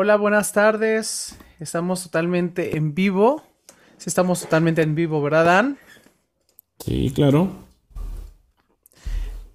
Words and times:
Hola, 0.00 0.14
buenas 0.14 0.52
tardes. 0.52 1.34
Estamos 1.58 2.04
totalmente 2.04 2.76
en 2.76 2.94
vivo. 2.94 3.42
Sí, 3.96 4.04
estamos 4.06 4.42
totalmente 4.42 4.80
en 4.80 4.94
vivo, 4.94 5.20
¿verdad, 5.20 5.44
Dan? 5.44 5.78
Sí, 6.78 7.10
claro. 7.12 7.50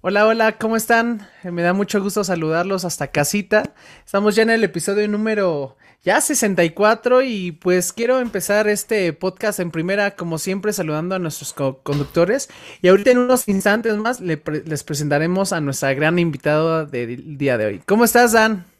Hola, 0.02 0.26
hola, 0.26 0.58
¿cómo 0.58 0.76
están? 0.76 1.26
Me 1.44 1.62
da 1.62 1.72
mucho 1.72 2.02
gusto 2.02 2.24
saludarlos 2.24 2.84
hasta 2.84 3.06
casita. 3.06 3.72
Estamos 4.04 4.36
ya 4.36 4.42
en 4.42 4.50
el 4.50 4.62
episodio 4.64 5.08
número 5.08 5.78
ya 6.02 6.20
64 6.20 7.22
y 7.22 7.52
pues 7.52 7.94
quiero 7.94 8.20
empezar 8.20 8.68
este 8.68 9.14
podcast 9.14 9.60
en 9.60 9.70
primera, 9.70 10.14
como 10.14 10.36
siempre, 10.36 10.74
saludando 10.74 11.14
a 11.14 11.18
nuestros 11.18 11.54
conductores. 11.54 12.50
Y 12.82 12.88
ahorita 12.88 13.12
en 13.12 13.16
unos 13.16 13.48
instantes 13.48 13.96
más 13.96 14.20
les 14.20 14.84
presentaremos 14.84 15.54
a 15.54 15.62
nuestra 15.62 15.94
gran 15.94 16.18
invitada 16.18 16.84
del 16.84 17.38
día 17.38 17.56
de 17.56 17.64
hoy. 17.64 17.82
¿Cómo 17.86 18.04
estás, 18.04 18.32
Dan? 18.32 18.73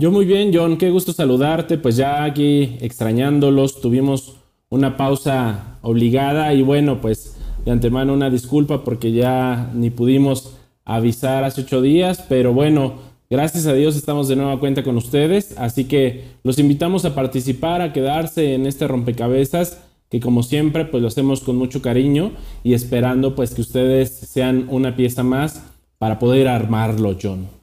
Yo 0.00 0.10
muy 0.10 0.24
bien, 0.24 0.50
John, 0.50 0.78
qué 0.78 0.88
gusto 0.88 1.12
saludarte. 1.12 1.76
Pues 1.76 1.96
ya 1.96 2.24
aquí 2.24 2.78
extrañándolos, 2.80 3.82
tuvimos 3.82 4.38
una 4.70 4.96
pausa 4.96 5.76
obligada 5.82 6.54
y 6.54 6.62
bueno, 6.62 7.02
pues 7.02 7.36
de 7.66 7.70
antemano 7.70 8.14
una 8.14 8.30
disculpa 8.30 8.82
porque 8.82 9.12
ya 9.12 9.70
ni 9.74 9.90
pudimos 9.90 10.56
avisar 10.86 11.44
hace 11.44 11.60
ocho 11.60 11.82
días, 11.82 12.24
pero 12.30 12.54
bueno, 12.54 12.94
gracias 13.28 13.66
a 13.66 13.74
Dios 13.74 13.94
estamos 13.94 14.26
de 14.26 14.36
nueva 14.36 14.58
cuenta 14.58 14.82
con 14.82 14.96
ustedes, 14.96 15.54
así 15.58 15.84
que 15.84 16.24
los 16.44 16.58
invitamos 16.58 17.04
a 17.04 17.14
participar, 17.14 17.82
a 17.82 17.92
quedarse 17.92 18.54
en 18.54 18.64
este 18.64 18.88
rompecabezas 18.88 19.82
que 20.08 20.18
como 20.18 20.42
siempre 20.42 20.86
pues 20.86 21.02
lo 21.02 21.08
hacemos 21.08 21.42
con 21.42 21.56
mucho 21.56 21.82
cariño 21.82 22.32
y 22.64 22.72
esperando 22.72 23.34
pues 23.34 23.54
que 23.54 23.60
ustedes 23.60 24.08
sean 24.08 24.64
una 24.70 24.96
pieza 24.96 25.22
más 25.24 25.62
para 25.98 26.18
poder 26.18 26.48
armarlo, 26.48 27.18
John. 27.22 27.60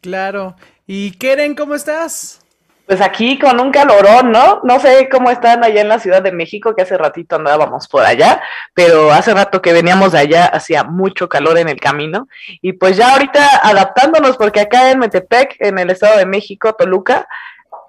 Claro, 0.00 0.56
¿Y 0.92 1.12
Keren, 1.12 1.54
cómo 1.54 1.76
estás? 1.76 2.40
Pues 2.84 3.00
aquí 3.00 3.38
con 3.38 3.60
un 3.60 3.70
calorón, 3.70 4.32
¿no? 4.32 4.60
No 4.64 4.80
sé 4.80 5.08
cómo 5.08 5.30
están 5.30 5.62
allá 5.62 5.82
en 5.82 5.88
la 5.88 6.00
Ciudad 6.00 6.20
de 6.20 6.32
México, 6.32 6.74
que 6.74 6.82
hace 6.82 6.98
ratito 6.98 7.36
andábamos 7.36 7.86
por 7.86 8.04
allá, 8.04 8.42
pero 8.74 9.12
hace 9.12 9.32
rato 9.32 9.62
que 9.62 9.72
veníamos 9.72 10.10
de 10.10 10.18
allá 10.18 10.46
hacía 10.46 10.82
mucho 10.82 11.28
calor 11.28 11.58
en 11.58 11.68
el 11.68 11.78
camino. 11.78 12.26
Y 12.60 12.72
pues 12.72 12.96
ya 12.96 13.12
ahorita 13.12 13.60
adaptándonos, 13.62 14.36
porque 14.36 14.58
acá 14.58 14.90
en 14.90 14.98
Metepec, 14.98 15.54
en 15.60 15.78
el 15.78 15.90
Estado 15.90 16.18
de 16.18 16.26
México, 16.26 16.72
Toluca, 16.72 17.28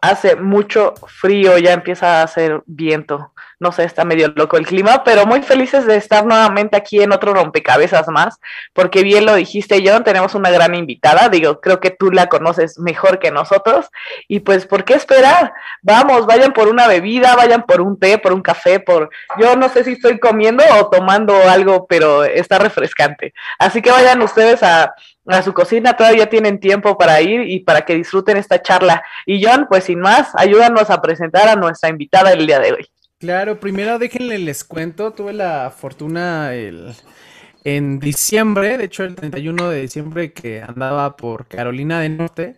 hace 0.01 0.35
mucho 0.35 0.93
frío, 1.07 1.57
ya 1.57 1.73
empieza 1.73 2.19
a 2.19 2.23
hacer 2.23 2.63
viento 2.65 3.31
no 3.61 3.71
sé, 3.71 3.83
está 3.83 4.05
medio 4.05 4.33
loco 4.35 4.57
el 4.57 4.65
clima, 4.65 5.03
pero 5.03 5.27
muy 5.27 5.43
felices 5.43 5.85
de 5.85 5.95
estar 5.95 6.25
nuevamente 6.25 6.75
aquí 6.75 6.99
en 6.99 7.11
otro 7.11 7.31
rompecabezas 7.31 8.07
más, 8.07 8.39
porque 8.73 9.03
bien 9.03 9.23
lo 9.23 9.35
dijiste, 9.35 9.83
John, 9.85 10.03
tenemos 10.03 10.33
una 10.33 10.49
gran 10.49 10.73
invitada, 10.73 11.29
digo, 11.29 11.61
creo 11.61 11.79
que 11.79 11.91
tú 11.91 12.09
la 12.09 12.25
conoces 12.25 12.79
mejor 12.79 13.19
que 13.19 13.29
nosotros, 13.29 13.91
y 14.27 14.39
pues, 14.39 14.65
¿por 14.65 14.83
qué 14.83 14.95
esperar? 14.95 15.53
Vamos, 15.83 16.25
vayan 16.25 16.53
por 16.53 16.69
una 16.69 16.87
bebida, 16.87 17.35
vayan 17.35 17.61
por 17.61 17.81
un 17.81 17.99
té, 17.99 18.17
por 18.17 18.33
un 18.33 18.41
café, 18.41 18.79
por, 18.79 19.11
yo 19.37 19.55
no 19.55 19.69
sé 19.69 19.83
si 19.83 19.91
estoy 19.91 20.17
comiendo 20.17 20.63
o 20.79 20.89
tomando 20.89 21.35
algo, 21.47 21.85
pero 21.85 22.23
está 22.23 22.57
refrescante. 22.57 23.31
Así 23.59 23.83
que 23.83 23.91
vayan 23.91 24.23
ustedes 24.23 24.63
a, 24.63 24.95
a 25.27 25.41
su 25.41 25.53
cocina, 25.53 25.95
todavía 25.95 26.29
tienen 26.29 26.59
tiempo 26.59 26.97
para 26.97 27.21
ir 27.21 27.41
y 27.41 27.59
para 27.59 27.81
que 27.81 27.95
disfruten 27.95 28.37
esta 28.37 28.61
charla. 28.61 29.03
Y 29.25 29.43
John, 29.43 29.67
pues 29.69 29.85
sin 29.85 29.99
más, 29.99 30.29
ayúdanos 30.35 30.89
a 30.89 31.01
presentar 31.01 31.47
a 31.47 31.55
nuestra 31.55 31.89
invitada 31.89 32.31
el 32.31 32.45
día 32.47 32.59
de 32.59 32.73
hoy. 32.73 32.87
Claro, 33.19 33.59
primero 33.59 33.99
déjenle 33.99 34.39
les 34.39 34.63
cuento, 34.63 35.11
tuve 35.13 35.31
la 35.31 35.71
fortuna 35.75 36.55
el, 36.55 36.95
en 37.63 37.99
diciembre, 37.99 38.79
de 38.79 38.85
hecho 38.85 39.03
el 39.03 39.15
31 39.15 39.69
de 39.69 39.81
diciembre 39.81 40.33
que 40.33 40.63
andaba 40.63 41.15
por 41.15 41.47
Carolina 41.47 41.99
del 41.99 42.17
Norte. 42.17 42.55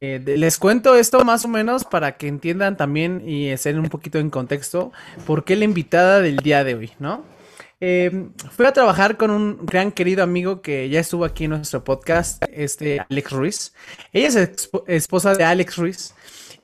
Eh, 0.00 0.20
les 0.24 0.58
cuento 0.58 0.94
esto 0.94 1.24
más 1.24 1.44
o 1.44 1.48
menos 1.48 1.84
para 1.84 2.16
que 2.16 2.28
entiendan 2.28 2.76
también 2.76 3.22
y 3.26 3.48
estén 3.48 3.78
un 3.78 3.88
poquito 3.88 4.18
en 4.18 4.30
contexto 4.30 4.92
por 5.26 5.44
qué 5.44 5.56
la 5.56 5.64
invitada 5.64 6.20
del 6.20 6.36
día 6.36 6.62
de 6.62 6.74
hoy, 6.74 6.92
¿no? 6.98 7.24
Eh, 7.80 8.28
fui 8.50 8.66
a 8.66 8.72
trabajar 8.72 9.16
con 9.16 9.30
un 9.30 9.66
gran 9.66 9.92
querido 9.92 10.22
amigo 10.22 10.62
que 10.62 10.88
ya 10.88 11.00
estuvo 11.00 11.24
aquí 11.24 11.44
en 11.44 11.50
nuestro 11.50 11.84
podcast, 11.84 12.42
este 12.52 13.00
Alex 13.10 13.32
Ruiz. 13.32 13.74
Ella 14.12 14.28
es 14.28 14.70
esposa 14.86 15.34
de 15.34 15.44
Alex 15.44 15.76
Ruiz. 15.76 16.14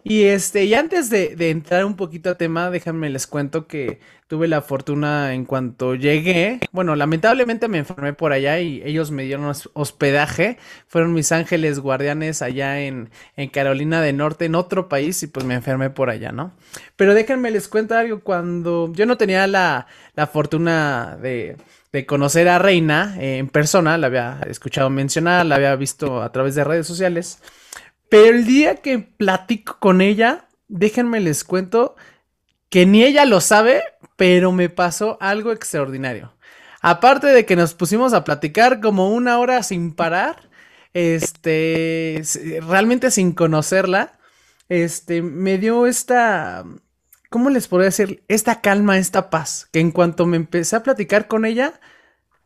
Y 0.02 0.24
este, 0.24 0.64
y 0.64 0.74
antes 0.74 1.10
de, 1.10 1.34
entrar 1.50 1.84
un 1.84 1.96
poquito 1.96 2.30
a 2.30 2.34
tema, 2.36 2.70
déjenme 2.70 3.10
les 3.10 3.26
cuento 3.26 3.66
que 3.66 4.00
tuve 4.28 4.48
la 4.48 4.62
fortuna 4.62 5.34
en 5.34 5.44
cuanto 5.44 5.94
llegué. 5.94 6.60
Bueno, 6.72 6.96
lamentablemente 6.96 7.68
me 7.68 7.78
enfermé 7.78 8.12
por 8.14 8.32
allá 8.32 8.60
y 8.60 8.82
ellos 8.84 9.10
me 9.10 9.24
dieron 9.24 9.52
hospedaje. 9.74 10.56
Fueron 10.86 11.12
mis 11.12 11.32
ángeles 11.32 11.80
guardianes 11.80 12.40
allá 12.40 12.80
en, 12.80 13.10
Carolina 13.52 14.00
del 14.00 14.16
Norte, 14.16 14.46
en 14.46 14.54
otro 14.54 14.88
país, 14.88 15.22
y 15.22 15.26
pues 15.26 15.44
me 15.44 15.54
enfermé 15.54 15.90
por 15.90 16.08
allá, 16.08 16.32
¿no? 16.32 16.52
Pero 16.96 17.12
déjenme 17.12 17.50
les 17.50 17.68
cuento 17.68 17.94
algo. 17.94 18.20
Cuando 18.20 18.92
yo 18.94 19.04
no 19.04 19.18
tenía 19.18 19.46
la, 19.46 19.86
la 20.14 20.26
fortuna 20.26 21.18
de, 21.20 21.56
de 21.92 22.06
conocer 22.06 22.48
a 22.48 22.58
Reina 22.58 23.16
eh, 23.18 23.38
en 23.38 23.48
persona, 23.48 23.98
la 23.98 24.06
había 24.06 24.40
escuchado 24.48 24.90
mencionar, 24.90 25.44
la 25.46 25.56
había 25.56 25.74
visto 25.76 26.22
a 26.22 26.32
través 26.32 26.54
de 26.54 26.64
redes 26.64 26.86
sociales. 26.86 27.40
Pero 28.10 28.36
el 28.36 28.44
día 28.44 28.76
que 28.76 28.98
platico 28.98 29.78
con 29.78 30.00
ella, 30.00 30.48
déjenme 30.68 31.20
les 31.20 31.44
cuento 31.44 31.96
que 32.68 32.84
ni 32.84 33.04
ella 33.04 33.24
lo 33.24 33.40
sabe, 33.40 33.82
pero 34.16 34.52
me 34.52 34.68
pasó 34.68 35.16
algo 35.20 35.52
extraordinario. 35.52 36.34
Aparte 36.82 37.28
de 37.28 37.46
que 37.46 37.56
nos 37.56 37.74
pusimos 37.74 38.12
a 38.12 38.24
platicar 38.24 38.80
como 38.80 39.10
una 39.14 39.38
hora 39.38 39.62
sin 39.62 39.94
parar, 39.94 40.50
este, 40.92 42.22
realmente 42.66 43.12
sin 43.12 43.32
conocerla, 43.32 44.18
este, 44.68 45.22
me 45.22 45.58
dio 45.58 45.86
esta, 45.86 46.64
¿cómo 47.28 47.48
les 47.48 47.68
podría 47.68 47.86
decir? 47.86 48.24
Esta 48.26 48.60
calma, 48.60 48.98
esta 48.98 49.30
paz, 49.30 49.68
que 49.72 49.78
en 49.78 49.92
cuanto 49.92 50.26
me 50.26 50.36
empecé 50.36 50.74
a 50.74 50.82
platicar 50.82 51.28
con 51.28 51.44
ella, 51.44 51.80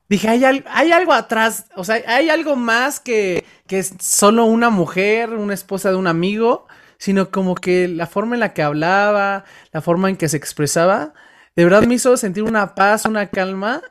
dije, 0.09 0.29
hay, 0.29 0.45
hay 0.45 0.93
algo 0.93 1.13
atrás, 1.13 1.67
o 1.77 1.85
sea, 1.85 2.03
hay 2.07 2.31
algo 2.31 2.57
más 2.57 3.01
que, 3.01 3.45
que 3.67 3.79
es 3.79 3.95
solo 4.01 4.45
una 4.45 4.71
mujer, 4.71 5.31
una 5.31 5.55
esposa 5.55 5.91
de 5.91 5.97
un 5.97 6.07
amigo, 6.07 6.67
sino 6.99 7.31
como 7.31 7.55
que 7.55 7.89
la 7.89 8.07
forma 8.07 8.37
en 8.37 8.41
la 8.41 8.53
que 8.53 8.63
hablaba, 8.63 9.45
la 9.73 9.81
forma 9.81 10.09
en 10.11 10.17
que 10.17 10.29
se 10.29 10.37
expresaba, 10.37 11.15
de 11.57 11.65
verdad 11.65 11.83
me 11.85 11.95
hizo 11.95 12.17
sentir 12.17 12.43
una 12.43 12.75
paz, 12.75 13.05
una 13.05 13.29
calma 13.29 13.83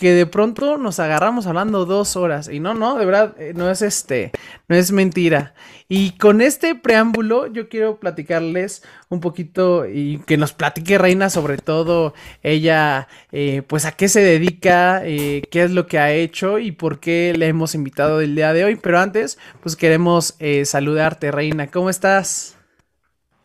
que 0.00 0.14
de 0.14 0.24
pronto 0.24 0.78
nos 0.78 0.98
agarramos 0.98 1.46
hablando 1.46 1.84
dos 1.84 2.16
horas. 2.16 2.48
Y 2.48 2.58
no, 2.58 2.72
no, 2.72 2.96
de 2.96 3.04
verdad, 3.04 3.34
eh, 3.38 3.52
no 3.54 3.68
es 3.70 3.82
este, 3.82 4.32
no 4.66 4.74
es 4.74 4.92
mentira. 4.92 5.52
Y 5.90 6.12
con 6.12 6.40
este 6.40 6.74
preámbulo, 6.74 7.48
yo 7.48 7.68
quiero 7.68 8.00
platicarles 8.00 8.82
un 9.10 9.20
poquito 9.20 9.86
y 9.86 10.20
que 10.20 10.38
nos 10.38 10.54
platique 10.54 10.96
Reina 10.96 11.28
sobre 11.28 11.58
todo 11.58 12.14
ella, 12.42 13.08
eh, 13.30 13.60
pues 13.66 13.84
a 13.84 13.92
qué 13.92 14.08
se 14.08 14.22
dedica, 14.22 15.02
eh, 15.04 15.42
qué 15.50 15.64
es 15.64 15.70
lo 15.70 15.86
que 15.86 15.98
ha 15.98 16.10
hecho 16.12 16.58
y 16.58 16.72
por 16.72 16.98
qué 16.98 17.34
le 17.36 17.48
hemos 17.48 17.74
invitado 17.74 18.22
el 18.22 18.34
día 18.34 18.54
de 18.54 18.64
hoy. 18.64 18.76
Pero 18.76 19.00
antes, 19.00 19.38
pues 19.62 19.76
queremos 19.76 20.34
saludarte, 20.64 21.30
Reina. 21.30 21.66
¿Cómo 21.66 21.90
estás? 21.90 22.56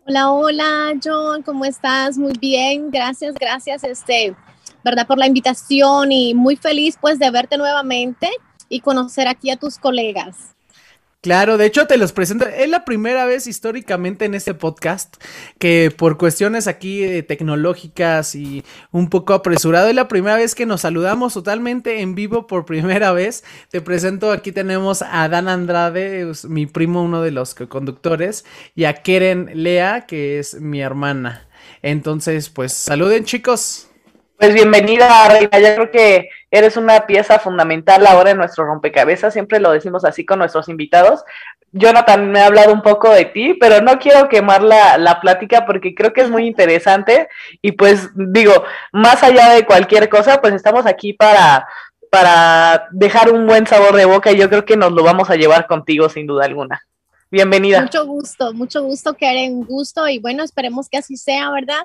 Hola, 0.07 0.31
hola, 0.31 0.94
John, 1.04 1.42
¿cómo 1.42 1.66
estás? 1.66 2.18
Muy 2.18 2.38
bien, 2.40 2.92
gracias, 2.92 3.36
gracias. 3.36 3.84
Este, 3.84 4.34
¿verdad? 4.86 5.08
Por 5.08 5.18
la 5.18 5.28
invitación 5.28 6.12
y 6.12 6.34
muy 6.34 6.56
feliz 6.56 6.98
pues 7.02 7.20
de 7.20 7.30
verte 7.32 7.58
nuevamente 7.58 8.30
y 8.70 8.80
conocer 8.80 9.28
aquí 9.28 9.50
a 9.50 9.58
tus 9.58 9.78
colegas. 9.78 10.56
Claro, 11.26 11.58
de 11.58 11.66
hecho 11.66 11.88
te 11.88 11.98
los 11.98 12.14
presento. 12.14 12.46
Es 12.46 12.70
la 12.70 12.86
primera 12.86 13.26
vez 13.26 13.48
históricamente 13.48 14.26
en 14.26 14.36
este 14.36 14.54
podcast 14.54 15.16
que 15.58 15.92
por 15.98 16.20
cuestiones 16.20 16.68
aquí 16.68 17.04
eh, 17.04 17.24
tecnológicas 17.24 18.36
y 18.36 18.64
un 18.92 19.10
poco 19.10 19.34
apresurado, 19.34 19.88
es 19.88 19.96
la 19.96 20.08
primera 20.08 20.36
vez 20.36 20.54
que 20.54 20.68
nos 20.68 20.82
saludamos 20.82 21.34
totalmente 21.34 22.02
en 22.02 22.14
vivo 22.14 22.46
por 22.46 22.66
primera 22.66 23.12
vez. 23.12 23.44
Te 23.72 23.81
presento, 23.81 24.31
aquí 24.31 24.52
tenemos 24.52 25.02
a 25.02 25.28
Dan 25.28 25.48
Andrade, 25.48 26.31
mi 26.48 26.68
primo, 26.68 27.02
uno 27.02 27.24
de 27.24 27.31
los 27.31 27.56
conductores, 27.56 28.46
y 28.76 28.84
a 28.84 28.94
Keren 28.94 29.50
Lea, 29.56 30.06
que 30.06 30.38
es 30.38 30.62
mi 30.62 30.81
hermana. 30.81 31.48
Entonces, 31.81 32.50
pues 32.50 32.72
saluden 32.72 33.24
chicos. 33.24 33.88
Pues 34.38 34.54
bienvenida, 34.54 35.30
Reina. 35.30 35.60
Yo 35.60 35.76
creo 35.76 35.92
que 35.92 36.30
eres 36.52 36.76
una 36.76 37.08
pieza 37.08 37.40
fundamental 37.40 38.06
ahora 38.06 38.32
en 38.32 38.38
nuestro 38.38 38.66
rompecabezas. 38.66 39.34
Siempre 39.34 39.60
lo 39.60 39.72
decimos 39.72 40.04
así 40.04 40.26
con 40.26 40.40
nuestros 40.40 40.68
invitados. 40.68 41.24
Jonathan 41.72 42.32
me 42.32 42.42
ha 42.42 42.48
hablado 42.48 42.74
un 42.74 42.82
poco 42.82 43.10
de 43.10 43.26
ti, 43.26 43.54
pero 43.60 43.82
no 43.82 43.98
quiero 43.98 44.28
quemar 44.28 44.62
la, 44.62 44.98
la 44.98 45.20
plática 45.20 45.66
porque 45.66 45.96
creo 45.96 46.14
que 46.14 46.22
es 46.22 46.30
muy 46.30 46.48
interesante. 46.48 47.30
Y 47.62 47.74
pues 47.74 48.10
digo, 48.16 48.64
más 48.92 49.24
allá 49.24 49.50
de 49.52 49.66
cualquier 49.66 50.10
cosa, 50.10 50.42
pues 50.42 50.54
estamos 50.54 50.86
aquí 50.86 51.14
para, 51.14 51.68
para 52.10 52.88
dejar 52.92 53.31
un 53.31 53.48
buen 53.48 53.66
sabor 53.68 53.96
de 53.96 54.06
boca 54.06 54.31
y 54.31 54.38
yo 54.38 54.50
creo 54.50 54.66
que 54.66 54.78
nos 54.78 54.92
lo 54.92 55.04
vamos 55.04 55.30
a 55.30 55.36
llevar 55.36 55.68
contigo 55.68 56.10
sin 56.10 56.28
duda 56.28 56.46
alguna. 56.46 56.81
Bienvenida. 57.31 57.81
Mucho 57.81 58.06
gusto, 58.06 58.54
mucho 58.54 58.84
gusto, 58.84 59.14
Karen, 59.14 59.64
gusto 59.66 60.08
y 60.08 60.20
bueno, 60.20 60.44
esperemos 60.44 60.88
que 60.88 60.98
así 60.98 61.18
sea, 61.18 61.50
¿verdad? 61.52 61.84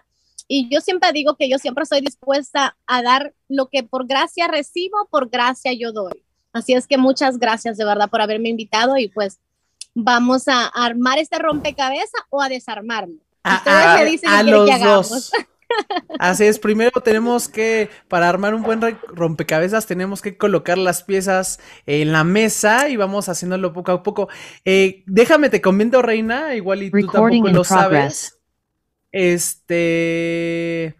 Y 0.53 0.69
yo 0.69 0.81
siempre 0.81 1.13
digo 1.13 1.37
que 1.37 1.49
yo 1.49 1.59
siempre 1.59 1.85
estoy 1.85 2.01
dispuesta 2.01 2.77
a 2.89 3.03
dar 3.03 3.35
lo 3.49 3.69
que 3.69 3.85
por 3.85 4.09
gracia 4.09 4.49
recibo, 4.49 5.07
por 5.09 5.31
gracia 5.31 5.73
yo 5.75 5.93
doy. 5.93 6.25
Así 6.53 6.73
es 6.73 6.89
que 6.89 6.99
muchas 6.99 7.39
gracias 7.39 7.77
de 7.77 7.85
verdad 7.85 8.11
por 8.11 8.21
haberme 8.21 8.49
invitado 8.49 8.97
y 8.97 9.07
pues 9.07 9.39
vamos 9.95 10.49
a 10.49 10.67
armar 10.67 11.21
este 11.21 11.39
rompecabezas 11.39 12.23
o 12.31 12.43
a 12.43 12.49
desarmarlo. 12.49 13.15
Ustedes 13.45 13.95
me 13.95 14.05
dicen 14.11 14.29
a 14.29 14.43
los 14.43 14.67
que 14.67 14.73
hagamos. 14.73 15.31
Así 16.19 16.47
es, 16.47 16.59
primero 16.59 17.01
tenemos 17.01 17.47
que, 17.49 17.89
para 18.09 18.29
armar 18.29 18.53
un 18.57 18.65
buen 18.65 18.81
rompecabezas, 19.07 19.87
tenemos 19.87 20.21
que 20.21 20.37
colocar 20.37 20.79
las 20.79 21.05
piezas 21.05 21.61
en 21.87 22.11
la 22.11 22.25
mesa 22.25 22.89
y 22.89 22.97
vamos 22.97 23.29
haciéndolo 23.29 23.73
poco 23.73 23.93
a 23.93 24.03
poco. 24.03 24.29
Eh, 24.65 25.05
déjame, 25.07 25.49
te 25.49 25.61
comento, 25.61 26.03
Reina, 26.03 26.57
igual 26.57 26.83
y 26.83 26.91
tú 26.91 27.07
tampoco 27.07 27.49
lo 27.51 27.63
sabes. 27.63 28.40
Este. 29.13 30.97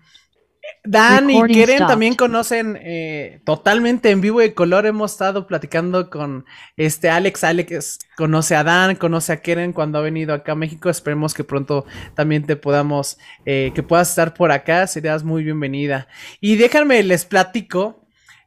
Dan 0.83 1.29
y 1.29 1.43
Keren 1.43 1.87
también 1.87 2.15
conocen 2.15 2.79
eh, 2.81 3.43
totalmente 3.45 4.11
en 4.11 4.21
vivo 4.21 4.43
y 4.43 4.53
color. 4.53 4.87
Hemos 4.87 5.13
estado 5.13 5.47
platicando 5.47 6.09
con 6.09 6.47
este 6.77 7.11
Alex. 7.11 7.45
Alex 7.45 7.99
conoce 8.17 8.57
a 8.57 8.65
Dan, 8.65 8.97
conoce 8.97 9.33
a 9.33 9.43
Keren 9.43 9.73
cuando 9.73 9.99
ha 9.99 10.03
venido 10.03 10.33
acá 10.33 10.53
a 10.53 10.57
México. 10.57 10.89
Esperemos 10.89 11.35
que 11.35 11.45
pronto 11.45 11.85
también 12.15 12.47
te 12.47 12.57
podamos, 12.57 13.19
eh, 13.45 13.73
que 13.75 13.83
puedas 13.83 14.09
estar 14.09 14.33
por 14.33 14.53
acá. 14.53 14.87
Serías 14.87 15.23
muy 15.23 15.45
bienvenida. 15.45 16.09
Y 16.41 16.57
déjenme, 16.57 17.03
les 17.03 17.27
platico 17.27 18.00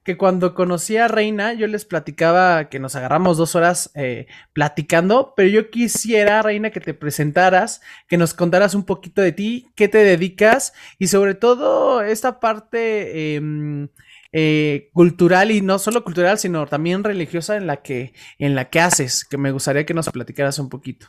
que 0.04 0.18
cuando 0.18 0.54
conocí 0.54 0.98
a 0.98 1.08
Reina, 1.08 1.54
yo 1.54 1.68
les 1.68 1.86
platicaba 1.86 2.70
que 2.70 2.80
nos 2.80 2.96
agarramos 2.96 3.38
dos 3.38 3.56
horas 3.56 3.92
eh, 3.96 4.28
platicando, 4.52 5.34
pero 5.36 5.50
yo 5.50 5.70
quisiera, 5.70 6.42
Reina, 6.42 6.72
que 6.72 6.82
te 6.82 6.94
presentaras, 6.94 7.82
que 8.08 8.18
nos 8.18 8.34
contaras 8.34 8.76
un 8.76 8.84
poquito 8.84 9.22
de 9.22 9.32
ti, 9.32 9.68
qué 9.76 9.88
te 9.88 10.00
dedicas 10.00 10.74
y 11.00 11.08
sobre 11.08 11.36
todo 11.36 12.02
esta 12.02 12.40
parte 12.40 13.36
em, 13.36 13.88
eh, 14.34 14.90
cultural 14.94 15.52
y 15.52 15.62
no 15.62 15.80
solo 15.80 16.04
cultural, 16.04 16.38
sino 16.38 16.68
también 16.68 17.04
religiosa 17.04 17.56
en 17.56 17.68
la 17.68 17.82
que, 17.82 18.14
en 18.40 18.56
la 18.56 18.70
que 18.70 18.82
haces, 18.82 19.24
que 19.24 19.38
me 19.38 19.52
gustaría 19.52 19.86
que 19.86 19.94
nos 19.94 20.10
platicaras 20.10 20.60
un 20.60 20.70
poquito. 20.70 21.08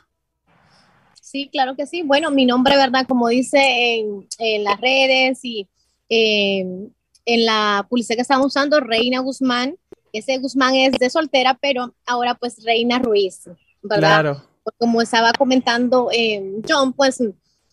Sí, 1.20 1.48
claro 1.50 1.74
que 1.74 1.86
sí. 1.86 2.02
Bueno, 2.02 2.30
mi 2.30 2.46
nombre, 2.46 2.76
¿verdad? 2.76 3.06
Como 3.08 3.26
dice 3.26 3.58
en, 3.58 4.28
en 4.38 4.62
las 4.62 4.80
redes 4.80 5.40
y 5.42 5.68
em, 6.08 6.90
en 7.26 7.44
la 7.44 7.86
publicidad 7.88 8.16
que 8.16 8.22
estamos 8.22 8.46
usando, 8.46 8.80
Reina 8.80 9.20
Guzmán. 9.20 9.76
Ese 10.12 10.38
Guzmán 10.38 10.74
es 10.74 10.92
de 10.92 11.10
soltera, 11.10 11.58
pero 11.60 11.94
ahora 12.06 12.34
pues 12.34 12.62
Reina 12.64 12.98
Ruiz, 12.98 13.44
¿verdad? 13.82 14.20
Claro. 14.20 14.42
Como 14.78 15.02
estaba 15.02 15.32
comentando 15.32 16.08
eh, 16.12 16.60
John, 16.68 16.92
pues, 16.92 17.20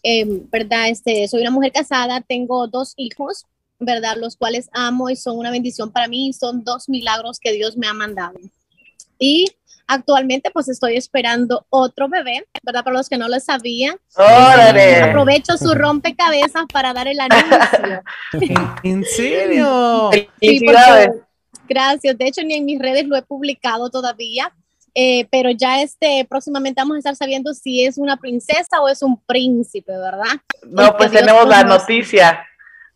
eh, 0.03 0.25
¿verdad? 0.51 0.89
Este, 0.89 1.27
soy 1.27 1.42
una 1.42 1.51
mujer 1.51 1.71
casada, 1.71 2.21
tengo 2.21 2.68
dos 2.68 2.94
hijos, 2.98 3.45
¿verdad? 3.80 4.15
Los 4.18 4.36
cuales 4.36 4.69
amo 4.74 5.09
y 5.09 5.15
son 5.15 5.38
una 5.38 5.51
bendición 5.51 5.92
para 5.92 6.07
mí, 6.07 6.33
son 6.33 6.63
dos 6.63 6.89
milagros 6.89 7.39
que 7.39 7.53
Dios 7.53 7.77
me 7.77 7.88
ha 7.88 7.94
mandado. 7.94 8.39
Y 9.19 9.45
actualmente 9.91 10.51
pues 10.51 10.69
estoy 10.69 10.95
esperando 10.95 11.65
otro 11.69 12.07
bebé, 12.07 12.47
¿verdad? 12.63 12.83
Para 12.83 12.97
los 12.97 13.09
que 13.09 13.17
no 13.17 13.27
lo 13.27 13.39
sabían. 13.39 13.97
Aprovecho 14.15 15.57
su 15.57 15.73
rompecabezas 15.73 16.65
para 16.71 16.93
dar 16.93 17.07
el 17.07 17.19
anuncio. 17.19 18.01
¿En 18.83 19.03
serio? 19.03 20.09
Sí, 20.39 20.65
gracias. 21.67 22.17
De 22.17 22.27
hecho, 22.27 22.41
ni 22.43 22.55
en 22.55 22.65
mis 22.65 22.79
redes 22.79 23.05
lo 23.05 23.17
he 23.17 23.21
publicado 23.21 23.89
todavía. 23.89 24.51
Eh, 24.93 25.25
pero 25.31 25.51
ya 25.51 25.81
este 25.81 26.25
próximamente 26.29 26.81
vamos 26.81 26.95
a 26.95 26.99
estar 26.99 27.15
sabiendo 27.15 27.53
si 27.53 27.85
es 27.85 27.97
una 27.97 28.17
princesa 28.17 28.81
o 28.81 28.89
es 28.89 29.01
un 29.01 29.21
príncipe, 29.25 29.93
¿verdad? 29.93 30.35
No, 30.63 30.97
pues 30.97 31.11
tenemos 31.11 31.47
la 31.47 31.63
noticia. 31.63 32.45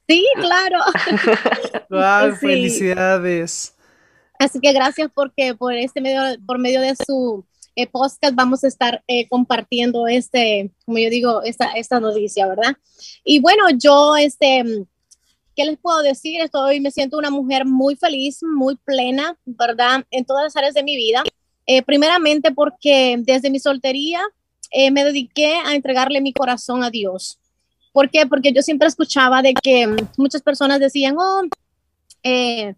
Sí, 0.07 0.25
claro. 0.35 0.79
wow, 1.89 2.35
felicidades. 2.35 3.74
Así 4.39 4.59
que 4.59 4.73
gracias 4.73 5.09
porque 5.13 5.55
por 5.55 5.73
este 5.73 6.01
medio, 6.01 6.21
por 6.45 6.59
medio 6.59 6.81
de 6.81 6.95
su 6.95 7.45
eh, 7.75 7.87
podcast 7.87 8.35
vamos 8.35 8.63
a 8.63 8.67
estar 8.67 9.03
eh, 9.07 9.27
compartiendo 9.27 10.07
este, 10.07 10.71
como 10.85 10.97
yo 10.97 11.09
digo, 11.09 11.43
esta, 11.43 11.71
esta 11.73 11.99
noticia, 11.99 12.47
¿verdad? 12.47 12.77
Y 13.23 13.39
bueno, 13.39 13.63
yo, 13.77 14.15
este, 14.15 14.63
¿qué 15.55 15.65
les 15.65 15.77
puedo 15.77 16.01
decir? 16.01 16.41
Estoy, 16.41 16.79
me 16.79 16.91
siento 16.91 17.17
una 17.17 17.29
mujer 17.29 17.65
muy 17.65 17.95
feliz, 17.95 18.39
muy 18.43 18.75
plena, 18.77 19.37
¿verdad? 19.45 20.05
En 20.11 20.25
todas 20.25 20.43
las 20.43 20.55
áreas 20.55 20.73
de 20.73 20.83
mi 20.83 20.95
vida. 20.95 21.23
Eh, 21.67 21.81
primeramente 21.81 22.51
porque 22.51 23.17
desde 23.19 23.49
mi 23.49 23.59
soltería 23.59 24.21
me 24.91 25.05
dediqué 25.05 25.55
a 25.55 25.73
entregarle 25.73 26.19
mi 26.19 26.33
corazón 26.33 26.83
a 26.83 26.89
Dios. 26.89 27.39
¿Por 27.95 28.09
qué? 28.09 28.25
Porque 28.27 28.51
yo 28.51 28.61
siempre 28.61 28.89
escuchaba 28.89 29.41
de 29.41 29.53
que 29.53 29.87
muchas 30.17 30.41
personas 30.41 30.81
decían, 30.81 31.15
oh, 31.17 31.43
eh, 32.23 32.75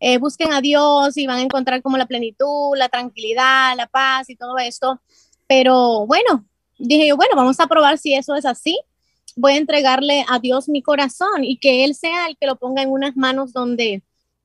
eh, 0.00 0.16
busquen 0.18 0.52
a 0.52 0.62
Dios 0.62 1.16
y 1.16 1.26
van 1.26 1.38
a 1.38 1.42
encontrar 1.42 1.82
como 1.82 1.98
la 1.98 2.06
plenitud, 2.06 2.76
la 2.76 2.88
tranquilidad, 2.88 3.76
la 3.76 3.86
paz 3.86 4.30
y 4.30 4.36
todo 4.36 4.56
esto. 4.58 5.00
Pero 5.46 6.06
bueno, 6.06 6.46
dije 6.78 7.06
yo, 7.08 7.16
bueno, 7.16 7.36
vamos 7.36 7.60
a 7.60 7.66
probar 7.66 7.98
si 7.98 8.14
eso 8.14 8.34
es 8.34 8.46
así. 8.46 8.78
Voy 9.36 9.52
a 9.52 9.56
entregarle 9.58 10.24
a 10.28 10.38
Dios 10.38 10.68
mi 10.68 10.82
corazón 10.82 11.44
y 11.44 11.58
que 11.58 11.84
Él 11.84 11.94
sea 11.94 12.26
el 12.28 12.36
que 12.38 12.46
lo 12.46 12.56
ponga 12.56 12.82
en 12.82 12.90
unas 12.90 13.14
manos 13.16 13.52
donde 13.52 14.02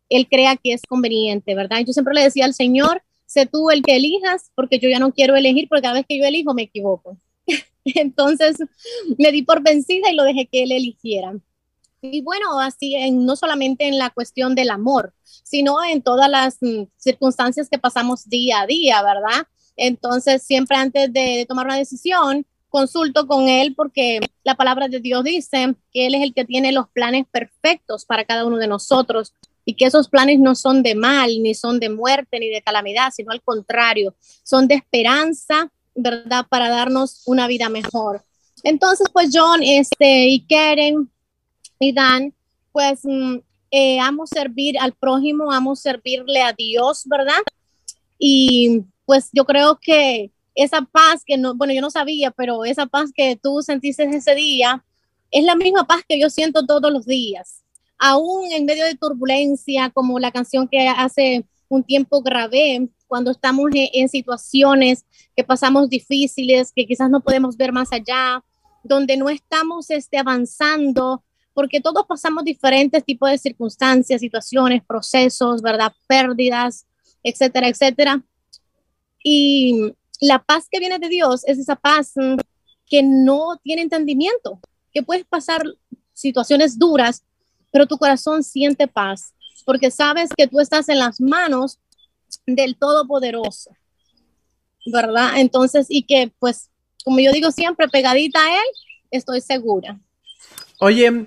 Él 0.10 0.28
crea 0.30 0.58
que 0.58 0.74
es 0.74 0.82
conveniente, 0.88 1.56
¿verdad? 1.56 1.80
Yo 1.86 1.94
siempre 1.94 2.14
le 2.14 2.24
decía 2.24 2.46
al 2.46 2.54
Señor, 2.54 3.02
sé 3.26 3.46
tú 3.46 3.70
el 3.72 3.82
que 3.82 3.96
elijas, 3.96 4.52
porque 4.56 4.78
yo 4.78 4.90
ya 4.90 5.00
no 5.00 5.14
quiero 5.14 5.36
elegir, 5.36 5.68
porque 5.70 5.84
cada 5.84 5.96
vez 5.96 6.06
que 6.08 6.18
yo 6.18 6.26
elijo 6.26 6.54
me 6.54 6.64
equivoco. 6.64 7.18
Entonces 7.86 8.58
me 9.18 9.32
di 9.32 9.42
por 9.42 9.64
vencida 9.64 10.12
y 10.12 10.16
lo 10.16 10.24
dejé 10.24 10.48
que 10.48 10.64
Él 10.64 10.74
eligiera. 10.74 11.34
Y 12.12 12.22
bueno, 12.22 12.60
así 12.60 12.96
no 13.12 13.36
solamente 13.36 13.88
en 13.88 13.98
la 13.98 14.10
cuestión 14.10 14.56
del 14.56 14.70
amor, 14.70 15.14
sino 15.24 15.84
en 15.84 16.02
todas 16.02 16.30
las 16.30 16.58
mm, 16.62 16.84
circunstancias 16.98 17.70
que 17.70 17.80
pasamos 17.80 18.28
día 18.30 18.62
a 18.62 18.68
día, 18.68 19.02
¿verdad? 19.02 19.48
Entonces, 19.76 20.44
siempre 20.44 20.78
antes 20.78 21.12
de, 21.12 21.46
tomar 21.48 21.66
una 21.66 21.78
decisión, 21.78 22.46
consulto 22.70 23.28
con 23.28 23.48
Él 23.48 23.74
porque 23.76 24.20
la 24.44 24.56
palabra 24.56 24.88
de 24.88 25.00
Dios 25.00 25.24
dice 25.24 25.76
que 25.94 26.08
Él 26.08 26.16
es 26.16 26.24
el 26.24 26.34
que 26.34 26.46
tiene 26.46 26.72
los 26.72 26.90
planes 26.90 27.26
perfectos 27.32 28.06
para 28.06 28.26
cada 28.26 28.46
uno 28.46 28.58
de 28.58 28.68
nosotros 28.68 29.34
y 29.64 29.76
que 29.76 29.86
esos 29.86 30.10
planes 30.10 30.40
no 30.40 30.56
son 30.56 30.84
de 30.84 30.94
mal, 30.94 31.42
ni 31.42 31.56
son 31.56 31.80
de 31.80 31.90
muerte, 31.90 32.40
ni 32.40 32.50
de 32.50 32.62
calamidad, 32.62 33.12
sino 33.16 33.32
al 33.32 33.42
contrario, 33.42 34.16
son 34.44 34.68
de 34.68 34.76
esperanza, 34.76 35.72
¿verdad? 35.96 36.46
Para 36.50 36.70
darnos 36.70 37.24
una 37.26 37.48
vida 37.48 37.70
mejor. 37.70 38.24
Entonces, 38.64 39.08
pues 39.12 39.30
John 39.34 39.64
este, 39.64 40.28
y 40.28 40.46
Karen, 40.46 41.10
y 41.80 41.94
Dan, 41.94 42.34
pues 42.72 43.02
mm, 43.04 43.38
eh, 43.72 44.00
amo 44.00 44.26
servir 44.28 44.78
al 44.80 44.94
prójimo, 44.94 45.52
amo 45.52 45.76
servirle 45.76 46.42
a 46.42 46.54
Dios, 46.54 47.04
¿verdad? 47.06 47.42
Y 48.18 48.84
pues 49.06 49.30
yo 49.34 49.46
creo 49.46 49.78
que 49.82 50.32
esa 50.56 50.82
paz 50.82 51.24
que 51.26 51.38
no, 51.38 51.56
bueno, 51.56 51.74
yo 51.74 51.82
no 51.82 51.92
sabía, 51.92 52.32
pero 52.32 52.64
esa 52.66 52.86
paz 52.86 53.12
que 53.14 53.36
tú 53.36 53.62
sentiste 53.62 54.04
ese 54.04 54.36
día 54.36 54.84
es 55.32 55.44
la 55.44 55.56
misma 55.56 55.86
paz 55.86 56.04
que 56.08 56.20
yo 56.20 56.30
siento 56.30 56.66
todos 56.66 56.92
los 56.92 57.06
días. 57.06 57.64
Aún 57.98 58.52
en 58.52 58.66
medio 58.66 58.86
de 58.86 58.96
turbulencia, 58.96 59.90
como 59.90 60.20
la 60.20 60.32
canción 60.32 60.68
que 60.68 60.88
hace 60.88 61.46
un 61.68 61.84
tiempo 61.84 62.22
grabé, 62.22 62.88
cuando 63.08 63.32
estamos 63.32 63.70
en, 63.74 64.10
situaciones 64.10 65.06
que 65.36 65.44
pasamos 65.44 65.90
difíciles, 65.90 66.72
que 66.74 66.86
quizás 66.86 67.10
no 67.10 67.22
podemos 67.22 67.58
ver 67.58 67.72
más 67.72 67.92
allá, 67.92 68.44
donde 68.84 69.18
no 69.18 69.30
estamos 69.30 69.90
este, 69.90 70.18
avanzando 70.18 71.24
porque 71.56 71.80
todos 71.80 72.06
pasamos 72.06 72.44
diferentes 72.44 73.04
tipos 73.04 73.32
de 73.32 73.38
circunstancias, 73.38 74.20
situaciones, 74.20 74.84
procesos, 74.86 75.62
¿verdad? 75.62 75.94
Pérdidas, 76.06 76.86
etcétera, 77.24 77.70
etcétera. 77.70 78.22
Y 79.24 79.94
la 80.20 80.44
paz 80.44 80.68
que 80.70 80.80
viene 80.80 81.00
de 81.00 81.08
Dios 81.08 81.44
es 81.48 81.58
esa 81.58 81.78
paz 81.78 82.12
mm, 82.16 82.36
que 82.86 83.02
no 83.02 83.58
tiene 83.64 83.82
entendimiento, 83.84 84.60
que 84.94 85.02
puedes 85.02 85.26
pasar 85.26 85.64
situaciones 86.14 86.78
duras, 86.78 87.24
pero 87.72 87.88
tu 87.88 87.98
corazón 87.98 88.44
siente 88.44 88.88
paz, 88.88 89.34
porque 89.66 89.92
sabes 89.92 90.30
que 90.36 90.48
tú 90.48 90.60
estás 90.60 90.90
en 90.90 91.00
las 91.00 91.22
manos 91.22 91.80
del 92.46 92.76
Todopoderoso, 92.76 93.72
¿verdad? 94.86 95.40
Entonces, 95.40 95.88
y 95.90 96.04
que 96.04 96.34
pues, 96.38 96.70
como 97.06 97.22
yo 97.22 97.32
digo 97.32 97.50
siempre, 97.52 97.88
pegadita 97.88 98.44
a 98.44 98.56
Él, 98.56 98.66
estoy 99.10 99.40
segura. 99.40 99.98
Oye, 100.80 101.26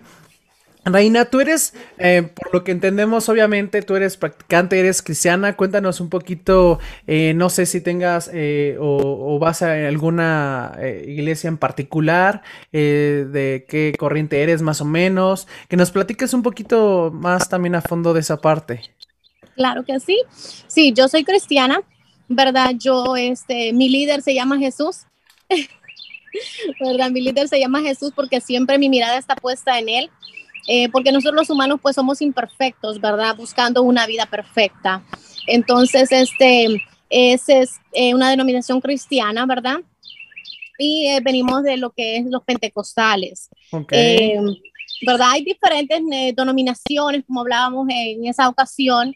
Reina, 0.92 1.24
tú 1.26 1.40
eres, 1.40 1.74
eh, 1.98 2.22
por 2.22 2.52
lo 2.52 2.64
que 2.64 2.72
entendemos, 2.72 3.28
obviamente, 3.28 3.82
tú 3.82 3.96
eres 3.96 4.16
practicante, 4.16 4.78
eres 4.78 5.02
cristiana. 5.02 5.56
Cuéntanos 5.56 6.00
un 6.00 6.08
poquito, 6.08 6.78
eh, 7.06 7.32
no 7.34 7.50
sé 7.50 7.66
si 7.66 7.80
tengas 7.80 8.30
eh, 8.32 8.76
o, 8.80 9.38
vas 9.38 9.62
a 9.62 9.88
alguna 9.88 10.76
iglesia 11.06 11.48
en 11.48 11.58
particular, 11.58 12.42
de 12.72 13.66
qué 13.68 13.94
corriente 13.98 14.42
eres 14.42 14.62
más 14.62 14.80
o 14.80 14.84
menos, 14.84 15.46
que 15.68 15.76
nos 15.76 15.90
platiques 15.90 16.34
un 16.34 16.42
poquito 16.42 17.10
más 17.12 17.48
también 17.48 17.74
a 17.74 17.80
fondo 17.82 18.14
de 18.14 18.20
esa 18.20 18.40
parte. 18.40 18.80
Claro 19.54 19.84
que 19.84 20.00
sí. 20.00 20.20
Sí, 20.66 20.92
yo 20.92 21.08
soy 21.08 21.24
cristiana, 21.24 21.80
¿verdad? 22.28 22.72
Yo, 22.78 23.16
este, 23.16 23.72
mi 23.72 23.88
líder 23.88 24.22
se 24.22 24.34
llama 24.34 24.58
Jesús. 24.58 25.06
¿verdad? 26.80 27.10
Mi 27.10 27.20
líder 27.20 27.48
se 27.48 27.58
llama 27.58 27.80
Jesús 27.80 28.12
porque 28.14 28.40
siempre 28.40 28.78
mi 28.78 28.88
mirada 28.88 29.18
está 29.18 29.34
puesta 29.36 29.78
en 29.78 29.88
él. 29.88 30.10
Eh, 30.70 30.90
porque 30.90 31.10
nosotros 31.10 31.34
los 31.34 31.50
humanos 31.50 31.80
pues 31.82 31.96
somos 31.96 32.20
imperfectos, 32.20 33.00
¿verdad? 33.00 33.34
Buscando 33.34 33.82
una 33.82 34.06
vida 34.06 34.26
perfecta. 34.26 35.02
Entonces, 35.46 36.12
este, 36.12 36.82
es, 37.08 37.48
es 37.48 37.70
eh, 37.92 38.14
una 38.14 38.28
denominación 38.28 38.78
cristiana, 38.78 39.46
¿verdad? 39.46 39.78
Y 40.78 41.06
eh, 41.06 41.20
venimos 41.24 41.62
de 41.62 41.78
lo 41.78 41.88
que 41.88 42.18
es 42.18 42.26
los 42.26 42.42
pentecostales. 42.44 43.48
¿Verdad? 43.72 45.28
Hay 45.30 45.42
diferentes 45.42 46.00
denominaciones, 46.36 47.24
como 47.26 47.40
hablábamos 47.40 47.88
en 47.88 48.26
esa 48.26 48.48
ocasión, 48.48 49.14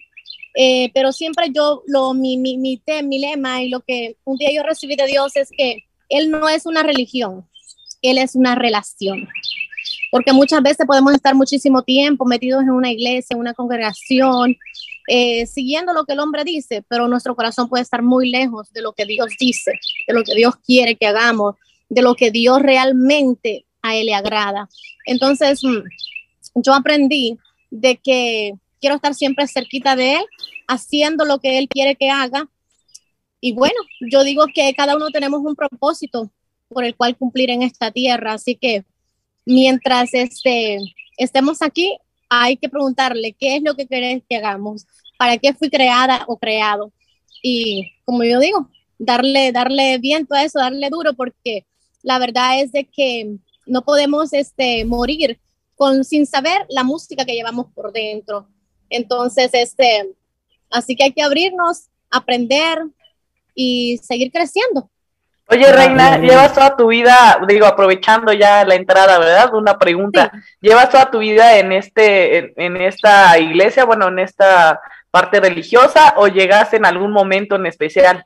pero 0.95 1.13
siempre 1.13 1.51
yo, 1.53 1.83
lo, 1.87 2.15
mi, 2.15 2.37
mi, 2.39 2.57
mi, 2.57 2.81
mi 3.05 3.19
lema 3.19 3.63
y 3.63 3.69
lo 3.69 3.81
que 3.81 4.17
un 4.25 4.37
día 4.39 4.51
yo 4.55 4.63
recibí 4.63 4.97
de 4.97 5.07
Dios 5.07 5.37
es 5.37 5.51
que 5.51 5.85
Él 6.09 6.31
no 6.31 6.49
es 6.49 6.67
una 6.67 6.83
religión, 6.83 7.47
Él 8.01 8.19
es 8.19 8.37
una 8.37 8.55
relación 8.55 9.29
porque 10.12 10.35
muchas 10.35 10.62
veces 10.62 10.87
podemos 10.87 11.14
estar 11.14 11.35
muchísimo 11.35 11.83
tiempo 11.83 12.26
metidos 12.26 12.64
en 12.64 12.71
una 12.73 12.92
iglesia, 12.92 13.33
en 13.33 13.40
una 13.40 13.54
congregación, 13.54 14.54
eh, 15.09 15.47
siguiendo 15.47 15.95
lo 15.95 16.04
que 16.04 16.12
el 16.12 16.21
hombre 16.21 16.45
dice, 16.45 16.85
pero 16.87 17.09
nuestro 17.09 17.35
corazón 17.35 17.66
puede 17.66 17.83
estar 17.83 18.02
muy 18.02 18.31
lejos 18.31 18.71
de 18.75 18.83
lo 18.83 18.92
que 18.92 19.07
Dios 19.07 19.33
dice, 19.40 19.73
de 20.07 20.12
lo 20.12 20.23
que 20.23 20.35
Dios 20.35 20.57
quiere 20.57 20.97
que 20.97 21.07
hagamos, 21.07 21.54
de 21.88 22.02
lo 22.02 22.14
que 22.14 22.31
Dios 22.31 22.61
realmente 22.61 23.64
a 23.81 23.97
Él 23.97 24.04
le 24.04 24.14
agrada. 24.14 24.69
Entonces, 25.07 25.64
mm, 25.64 25.81
yo 26.57 26.75
aprendí 26.75 27.38
de 27.71 27.97
que 27.97 28.52
quiero 28.83 28.97
estar 28.97 29.14
siempre 29.14 29.49
cerquita 29.49 29.97
de 29.97 30.16
Él, 30.16 30.25
haciendo 30.69 31.25
lo 31.25 31.38
que 31.38 31.57
Él 31.57 31.69
quiere 31.71 31.97
que 31.97 32.11
haga. 32.11 32.50
Y 33.40 33.54
bueno, 33.54 33.81
yo 34.11 34.25
digo 34.25 34.45
que 34.54 34.75
cada 34.75 34.95
uno 34.95 35.09
tenemos 35.09 35.40
un 35.42 35.57
propósito 35.57 36.31
por 36.69 36.85
el 36.85 36.95
cual 36.97 37.16
cumplir 37.16 37.49
en 37.49 37.62
esta 37.62 37.90
tierra, 37.90 38.35
así 38.35 38.57
que 38.57 38.85
mientras 39.45 40.13
este, 40.15 40.79
estemos 41.17 41.63
aquí, 41.63 41.97
hay 42.29 42.57
que 42.57 42.69
preguntarle 42.69 43.35
qué 43.39 43.57
es 43.57 43.63
lo 43.63 43.75
que 43.75 43.87
querés 43.87 44.23
que 44.29 44.37
hagamos, 44.37 44.87
para 45.19 45.39
qué 45.39 45.53
fui 45.55 45.71
creada 45.71 46.25
o 46.27 46.39
creado. 46.39 46.93
Y 47.43 47.93
como 48.05 48.25
yo 48.25 48.41
digo, 48.41 48.71
darle, 48.99 49.53
darle 49.53 49.99
viento 49.99 50.35
a 50.35 50.45
eso, 50.45 50.59
darle 50.59 50.89
duro, 50.91 51.15
porque 51.15 51.67
la 52.03 52.19
verdad 52.19 52.61
es 52.61 52.73
de 52.73 52.85
que 52.85 53.37
no 53.67 53.83
podemos 53.85 54.33
este, 54.33 54.85
morir 54.85 55.39
con, 55.75 56.05
sin 56.05 56.27
saber 56.27 56.65
la 56.69 56.85
música 56.85 57.25
que 57.25 57.35
llevamos 57.35 57.67
por 57.75 57.93
dentro. 57.93 58.49
Entonces, 58.89 59.51
este, 59.53 60.11
así 60.71 60.97
que 60.97 61.05
hay 61.05 61.13
que 61.13 61.23
abrirnos, 61.23 61.89
aprender 62.11 62.79
y 63.55 63.99
seguir 63.99 64.31
creciendo. 64.31 64.91
Oye, 65.49 65.71
Reina, 65.71 66.19
llevas 66.19 66.55
toda 66.55 66.77
tu 66.77 66.87
vida, 66.87 67.39
digo, 67.47 67.67
aprovechando 67.67 68.33
ya 68.33 68.65
la 68.65 68.75
entrada, 68.75 69.19
¿verdad? 69.19 69.53
Una 69.55 69.79
pregunta. 69.79 70.33
¿Llevas 70.61 70.89
toda 70.89 71.11
tu 71.11 71.19
vida 71.19 71.59
en 71.59 71.73
este, 71.73 72.55
en, 72.65 72.77
esta 72.79 73.39
iglesia, 73.39 73.85
bueno, 73.85 74.09
en 74.09 74.21
esta 74.21 74.81
parte 75.11 75.41
religiosa, 75.41 76.15
o 76.17 76.29
llegaste 76.29 76.77
en 76.77 76.87
algún 76.87 77.13
momento 77.13 77.57
en 77.57 77.67
especial? 77.67 78.25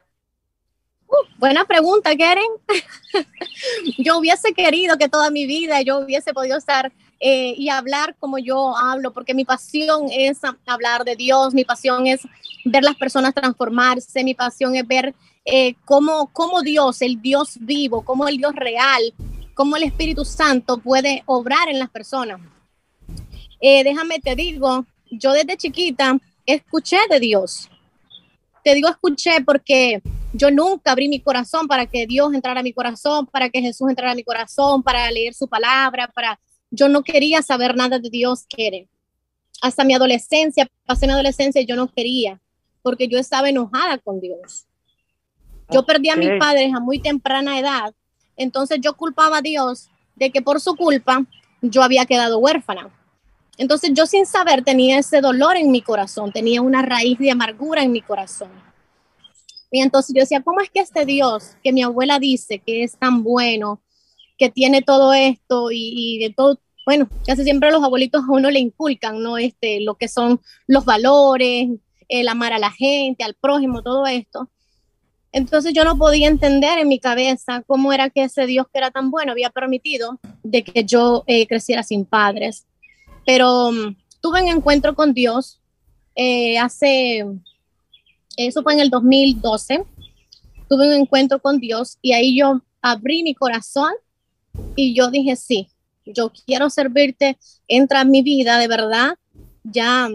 Uh, 1.08 1.38
buena 1.38 1.64
pregunta, 1.64 2.14
Keren. 2.14 2.44
yo 3.98 4.18
hubiese 4.18 4.52
querido 4.52 4.96
que 4.96 5.08
toda 5.08 5.30
mi 5.30 5.46
vida 5.46 5.80
yo 5.82 5.98
hubiese 5.98 6.32
podido 6.32 6.58
estar 6.58 6.92
eh, 7.18 7.54
y 7.56 7.70
hablar 7.70 8.14
como 8.20 8.38
yo 8.38 8.76
hablo, 8.76 9.12
porque 9.12 9.34
mi 9.34 9.44
pasión 9.44 10.08
es 10.12 10.38
hablar 10.66 11.04
de 11.04 11.16
Dios, 11.16 11.54
mi 11.54 11.64
pasión 11.64 12.06
es 12.06 12.20
ver 12.64 12.84
las 12.84 12.96
personas 12.96 13.34
transformarse, 13.34 14.22
mi 14.22 14.34
pasión 14.34 14.76
es 14.76 14.86
ver 14.86 15.14
eh, 15.46 15.76
cómo, 15.84 16.28
Dios, 16.64 17.02
el 17.02 17.22
Dios 17.22 17.56
vivo, 17.60 18.04
cómo 18.04 18.26
el 18.26 18.36
Dios 18.38 18.52
real, 18.54 19.14
cómo 19.54 19.76
el 19.76 19.84
Espíritu 19.84 20.24
Santo 20.24 20.78
puede 20.78 21.22
obrar 21.26 21.68
en 21.68 21.78
las 21.78 21.88
personas. 21.88 22.40
Eh, 23.60 23.84
déjame 23.84 24.18
te 24.18 24.34
digo, 24.34 24.84
yo 25.08 25.32
desde 25.32 25.56
chiquita 25.56 26.18
escuché 26.44 26.98
de 27.08 27.20
Dios. 27.20 27.70
Te 28.64 28.74
digo 28.74 28.88
escuché 28.88 29.40
porque 29.44 30.02
yo 30.32 30.50
nunca 30.50 30.90
abrí 30.90 31.08
mi 31.08 31.20
corazón 31.20 31.68
para 31.68 31.86
que 31.86 32.08
Dios 32.08 32.34
entrara 32.34 32.60
a 32.60 32.64
mi 32.64 32.72
corazón, 32.72 33.26
para 33.26 33.48
que 33.48 33.60
Jesús 33.62 33.88
entrara 33.88 34.12
a 34.12 34.16
mi 34.16 34.24
corazón, 34.24 34.82
para 34.82 35.08
leer 35.12 35.32
su 35.32 35.46
palabra, 35.46 36.10
para 36.12 36.40
yo 36.70 36.88
no 36.88 37.04
quería 37.04 37.40
saber 37.42 37.76
nada 37.76 38.00
de 38.00 38.10
Dios, 38.10 38.44
quiere. 38.48 38.88
Hasta 39.62 39.84
mi 39.84 39.94
adolescencia, 39.94 40.68
pasé 40.84 41.06
mi 41.06 41.12
adolescencia 41.12 41.62
yo 41.62 41.76
no 41.76 41.90
quería, 41.90 42.40
porque 42.82 43.06
yo 43.06 43.18
estaba 43.18 43.48
enojada 43.48 43.98
con 43.98 44.20
Dios. 44.20 44.65
Yo 45.70 45.84
perdí 45.84 46.10
a 46.10 46.16
mis 46.16 46.30
padres 46.38 46.72
a 46.74 46.80
muy 46.80 46.98
temprana 47.00 47.58
edad, 47.58 47.94
entonces 48.36 48.78
yo 48.80 48.94
culpaba 48.94 49.38
a 49.38 49.42
Dios 49.42 49.88
de 50.14 50.30
que 50.30 50.42
por 50.42 50.60
su 50.60 50.76
culpa 50.76 51.24
yo 51.60 51.82
había 51.82 52.06
quedado 52.06 52.38
huérfana. 52.38 52.90
Entonces 53.58 53.90
yo 53.94 54.06
sin 54.06 54.26
saber 54.26 54.62
tenía 54.62 54.98
ese 54.98 55.20
dolor 55.20 55.56
en 55.56 55.70
mi 55.70 55.80
corazón, 55.80 56.30
tenía 56.32 56.60
una 56.62 56.82
raíz 56.82 57.18
de 57.18 57.30
amargura 57.30 57.82
en 57.82 57.92
mi 57.92 58.02
corazón. 58.02 58.50
Y 59.70 59.80
entonces 59.80 60.14
yo 60.14 60.20
decía, 60.20 60.42
¿cómo 60.42 60.60
es 60.60 60.70
que 60.70 60.80
este 60.80 61.04
Dios 61.04 61.56
que 61.62 61.72
mi 61.72 61.82
abuela 61.82 62.18
dice 62.18 62.60
que 62.64 62.82
es 62.82 62.96
tan 62.96 63.22
bueno, 63.22 63.80
que 64.38 64.50
tiene 64.50 64.82
todo 64.82 65.12
esto 65.14 65.68
y, 65.72 66.18
de 66.18 66.32
todo, 66.34 66.60
bueno, 66.84 67.08
casi 67.26 67.42
siempre 67.42 67.70
los 67.70 67.82
abuelitos 67.82 68.22
a 68.22 68.32
uno 68.32 68.50
le 68.50 68.60
inculcan, 68.60 69.22
¿no? 69.22 69.38
Este, 69.38 69.80
lo 69.80 69.94
que 69.96 70.08
son 70.08 70.40
los 70.66 70.84
valores, 70.84 71.68
el 72.08 72.28
amar 72.28 72.52
a 72.52 72.58
la 72.58 72.70
gente, 72.70 73.24
al 73.24 73.34
prójimo, 73.34 73.82
todo 73.82 74.06
esto. 74.06 74.48
Entonces 75.36 75.74
yo 75.74 75.84
no 75.84 75.98
podía 75.98 76.28
entender 76.28 76.78
en 76.78 76.88
mi 76.88 76.98
cabeza 76.98 77.62
cómo 77.66 77.92
era 77.92 78.08
que 78.08 78.22
ese 78.22 78.46
Dios 78.46 78.68
que 78.72 78.78
era 78.78 78.90
tan 78.90 79.10
bueno 79.10 79.32
había 79.32 79.50
permitido 79.50 80.18
de 80.42 80.64
que 80.64 80.82
yo 80.82 81.24
eh, 81.26 81.46
creciera 81.46 81.82
sin 81.82 82.06
padres. 82.06 82.64
Pero 83.26 83.68
um, 83.68 83.94
tuve 84.22 84.40
un 84.40 84.48
encuentro 84.48 84.94
con 84.94 85.12
Dios 85.12 85.60
eh, 86.14 86.56
hace, 86.56 87.26
eso 88.38 88.62
fue 88.62 88.72
en 88.72 88.80
el 88.80 88.88
2012, 88.88 89.84
tuve 90.70 90.88
un 90.88 91.02
encuentro 91.02 91.38
con 91.38 91.60
Dios 91.60 91.98
y 92.00 92.14
ahí 92.14 92.38
yo 92.38 92.62
abrí 92.80 93.22
mi 93.22 93.34
corazón 93.34 93.92
y 94.74 94.94
yo 94.94 95.10
dije, 95.10 95.36
sí, 95.36 95.68
yo 96.06 96.32
quiero 96.46 96.70
servirte, 96.70 97.36
entra 97.68 98.00
en 98.00 98.10
mi 98.10 98.22
vida 98.22 98.58
de 98.58 98.68
verdad. 98.68 99.18
Ya 99.64 100.08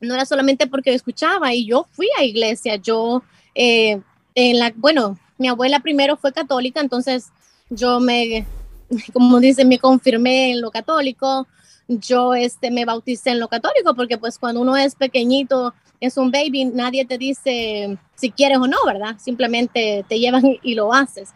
no 0.00 0.14
era 0.14 0.24
solamente 0.24 0.68
porque 0.68 0.94
escuchaba 0.94 1.52
y 1.52 1.66
yo 1.66 1.88
fui 1.90 2.06
a 2.16 2.22
iglesia, 2.22 2.76
yo 2.76 3.24
eh, 3.56 4.00
en 4.34 4.58
la, 4.58 4.72
bueno, 4.76 5.18
mi 5.38 5.48
abuela 5.48 5.80
primero 5.80 6.16
fue 6.16 6.32
católica, 6.32 6.80
entonces 6.80 7.26
yo 7.70 8.00
me, 8.00 8.46
como 9.12 9.40
dice, 9.40 9.64
me 9.64 9.78
confirmé 9.78 10.52
en 10.52 10.60
lo 10.60 10.70
católico, 10.70 11.46
yo 11.88 12.34
este, 12.34 12.70
me 12.70 12.84
bauticé 12.84 13.30
en 13.30 13.40
lo 13.40 13.48
católico, 13.48 13.94
porque 13.94 14.18
pues 14.18 14.38
cuando 14.38 14.60
uno 14.60 14.76
es 14.76 14.94
pequeñito, 14.94 15.74
es 16.00 16.16
un 16.16 16.30
baby, 16.30 16.66
nadie 16.66 17.04
te 17.04 17.18
dice 17.18 17.98
si 18.14 18.30
quieres 18.30 18.58
o 18.58 18.66
no, 18.66 18.78
¿verdad? 18.86 19.16
Simplemente 19.18 20.04
te 20.08 20.18
llevan 20.18 20.58
y 20.62 20.74
lo 20.74 20.92
haces. 20.92 21.30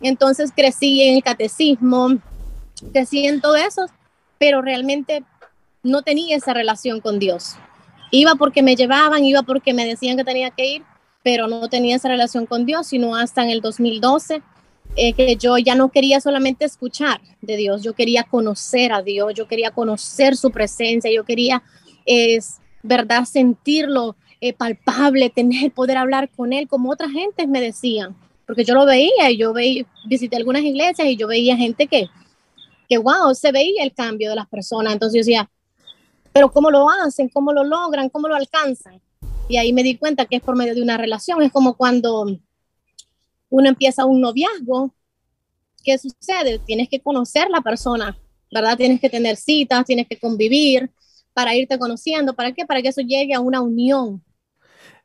Entonces 0.00 0.50
crecí 0.54 1.02
en 1.02 1.16
el 1.16 1.22
catecismo, 1.22 2.18
crecí 2.92 3.26
en 3.26 3.40
todo 3.40 3.56
eso, 3.56 3.86
pero 4.38 4.62
realmente 4.62 5.24
no 5.82 6.02
tenía 6.02 6.36
esa 6.36 6.52
relación 6.52 7.00
con 7.00 7.18
Dios. 7.18 7.56
Iba 8.10 8.34
porque 8.34 8.62
me 8.62 8.76
llevaban, 8.76 9.24
iba 9.24 9.42
porque 9.42 9.72
me 9.72 9.86
decían 9.86 10.16
que 10.16 10.24
tenía 10.24 10.50
que 10.50 10.66
ir, 10.66 10.82
pero 11.24 11.48
no 11.48 11.68
tenía 11.70 11.96
esa 11.96 12.08
relación 12.08 12.44
con 12.44 12.66
Dios, 12.66 12.86
sino 12.86 13.16
hasta 13.16 13.42
en 13.42 13.50
el 13.50 13.62
2012, 13.62 14.42
eh, 14.94 15.14
que 15.14 15.36
yo 15.36 15.56
ya 15.56 15.74
no 15.74 15.88
quería 15.90 16.20
solamente 16.20 16.66
escuchar 16.66 17.20
de 17.40 17.56
Dios, 17.56 17.82
yo 17.82 17.94
quería 17.94 18.24
conocer 18.24 18.92
a 18.92 19.02
Dios, 19.02 19.32
yo 19.34 19.48
quería 19.48 19.70
conocer 19.70 20.36
su 20.36 20.50
presencia, 20.50 21.10
yo 21.10 21.24
quería, 21.24 21.62
es 22.04 22.60
verdad, 22.82 23.24
sentirlo 23.24 24.16
eh, 24.42 24.52
palpable, 24.52 25.30
tener, 25.30 25.72
poder 25.72 25.96
hablar 25.96 26.28
con 26.28 26.52
Él, 26.52 26.68
como 26.68 26.92
otras 26.92 27.10
gentes 27.10 27.48
me 27.48 27.62
decían. 27.62 28.14
porque 28.46 28.62
yo 28.62 28.74
lo 28.74 28.84
veía 28.84 29.30
y 29.30 29.38
yo 29.38 29.54
veía, 29.54 29.86
visité 30.06 30.36
algunas 30.36 30.62
iglesias 30.62 31.08
y 31.08 31.16
yo 31.16 31.26
veía 31.26 31.56
gente 31.56 31.86
que, 31.86 32.10
que, 32.86 32.98
wow, 32.98 33.34
se 33.34 33.50
veía 33.50 33.82
el 33.82 33.94
cambio 33.94 34.28
de 34.28 34.36
las 34.36 34.46
personas. 34.46 34.92
Entonces 34.92 35.14
yo 35.14 35.20
decía, 35.20 35.50
pero 36.34 36.52
¿cómo 36.52 36.70
lo 36.70 36.90
hacen? 36.90 37.30
¿Cómo 37.30 37.50
lo 37.50 37.64
logran? 37.64 38.10
¿Cómo 38.10 38.28
lo 38.28 38.34
alcanzan? 38.34 39.00
Y 39.48 39.56
ahí 39.56 39.72
me 39.72 39.82
di 39.82 39.96
cuenta 39.96 40.26
que 40.26 40.36
es 40.36 40.42
por 40.42 40.56
medio 40.56 40.74
de 40.74 40.82
una 40.82 40.96
relación. 40.96 41.42
Es 41.42 41.52
como 41.52 41.76
cuando 41.76 42.26
uno 43.50 43.68
empieza 43.68 44.04
un 44.04 44.20
noviazgo. 44.20 44.94
¿Qué 45.82 45.98
sucede? 45.98 46.58
Tienes 46.60 46.88
que 46.88 47.00
conocer 47.00 47.50
la 47.50 47.60
persona, 47.60 48.18
¿verdad? 48.50 48.76
Tienes 48.76 49.00
que 49.00 49.10
tener 49.10 49.36
citas, 49.36 49.84
tienes 49.84 50.08
que 50.08 50.18
convivir 50.18 50.90
para 51.34 51.54
irte 51.54 51.78
conociendo. 51.78 52.34
¿Para 52.34 52.52
qué? 52.52 52.64
Para 52.64 52.80
que 52.80 52.88
eso 52.88 53.02
llegue 53.02 53.34
a 53.34 53.40
una 53.40 53.60
unión. 53.60 54.24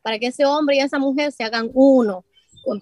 Para 0.01 0.17
que 0.19 0.27
ese 0.27 0.45
hombre 0.45 0.77
y 0.77 0.79
esa 0.79 0.99
mujer 0.99 1.31
se 1.31 1.43
hagan 1.43 1.69
uno 1.73 2.23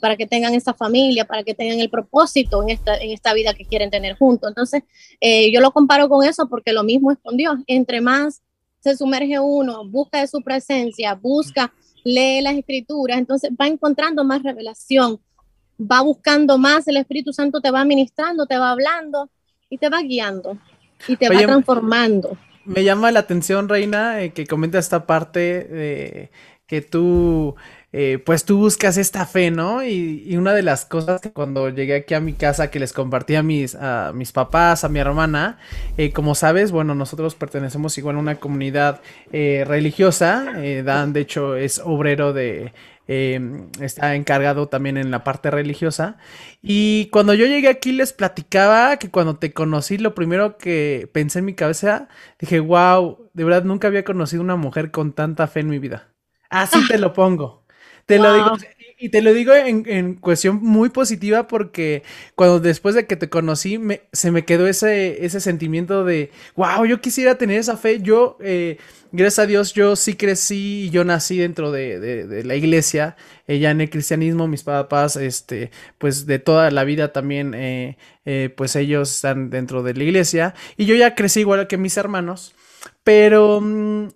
para 0.01 0.15
que 0.15 0.27
tengan 0.27 0.53
esa 0.53 0.73
familia, 0.73 1.25
para 1.25 1.43
que 1.43 1.53
tengan 1.53 1.79
el 1.79 1.89
propósito 1.89 2.61
en 2.63 2.69
esta, 2.69 2.97
en 2.97 3.11
esta 3.11 3.33
vida 3.33 3.53
que 3.53 3.65
quieren 3.65 3.89
tener 3.89 4.17
juntos. 4.17 4.49
Entonces, 4.49 4.83
eh, 5.21 5.51
yo 5.51 5.61
lo 5.61 5.71
comparo 5.71 6.09
con 6.09 6.25
eso 6.25 6.49
porque 6.49 6.73
lo 6.73 6.83
mismo 6.83 7.11
es 7.11 7.17
con 7.19 7.37
Dios. 7.37 7.57
Entre 7.67 8.01
más 8.01 8.41
se 8.87 8.95
sumerge 8.95 9.37
uno, 9.39 9.85
busca 9.85 10.21
de 10.21 10.27
su 10.27 10.41
presencia, 10.41 11.13
busca, 11.13 11.73
lee 12.05 12.41
las 12.41 12.55
escrituras, 12.55 13.17
entonces 13.17 13.51
va 13.59 13.67
encontrando 13.67 14.23
más 14.23 14.43
revelación, 14.43 15.19
va 15.79 16.01
buscando 16.01 16.57
más, 16.57 16.87
el 16.87 16.95
Espíritu 16.95 17.33
Santo 17.33 17.59
te 17.59 17.69
va 17.69 17.83
ministrando, 17.83 18.45
te 18.45 18.57
va 18.57 18.71
hablando 18.71 19.29
y 19.69 19.77
te 19.77 19.89
va 19.89 20.01
guiando 20.01 20.57
y 21.05 21.17
te 21.17 21.27
va 21.27 21.37
transformando. 21.37 22.37
Me 22.63 22.83
llama 22.83 23.11
la 23.11 23.19
atención, 23.19 23.67
Reina, 23.67 24.21
eh, 24.21 24.31
que 24.31 24.45
comenta 24.45 24.79
esta 24.79 25.05
parte 25.05 25.39
de 25.39 26.31
que 26.67 26.81
tú 26.81 27.55
eh, 27.93 28.21
pues 28.23 28.43
tú 28.43 28.57
buscas 28.59 28.97
esta 28.97 29.25
fe, 29.25 29.49
¿no? 29.49 29.83
Y, 29.83 30.35
una 30.37 30.53
de 30.53 30.61
las 30.61 30.85
cosas 30.85 31.21
que 31.21 31.31
cuando 31.31 31.69
llegué 31.69 31.95
aquí 31.95 32.13
a 32.13 32.19
mi 32.19 32.33
casa 32.33 32.69
que 32.69 32.79
les 32.79 32.93
compartí 32.93 33.35
a 33.35 33.43
mis, 33.43 33.75
a 33.75 34.11
mis 34.13 34.31
papás, 34.33 34.83
a 34.83 34.89
mi 34.89 34.99
hermana, 34.99 35.57
eh, 35.97 36.11
como 36.11 36.35
sabes, 36.35 36.71
bueno, 36.71 36.95
nosotros 36.95 37.33
pertenecemos 37.35 37.97
igual 37.97 38.17
a 38.17 38.19
una 38.19 38.35
comunidad 38.35 39.01
eh, 39.31 39.63
religiosa, 39.65 40.45
Dan 40.83 41.13
de 41.13 41.21
hecho 41.21 41.55
es 41.55 41.81
obrero 41.83 42.33
de... 42.33 42.73
Está 43.07 44.15
encargado 44.15 44.67
también 44.67 44.97
en 44.97 45.11
la 45.11 45.23
parte 45.23 45.49
religiosa. 45.49 46.17
Y 46.61 47.07
cuando 47.07 47.33
yo 47.33 47.45
llegué 47.45 47.69
aquí 47.69 47.93
les 47.93 48.11
platicaba 48.11 48.97
que 48.97 49.09
cuando 49.09 49.37
te 49.37 49.53
conocí, 49.53 49.97
lo 49.97 50.13
primero 50.13 50.57
que 50.57 51.09
pensé 51.13 51.39
en 51.39 51.45
mi 51.45 51.53
cabeza, 51.53 52.09
dije, 52.37 52.59
wow, 52.59 53.29
de 53.33 53.43
verdad 53.45 53.63
nunca 53.63 53.87
había 53.87 54.03
conocido 54.03 54.43
una 54.43 54.57
mujer 54.57 54.91
con 54.91 55.13
tanta 55.13 55.47
fe 55.47 55.61
en 55.61 55.69
mi 55.69 55.79
vida. 55.79 56.09
Así 56.49 56.85
te 56.87 56.97
lo 56.97 57.13
pongo. 57.13 57.63
Te 58.05 58.19
lo 58.19 58.33
digo, 58.33 58.57
y 58.99 59.09
te 59.09 59.21
lo 59.21 59.33
digo 59.33 59.53
en, 59.53 60.15
cuestión 60.15 60.59
muy 60.61 60.89
positiva 60.89 61.47
porque 61.47 62.01
cuando 62.33 62.59
después 62.59 62.95
de 62.95 63.05
que 63.05 63.15
te 63.15 63.29
conocí 63.29 63.77
me, 63.77 64.01
se 64.11 64.31
me 64.31 64.43
quedó 64.43 64.65
ese, 64.65 65.23
ese 65.23 65.39
sentimiento 65.39 66.03
de, 66.03 66.31
wow, 66.55 66.83
yo 66.85 66.99
quisiera 66.99 67.37
tener 67.37 67.59
esa 67.59 67.77
fe. 67.77 68.01
Yo, 68.01 68.37
eh, 68.41 68.77
gracias 69.11 69.43
a 69.43 69.45
Dios, 69.45 69.73
yo 69.73 69.95
sí 69.95 70.15
crecí 70.15 70.85
y 70.85 70.89
yo 70.89 71.03
nací 71.03 71.37
dentro 71.37 71.71
de, 71.71 72.43
la 72.43 72.55
iglesia, 72.55 73.15
ella 73.45 73.69
en 73.69 73.81
el 73.81 73.89
cristianismo, 73.91 74.47
mis 74.47 74.63
papás, 74.63 75.15
este, 75.15 75.69
pues 75.99 76.25
de 76.25 76.39
toda 76.39 76.71
la 76.71 76.83
vida 76.83 77.13
también, 77.13 77.53
eh, 77.53 77.97
eh, 78.25 78.51
pues 78.55 78.75
ellos 78.75 79.13
están 79.13 79.51
dentro 79.51 79.83
de 79.83 79.93
la 79.93 80.03
iglesia 80.03 80.55
y 80.75 80.85
yo 80.85 80.95
ya 80.95 81.13
crecí 81.13 81.41
igual 81.41 81.67
que 81.67 81.77
mis 81.77 81.97
hermanos. 81.97 82.55
Pero 83.03 83.61
mm, 83.61 84.07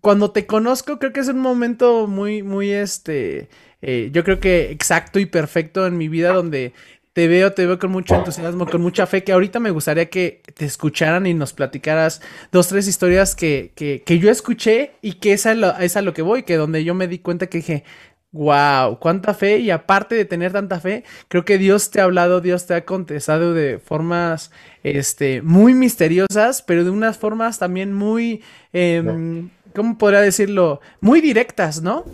cuando 0.00 0.30
te 0.30 0.46
conozco, 0.46 0.98
creo 0.98 1.12
que 1.12 1.20
es 1.20 1.28
un 1.28 1.40
momento 1.40 2.06
muy, 2.06 2.42
muy, 2.42 2.70
este, 2.70 3.48
eh, 3.82 4.10
yo 4.12 4.24
creo 4.24 4.40
que 4.40 4.70
exacto 4.70 5.18
y 5.18 5.26
perfecto 5.26 5.86
en 5.86 5.96
mi 5.96 6.08
vida 6.08 6.32
donde 6.32 6.72
te 7.12 7.26
veo, 7.26 7.52
te 7.52 7.66
veo 7.66 7.80
con 7.80 7.90
mucho 7.90 8.14
entusiasmo, 8.14 8.66
con 8.66 8.80
mucha 8.80 9.06
fe, 9.06 9.24
que 9.24 9.32
ahorita 9.32 9.58
me 9.58 9.70
gustaría 9.70 10.08
que 10.08 10.40
te 10.54 10.64
escucharan 10.64 11.26
y 11.26 11.34
nos 11.34 11.52
platicaras 11.52 12.20
dos, 12.52 12.68
tres 12.68 12.86
historias 12.86 13.34
que, 13.34 13.72
que, 13.74 14.02
que 14.06 14.18
yo 14.20 14.30
escuché 14.30 14.92
y 15.02 15.14
que 15.14 15.32
es, 15.32 15.44
a 15.46 15.54
lo 15.54 16.14
que 16.14 16.22
voy, 16.22 16.44
que 16.44 16.56
donde 16.56 16.84
yo 16.84 16.94
me 16.94 17.08
di 17.08 17.18
cuenta 17.18 17.48
que 17.48 17.58
dije, 17.58 17.84
Wow, 18.30 18.98
cuánta 18.98 19.32
fe 19.32 19.58
y 19.58 19.70
aparte 19.70 20.14
de 20.14 20.26
tener 20.26 20.52
tanta 20.52 20.80
fe, 20.80 21.02
creo 21.28 21.46
que 21.46 21.56
Dios 21.56 21.90
te 21.90 22.02
ha 22.02 22.04
hablado, 22.04 22.42
Dios 22.42 22.66
te 22.66 22.74
ha 22.74 22.84
contestado 22.84 23.54
de 23.54 23.78
formas 23.78 24.52
este, 24.82 25.40
muy 25.40 25.72
misteriosas, 25.72 26.60
pero 26.60 26.84
de 26.84 26.90
unas 26.90 27.16
formas 27.16 27.58
también 27.58 27.94
muy, 27.94 28.42
eh, 28.74 29.02
¿cómo 29.78 29.96
podría 29.96 30.20
decirlo? 30.20 30.80
Muy 31.00 31.20
directas, 31.20 31.80
¿no? 31.80 32.04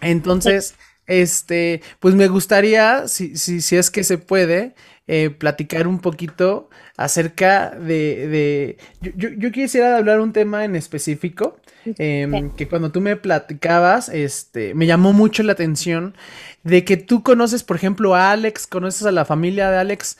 Entonces, 0.00 0.74
este, 1.06 1.82
pues 2.00 2.16
me 2.16 2.26
gustaría, 2.26 3.06
si, 3.06 3.36
si, 3.36 3.60
si 3.60 3.76
es 3.76 3.92
que 3.92 4.02
se 4.02 4.18
puede, 4.18 4.74
eh, 5.06 5.30
platicar 5.30 5.86
un 5.86 6.00
poquito 6.00 6.68
acerca 6.96 7.70
de, 7.70 8.26
de 8.26 8.78
yo, 9.00 9.28
yo, 9.36 9.52
quisiera 9.52 9.96
hablar 9.96 10.18
un 10.18 10.32
tema 10.32 10.64
en 10.64 10.74
específico, 10.74 11.60
em, 11.98 12.50
que 12.50 12.66
cuando 12.66 12.90
tú 12.90 13.00
me 13.00 13.14
platicabas, 13.14 14.08
este, 14.08 14.74
me 14.74 14.86
llamó 14.86 15.12
mucho 15.12 15.44
la 15.44 15.52
atención 15.52 16.16
de 16.64 16.84
que 16.84 16.96
tú 16.96 17.22
conoces, 17.22 17.62
por 17.62 17.76
ejemplo, 17.76 18.14
a 18.16 18.32
Alex, 18.32 18.66
conoces 18.66 19.06
a 19.06 19.12
la 19.12 19.24
familia 19.24 19.70
de 19.70 19.76
Alex, 19.76 20.18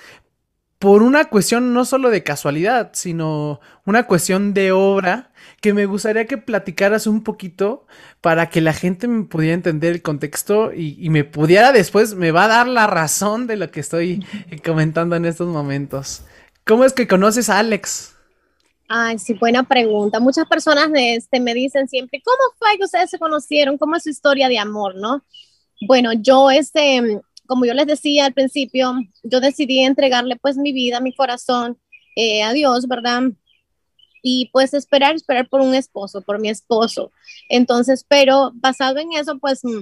por 0.78 1.02
una 1.02 1.26
cuestión 1.26 1.72
no 1.72 1.84
solo 1.84 2.10
de 2.10 2.22
casualidad, 2.22 2.90
sino 2.92 3.60
una 3.84 4.06
cuestión 4.06 4.54
de 4.54 4.72
obra 4.72 5.30
que 5.60 5.72
me 5.72 5.86
gustaría 5.86 6.26
que 6.26 6.36
platicaras 6.36 7.06
un 7.06 7.22
poquito 7.22 7.86
para 8.20 8.50
que 8.50 8.60
la 8.60 8.74
gente 8.74 9.08
me 9.08 9.24
pudiera 9.24 9.54
entender 9.54 9.94
el 9.94 10.02
contexto 10.02 10.72
y, 10.74 11.08
me 11.08 11.24
pudiera 11.24 11.72
después, 11.72 12.14
me 12.14 12.32
va 12.32 12.44
a 12.44 12.48
dar 12.48 12.66
la 12.66 12.86
razón 12.86 13.46
de 13.46 13.56
lo 13.56 13.70
que 13.70 13.80
estoy 13.80 14.24
comentando 14.64 15.16
en 15.16 15.24
estos 15.24 15.48
momentos. 15.48 16.22
¿Cómo 16.66 16.84
es 16.84 16.92
que 16.92 17.08
conoces 17.08 17.48
a 17.48 17.58
Alex? 17.60 18.14
Ay, 18.88 19.18
sí, 19.18 19.34
buena 19.34 19.62
pregunta. 19.62 20.20
Muchas 20.20 20.46
personas 20.46 20.92
de 20.92 21.14
este 21.14 21.40
me 21.40 21.54
dicen 21.54 21.88
siempre, 21.88 22.20
¿cómo 22.22 22.54
fue 22.58 22.76
que 22.76 22.84
ustedes 22.84 23.10
se 23.10 23.18
conocieron? 23.18 23.78
¿Cómo 23.78 23.96
es 23.96 24.02
su 24.02 24.10
historia 24.10 24.48
de 24.48 24.58
amor, 24.58 24.94
no? 24.96 25.22
Bueno, 25.86 26.12
yo 26.12 26.50
este 26.50 27.20
como 27.46 27.64
yo 27.64 27.74
les 27.74 27.86
decía 27.86 28.26
al 28.26 28.34
principio, 28.34 28.94
yo 29.22 29.40
decidí 29.40 29.80
entregarle 29.80 30.36
pues 30.36 30.56
mi 30.56 30.72
vida, 30.72 31.00
mi 31.00 31.14
corazón 31.14 31.78
eh, 32.16 32.42
a 32.42 32.52
Dios, 32.52 32.86
¿verdad? 32.86 33.22
Y 34.22 34.48
pues 34.52 34.72
esperar, 34.72 35.14
esperar 35.14 35.48
por 35.48 35.60
un 35.60 35.74
esposo, 35.74 36.22
por 36.22 36.40
mi 36.40 36.48
esposo. 36.48 37.12
Entonces, 37.48 38.04
pero 38.08 38.52
basado 38.54 38.98
en 38.98 39.12
eso, 39.12 39.38
pues 39.38 39.62
mm, 39.64 39.80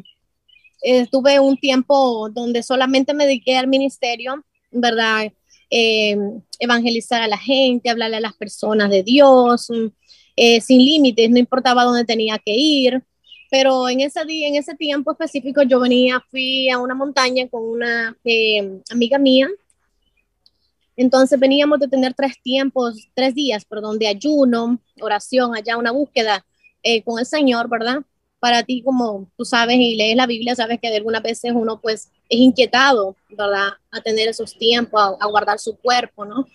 eh, 0.82 1.06
tuve 1.10 1.38
un 1.38 1.56
tiempo 1.56 2.28
donde 2.30 2.62
solamente 2.62 3.14
me 3.14 3.26
dediqué 3.26 3.56
al 3.56 3.68
ministerio, 3.68 4.44
¿verdad? 4.70 5.32
Eh, 5.70 6.16
evangelizar 6.58 7.22
a 7.22 7.28
la 7.28 7.38
gente, 7.38 7.88
hablarle 7.88 8.16
a 8.16 8.20
las 8.20 8.34
personas 8.34 8.90
de 8.90 9.02
Dios, 9.02 9.68
mm, 9.70 9.86
sin 10.60 10.78
límites, 10.84 11.30
no 11.30 11.38
importaba 11.38 11.84
dónde 11.84 12.04
tenía 12.04 12.38
que 12.38 12.54
ir 12.54 13.02
pero 13.52 13.86
en 13.86 14.00
ese 14.00 14.24
día, 14.24 14.48
en 14.48 14.54
ese 14.54 14.74
tiempo 14.74 15.12
específico, 15.12 15.60
yo 15.60 15.78
venía, 15.78 16.24
fui 16.30 16.70
a 16.70 16.78
una 16.78 16.94
montaña 16.94 17.46
con 17.50 17.62
una 17.62 18.16
eh, 18.24 18.80
amiga 18.90 19.18
mía. 19.18 19.46
Entonces 20.96 21.38
veníamos 21.38 21.78
de 21.78 21.86
tener 21.86 22.14
tres 22.14 22.40
tiempos, 22.42 23.10
tres 23.12 23.34
días, 23.34 23.66
perdón, 23.66 23.98
de 23.98 24.08
ayuno, 24.08 24.80
oración, 25.02 25.54
allá 25.54 25.76
una 25.76 25.90
búsqueda 25.90 26.46
eh, 26.82 27.02
con 27.02 27.18
el 27.18 27.26
Señor, 27.26 27.68
¿verdad? 27.68 27.98
Para 28.40 28.62
ti, 28.62 28.82
como 28.82 29.30
tú 29.36 29.44
sabes 29.44 29.76
y 29.76 29.96
lees 29.96 30.16
la 30.16 30.26
Biblia, 30.26 30.56
sabes 30.56 30.80
que 30.80 30.88
algunas 30.88 31.22
veces 31.22 31.52
uno 31.54 31.78
pues 31.78 32.10
es 32.30 32.38
inquietado, 32.38 33.16
¿verdad? 33.28 33.68
A 33.90 34.00
tener 34.00 34.28
esos 34.28 34.56
tiempos, 34.56 35.14
a, 35.20 35.26
guardar 35.26 35.58
su 35.58 35.76
cuerpo, 35.76 36.24
¿no? 36.24 36.46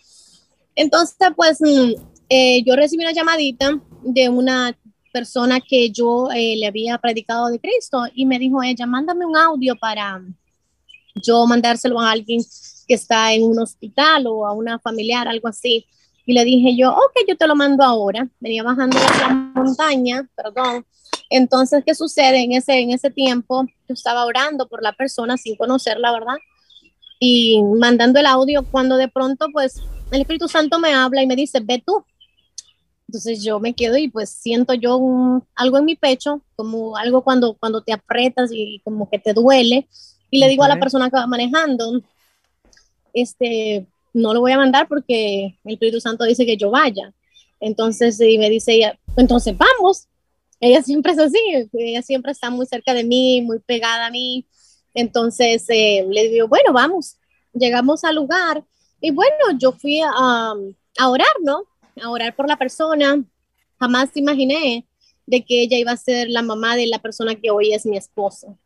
Entonces, 0.76 1.16
pues 1.36 1.62
mm, 1.62 1.92
eh, 2.28 2.64
yo 2.64 2.76
recibí 2.76 3.04
una 3.04 3.14
llamadita 3.14 3.80
de 4.02 4.30
una 4.30 4.76
persona 5.12 5.60
que 5.60 5.92
yo 5.92 6.30
eh, 6.32 6.56
le 6.58 6.68
había 6.68 6.98
predicado 6.98 7.48
de 7.48 7.60
Cristo 7.60 8.04
y 8.14 8.26
me 8.26 8.40
dijo 8.40 8.62
ella, 8.64 8.86
mándame 8.86 9.26
un 9.26 9.38
audio 9.38 9.76
para 9.76 10.22
yo 11.16 11.46
mandárselo 11.48 12.00
a 12.00 12.12
alguien 12.12 12.42
que 12.88 12.94
está 12.94 13.34
en 13.34 13.44
un 13.44 13.60
hospital 13.60 14.28
o 14.28 14.46
a 14.46 14.54
una 14.54 14.80
familiar, 14.80 15.28
algo 15.28 15.48
así. 15.48 15.86
Y 16.26 16.34
le 16.34 16.44
dije 16.44 16.76
yo, 16.76 16.92
ok, 16.92 17.26
yo 17.28 17.38
te 17.38 17.48
lo 17.48 17.56
mando 17.56 17.84
ahora. 17.84 18.28
Venía 18.40 18.64
bajando 18.64 18.98
la 19.20 19.30
montaña, 19.56 20.28
perdón. 20.36 20.86
Entonces, 21.30 21.84
¿qué 21.86 21.96
sucede? 21.96 22.42
En 22.42 22.54
ese, 22.54 22.80
en 22.80 22.92
ese 22.92 23.10
tiempo 23.10 23.66
yo 23.88 23.94
estaba 23.94 24.26
orando 24.26 24.68
por 24.68 24.84
la 24.84 24.94
persona 24.94 25.38
sin 25.38 25.56
conocerla, 25.56 26.12
¿verdad? 26.12 26.36
Y 27.20 27.62
mandando 27.80 28.20
el 28.20 28.26
audio 28.26 28.66
cuando 28.70 28.98
de 28.98 29.08
pronto, 29.08 29.48
pues, 29.52 29.82
el 30.12 30.22
Espíritu 30.22 30.48
Santo 30.48 30.80
me 30.80 30.94
habla 30.94 31.22
y 31.22 31.28
me 31.28 31.36
dice, 31.36 31.60
ve 31.62 31.84
tú, 31.86 32.06
entonces 33.08 33.42
yo 33.42 33.60
me 33.60 33.74
quedo 33.74 33.98
y 33.98 34.10
pues 34.10 34.30
siento 34.30 34.74
yo 34.74 35.42
algo 35.56 35.78
en 35.78 35.86
mi 35.86 35.96
pecho, 35.96 36.42
como 36.56 36.98
algo 36.98 37.24
cuando, 37.24 37.56
cuando 37.56 37.82
te 37.82 37.94
aprietas 37.94 38.50
y 38.52 38.82
como 38.84 39.10
que 39.10 39.18
te 39.18 39.34
duele. 39.34 39.88
Y 40.30 40.40
le 40.40 40.50
digo 40.50 40.64
a 40.64 40.68
la 40.68 40.78
persona 40.78 41.10
que 41.10 41.16
va 41.16 41.26
manejando, 41.26 42.02
este, 43.14 43.88
no 44.14 44.34
lo 44.34 44.42
voy 44.42 44.52
a 44.52 44.58
mandar 44.58 44.90
porque 44.90 45.58
el 45.64 45.74
Espíritu 45.74 46.02
Santo 46.02 46.26
dice 46.26 46.46
que 46.46 46.58
yo 46.58 46.70
vaya. 46.70 47.14
Entonces, 47.62 48.20
y 48.20 48.38
me 48.38 48.50
dice 48.50 48.74
ella, 48.74 49.00
entonces 49.16 49.56
vamos. 49.58 50.08
Ella 50.60 50.82
siempre 50.82 51.14
es 51.14 51.20
así, 51.20 51.40
ella 51.74 52.02
siempre 52.02 52.34
está 52.34 52.50
muy 52.50 52.66
cerca 52.66 52.94
de 52.94 53.06
mí, 53.06 53.42
muy 53.42 53.60
pegada 53.60 54.08
a 54.08 54.12
mí. 54.12 54.46
Entonces 54.94 55.64
eh, 55.70 56.06
le 56.10 56.28
digo, 56.28 56.48
bueno, 56.50 56.74
vamos, 56.74 57.18
llegamos 57.54 58.04
al 58.04 58.16
lugar 58.16 58.66
y 59.00 59.12
bueno, 59.12 59.58
yo 59.60 59.72
fui 59.72 60.02
a, 60.02 60.12
a 60.98 61.10
orar, 61.10 61.34
¿no? 61.42 61.64
A 62.02 62.10
orar 62.10 62.36
por 62.36 62.48
la 62.48 62.58
persona. 62.58 63.24
Jamás 63.80 64.10
imaginé 64.16 64.86
de 65.26 65.44
que 65.44 65.62
ella 65.64 65.78
iba 65.78 65.92
a 65.92 65.98
ser 65.98 66.30
la 66.30 66.42
mamá 66.42 66.76
de 66.76 66.88
la 66.88 67.00
persona 67.00 67.36
que 67.36 67.52
hoy 67.52 67.74
es 67.74 67.86
mi 67.86 67.98
esposo. 67.98 68.58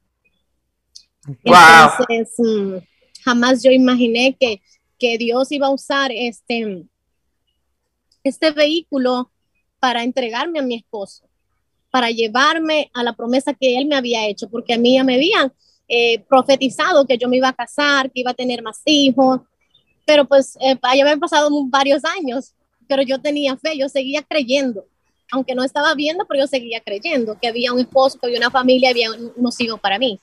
Entonces, 1.43 2.33
mm, 2.37 2.77
jamás 3.23 3.63
yo 3.63 3.71
imaginé 3.71 4.35
que, 4.39 4.61
que 4.97 5.17
Dios 5.17 5.51
iba 5.51 5.67
a 5.67 5.71
usar 5.71 6.11
este, 6.11 6.85
este 8.23 8.51
vehículo 8.51 9.31
para 9.79 10.03
entregarme 10.03 10.59
a 10.59 10.63
mi 10.63 10.75
esposo, 10.75 11.27
para 11.89 12.11
llevarme 12.11 12.89
a 12.93 13.03
la 13.03 13.13
promesa 13.13 13.53
que 13.53 13.77
él 13.77 13.87
me 13.87 13.95
había 13.95 14.27
hecho, 14.27 14.49
porque 14.49 14.75
a 14.75 14.77
mí 14.77 14.95
ya 14.95 15.03
me 15.03 15.15
habían 15.15 15.51
eh, 15.87 16.19
profetizado 16.29 17.05
que 17.05 17.17
yo 17.17 17.27
me 17.27 17.37
iba 17.37 17.49
a 17.49 17.53
casar, 17.53 18.11
que 18.11 18.21
iba 18.21 18.31
a 18.31 18.35
tener 18.35 18.61
más 18.61 18.81
hijos, 18.85 19.41
pero 20.05 20.25
pues 20.25 20.55
eh, 20.61 20.77
ya 20.81 21.01
habían 21.01 21.19
pasado 21.19 21.49
varios 21.65 22.03
años, 22.05 22.53
pero 22.91 23.03
yo 23.03 23.21
tenía 23.21 23.55
fe, 23.55 23.77
yo 23.77 23.87
seguía 23.87 24.21
creyendo 24.21 24.85
aunque 25.31 25.55
no 25.55 25.63
estaba 25.63 25.95
viendo, 25.95 26.25
pero 26.27 26.41
yo 26.41 26.47
seguía 26.47 26.81
creyendo 26.81 27.37
que 27.39 27.47
había 27.47 27.71
un 27.71 27.79
esposo, 27.79 28.19
que 28.19 28.27
había 28.27 28.37
una 28.37 28.51
familia, 28.51 28.89
había 28.89 29.11
unos 29.11 29.59
hijos 29.61 29.79
para 29.79 29.97
mí. 29.97 30.19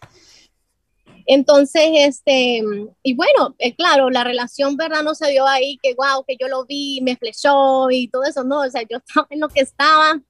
Entonces, 1.25 1.83
este, 1.95 2.63
y 3.03 3.15
bueno, 3.15 3.55
eh, 3.59 3.75
claro, 3.75 4.11
la 4.11 4.23
relación, 4.23 4.77
¿verdad? 4.77 5.03
No 5.03 5.15
se 5.15 5.31
dio 5.31 5.47
ahí, 5.47 5.79
que 5.83 5.95
wow, 5.95 6.25
que 6.27 6.37
yo 6.39 6.49
lo 6.49 6.65
vi, 6.65 7.01
me 7.03 7.17
flechó 7.17 7.91
y 7.91 8.09
todo 8.09 8.25
eso, 8.25 8.45
no, 8.45 8.61
o 8.61 8.71
sea, 8.71 8.83
yo 8.83 8.99
estaba 9.07 9.27
en 9.31 9.41
lo 9.41 9.49
que 9.49 9.61
estaba. 9.61 10.21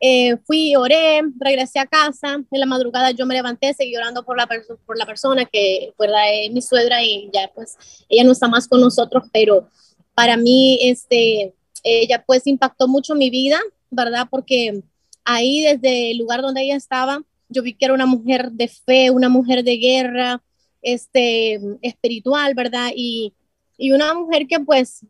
Eh, 0.00 0.36
fui, 0.46 0.76
oré, 0.76 1.20
regresé 1.40 1.80
a 1.80 1.86
casa, 1.86 2.34
en 2.34 2.60
la 2.60 2.66
madrugada 2.66 3.10
yo 3.10 3.26
me 3.26 3.34
levanté, 3.34 3.74
seguí 3.74 3.96
orando 3.96 4.24
por 4.24 4.36
la, 4.36 4.46
por 4.86 4.96
la 4.96 5.06
persona 5.06 5.44
que, 5.44 5.92
¿verdad? 5.98 6.22
Es 6.32 6.52
mi 6.52 6.62
suegra 6.62 7.02
y 7.02 7.28
ya 7.32 7.50
pues 7.52 7.76
ella 8.08 8.24
no 8.24 8.32
está 8.32 8.46
más 8.46 8.68
con 8.68 8.80
nosotros, 8.80 9.24
pero 9.32 9.68
para 10.18 10.36
mí, 10.36 10.80
este, 10.82 11.54
ella 11.84 12.24
pues 12.26 12.44
impactó 12.48 12.88
mucho 12.88 13.14
mi 13.14 13.30
vida, 13.30 13.60
¿verdad? 13.88 14.26
Porque 14.28 14.82
ahí 15.24 15.62
desde 15.62 16.10
el 16.10 16.18
lugar 16.18 16.42
donde 16.42 16.62
ella 16.62 16.74
estaba, 16.74 17.22
yo 17.48 17.62
vi 17.62 17.74
que 17.74 17.84
era 17.84 17.94
una 17.94 18.04
mujer 18.04 18.50
de 18.50 18.66
fe, 18.66 19.12
una 19.12 19.28
mujer 19.28 19.62
de 19.62 19.76
guerra, 19.76 20.42
este, 20.82 21.60
espiritual, 21.82 22.52
¿verdad? 22.54 22.90
Y, 22.96 23.32
y 23.76 23.92
una 23.92 24.12
mujer 24.12 24.48
que 24.48 24.58
pues, 24.58 25.06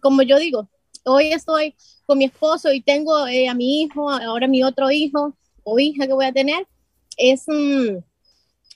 como 0.00 0.22
yo 0.22 0.40
digo, 0.40 0.68
hoy 1.04 1.28
estoy 1.28 1.76
con 2.04 2.18
mi 2.18 2.24
esposo 2.24 2.72
y 2.72 2.80
tengo 2.80 3.28
eh, 3.28 3.46
a 3.46 3.54
mi 3.54 3.82
hijo, 3.82 4.10
ahora 4.10 4.48
mi 4.48 4.64
otro 4.64 4.90
hijo 4.90 5.36
o 5.62 5.78
hija 5.78 6.04
que 6.04 6.14
voy 6.14 6.24
a 6.24 6.32
tener, 6.32 6.66
es 7.16 7.44
mm, 7.46 7.98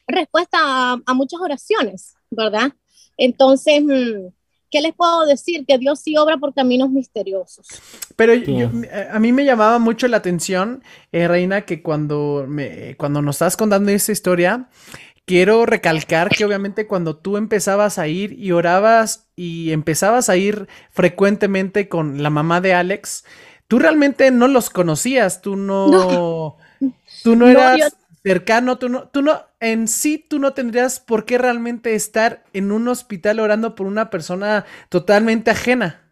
respuesta 0.06 0.92
a, 1.04 1.14
muchas 1.14 1.40
oraciones, 1.40 2.14
¿verdad? 2.30 2.72
Entonces, 3.16 3.82
mm, 3.82 4.28
¿qué 4.70 4.80
les 4.80 4.94
puedo 4.94 5.26
decir? 5.26 5.64
Que 5.66 5.78
Dios 5.78 6.00
sí 6.00 6.16
obra 6.16 6.36
por 6.38 6.54
caminos 6.54 6.90
misteriosos. 6.90 7.66
Pero 8.16 8.32
a 9.12 9.18
mí 9.18 9.32
me 9.32 9.44
llamaba 9.44 9.78
mucho 9.78 10.08
la 10.08 10.18
atención, 10.18 10.82
eh, 11.12 11.28
Reina, 11.28 11.62
que 11.62 11.82
cuando, 11.82 12.44
me, 12.48 12.96
cuando 12.96 13.22
nos 13.22 13.36
estás 13.36 13.56
contando 13.56 13.90
esa 13.90 14.12
historia, 14.12 14.68
quiero 15.26 15.66
recalcar 15.66 16.28
que 16.28 16.44
obviamente 16.44 16.86
cuando 16.86 17.16
tú 17.16 17.36
empezabas 17.36 17.98
a 17.98 18.08
ir 18.08 18.32
y 18.32 18.52
orabas 18.52 19.28
y 19.36 19.72
empezabas 19.72 20.28
a 20.28 20.36
ir 20.36 20.68
frecuentemente 20.90 21.88
con 21.88 22.22
la 22.22 22.30
mamá 22.30 22.60
de 22.60 22.74
Alex, 22.74 23.24
tú 23.68 23.78
realmente 23.78 24.30
no 24.30 24.48
los 24.48 24.70
conocías, 24.70 25.40
tú 25.40 25.56
no, 25.56 26.56
tú 27.22 27.36
no 27.36 27.48
eras 27.48 27.96
cercano, 28.22 28.78
tú 28.78 28.88
no, 28.88 29.08
tú 29.08 29.22
no, 29.22 29.42
en 29.60 29.88
sí 29.88 30.18
tú 30.18 30.38
no 30.38 30.52
tendrías 30.52 31.00
por 31.00 31.24
qué 31.24 31.38
realmente 31.38 31.94
estar 31.94 32.44
en 32.52 32.72
un 32.72 32.88
hospital 32.88 33.40
orando 33.40 33.74
por 33.74 33.86
una 33.86 34.10
persona 34.10 34.66
totalmente 34.88 35.50
ajena. 35.50 36.02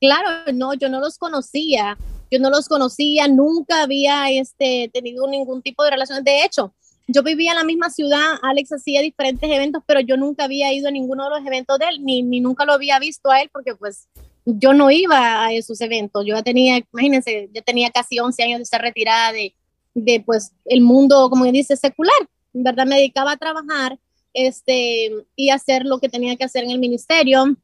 Claro, 0.00 0.52
no, 0.52 0.74
yo 0.74 0.88
no 0.88 1.00
los 1.00 1.16
conocía, 1.16 1.96
yo 2.30 2.38
no 2.38 2.50
los 2.50 2.68
conocía, 2.68 3.28
nunca 3.28 3.82
había 3.82 4.30
este, 4.30 4.90
tenido 4.92 5.26
ningún 5.26 5.62
tipo 5.62 5.84
de 5.84 5.90
relación. 5.90 6.22
De 6.22 6.44
hecho, 6.44 6.74
yo 7.08 7.22
vivía 7.22 7.52
en 7.52 7.58
la 7.58 7.64
misma 7.64 7.88
ciudad, 7.88 8.34
Alex 8.42 8.72
hacía 8.72 9.00
diferentes 9.00 9.48
eventos, 9.50 9.82
pero 9.86 10.00
yo 10.00 10.16
nunca 10.16 10.44
había 10.44 10.72
ido 10.72 10.88
a 10.88 10.90
ninguno 10.90 11.24
de 11.24 11.30
los 11.30 11.46
eventos 11.46 11.78
de 11.78 11.86
él, 11.86 12.04
ni, 12.04 12.22
ni 12.22 12.40
nunca 12.40 12.66
lo 12.66 12.74
había 12.74 12.98
visto 12.98 13.30
a 13.30 13.40
él, 13.40 13.48
porque 13.50 13.74
pues 13.74 14.08
yo 14.44 14.74
no 14.74 14.90
iba 14.90 15.44
a 15.44 15.52
esos 15.52 15.80
eventos. 15.80 16.24
Yo 16.26 16.34
ya 16.34 16.42
tenía, 16.42 16.78
imagínense, 16.92 17.48
yo 17.52 17.62
tenía 17.62 17.90
casi 17.90 18.18
11 18.18 18.42
años 18.42 18.58
de 18.58 18.62
estar 18.64 18.82
retirada 18.82 19.32
de, 19.32 19.54
de 19.96 20.20
pues 20.20 20.52
el 20.66 20.82
mundo, 20.82 21.28
como 21.30 21.44
dice, 21.46 21.74
secular, 21.76 22.14
¿verdad? 22.52 22.86
Me 22.86 22.96
dedicaba 22.96 23.32
a 23.32 23.36
trabajar 23.36 23.98
este, 24.34 25.10
y 25.34 25.50
hacer 25.50 25.84
lo 25.86 25.98
que 25.98 26.10
tenía 26.10 26.36
que 26.36 26.44
hacer 26.44 26.64
en 26.64 26.70
el 26.70 26.78
ministerio. 26.78 27.56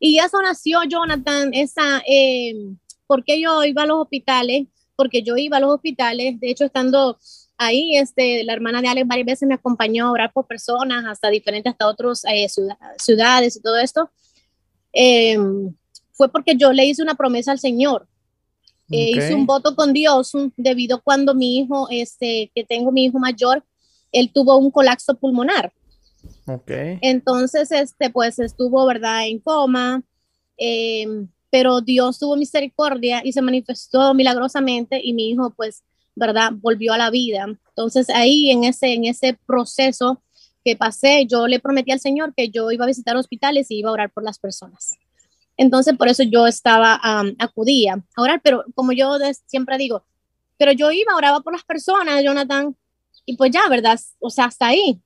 Y 0.00 0.18
eso 0.18 0.40
nació, 0.40 0.82
Jonathan, 0.84 1.52
esa, 1.52 2.02
eh, 2.08 2.54
porque 3.06 3.40
yo 3.40 3.62
iba 3.64 3.82
a 3.82 3.86
los 3.86 4.00
hospitales, 4.00 4.66
porque 4.96 5.22
yo 5.22 5.36
iba 5.36 5.58
a 5.58 5.60
los 5.60 5.74
hospitales, 5.74 6.40
de 6.40 6.50
hecho, 6.50 6.64
estando 6.64 7.18
ahí, 7.58 7.96
este, 7.96 8.42
la 8.44 8.54
hermana 8.54 8.80
de 8.80 8.88
Alex 8.88 9.06
varias 9.06 9.26
veces 9.26 9.48
me 9.48 9.54
acompañó 9.54 10.06
a 10.06 10.12
orar 10.12 10.32
por 10.32 10.46
personas, 10.46 11.04
hasta 11.04 11.28
diferentes, 11.28 11.70
hasta 11.70 11.86
otras 11.86 12.24
eh, 12.24 12.46
ciudades 12.98 13.56
y 13.56 13.60
todo 13.60 13.76
esto. 13.76 14.10
Em, 14.92 15.74
fue 16.12 16.32
porque 16.32 16.56
yo 16.56 16.72
le 16.72 16.86
hice 16.86 17.02
una 17.02 17.14
promesa 17.14 17.52
al 17.52 17.58
Señor 17.58 18.08
eh, 18.90 19.10
hice 19.16 19.34
un 19.34 19.46
voto 19.46 19.74
con 19.74 19.92
Dios 19.92 20.32
debido 20.56 21.02
cuando 21.02 21.34
mi 21.34 21.58
hijo, 21.58 21.88
este, 21.90 22.50
que 22.54 22.64
tengo 22.64 22.92
mi 22.92 23.04
hijo 23.04 23.18
mayor, 23.18 23.64
él 24.12 24.30
tuvo 24.32 24.56
un 24.56 24.70
colapso 24.70 25.14
pulmonar. 25.14 25.72
Okay. 26.46 26.98
Entonces, 27.00 27.70
este, 27.72 28.10
pues 28.10 28.38
estuvo, 28.38 28.86
¿verdad?, 28.86 29.26
en 29.26 29.40
coma, 29.40 30.02
em, 30.56 31.28
pero 31.50 31.80
Dios 31.80 32.18
tuvo 32.18 32.36
misericordia 32.36 33.20
y 33.24 33.32
se 33.32 33.42
manifestó 33.42 34.14
milagrosamente 34.14 35.00
y 35.02 35.12
mi 35.12 35.30
hijo, 35.30 35.50
pues, 35.50 35.82
¿verdad?, 36.14 36.52
volvió 36.54 36.92
a 36.92 36.98
la 36.98 37.10
vida. 37.10 37.46
Entonces, 37.68 38.08
ahí 38.10 38.50
en 38.50 38.64
ese, 38.64 38.94
en 38.94 39.04
ese 39.04 39.38
proceso 39.46 40.22
que 40.64 40.76
pasé, 40.76 41.26
yo 41.26 41.46
le 41.46 41.60
prometí 41.60 41.92
al 41.92 42.00
Señor 42.00 42.34
que 42.34 42.48
yo 42.48 42.70
iba 42.70 42.84
a 42.84 42.88
visitar 42.88 43.16
hospitales 43.16 43.70
y 43.70 43.78
iba 43.78 43.90
a 43.90 43.92
orar 43.92 44.10
por 44.10 44.24
las 44.24 44.38
personas. 44.38 44.96
Entonces, 45.56 45.96
por 45.96 46.08
eso 46.08 46.22
yo 46.22 46.46
estaba, 46.46 47.00
acudía 47.38 47.94
a 48.14 48.22
orar, 48.22 48.40
pero 48.42 48.64
como 48.74 48.92
yo 48.92 49.16
siempre 49.46 49.78
digo, 49.78 50.04
pero 50.58 50.72
yo 50.72 50.90
iba, 50.90 51.14
oraba 51.16 51.40
por 51.40 51.52
las 51.52 51.64
personas, 51.64 52.22
Jonathan, 52.22 52.76
y 53.24 53.36
pues 53.36 53.50
ya, 53.50 53.68
¿verdad? 53.68 53.98
O 54.20 54.30
sea, 54.30 54.46
hasta 54.46 54.68
ahí. 54.68 55.00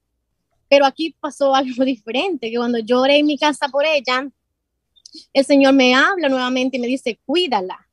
Pero 0.69 0.85
aquí 0.87 1.15
pasó 1.21 1.55
algo 1.55 1.85
diferente, 1.85 2.51
que 2.51 2.57
cuando 2.57 2.79
yo 2.79 3.01
oré 3.01 3.19
en 3.19 3.27
mi 3.27 3.39
casa 3.39 3.69
por 3.69 3.85
ella, 3.85 4.29
el 5.33 5.45
Señor 5.45 5.75
me 5.75 5.95
habla 5.95 6.29
nuevamente 6.29 6.77
y 6.77 6.81
me 6.81 6.87
dice, 6.87 7.19
cuídala. 7.25 7.89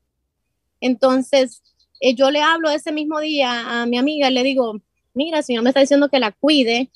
Entonces, 0.80 1.63
eh, 2.00 2.13
yo 2.13 2.30
le 2.30 2.41
hablo 2.41 2.70
ese 2.70 2.91
mismo 2.91 3.20
día 3.20 3.82
a 3.82 3.86
mi 3.86 3.98
amiga, 3.98 4.30
le 4.30 4.43
digo, 4.43 4.80
mira, 5.13 5.39
el 5.39 5.43
Señor 5.43 5.63
me 5.63 5.70
está 5.72 5.80
diciendo 5.80 6.10
que 6.10 6.20
la 6.20 6.32
cuide, 6.32 6.91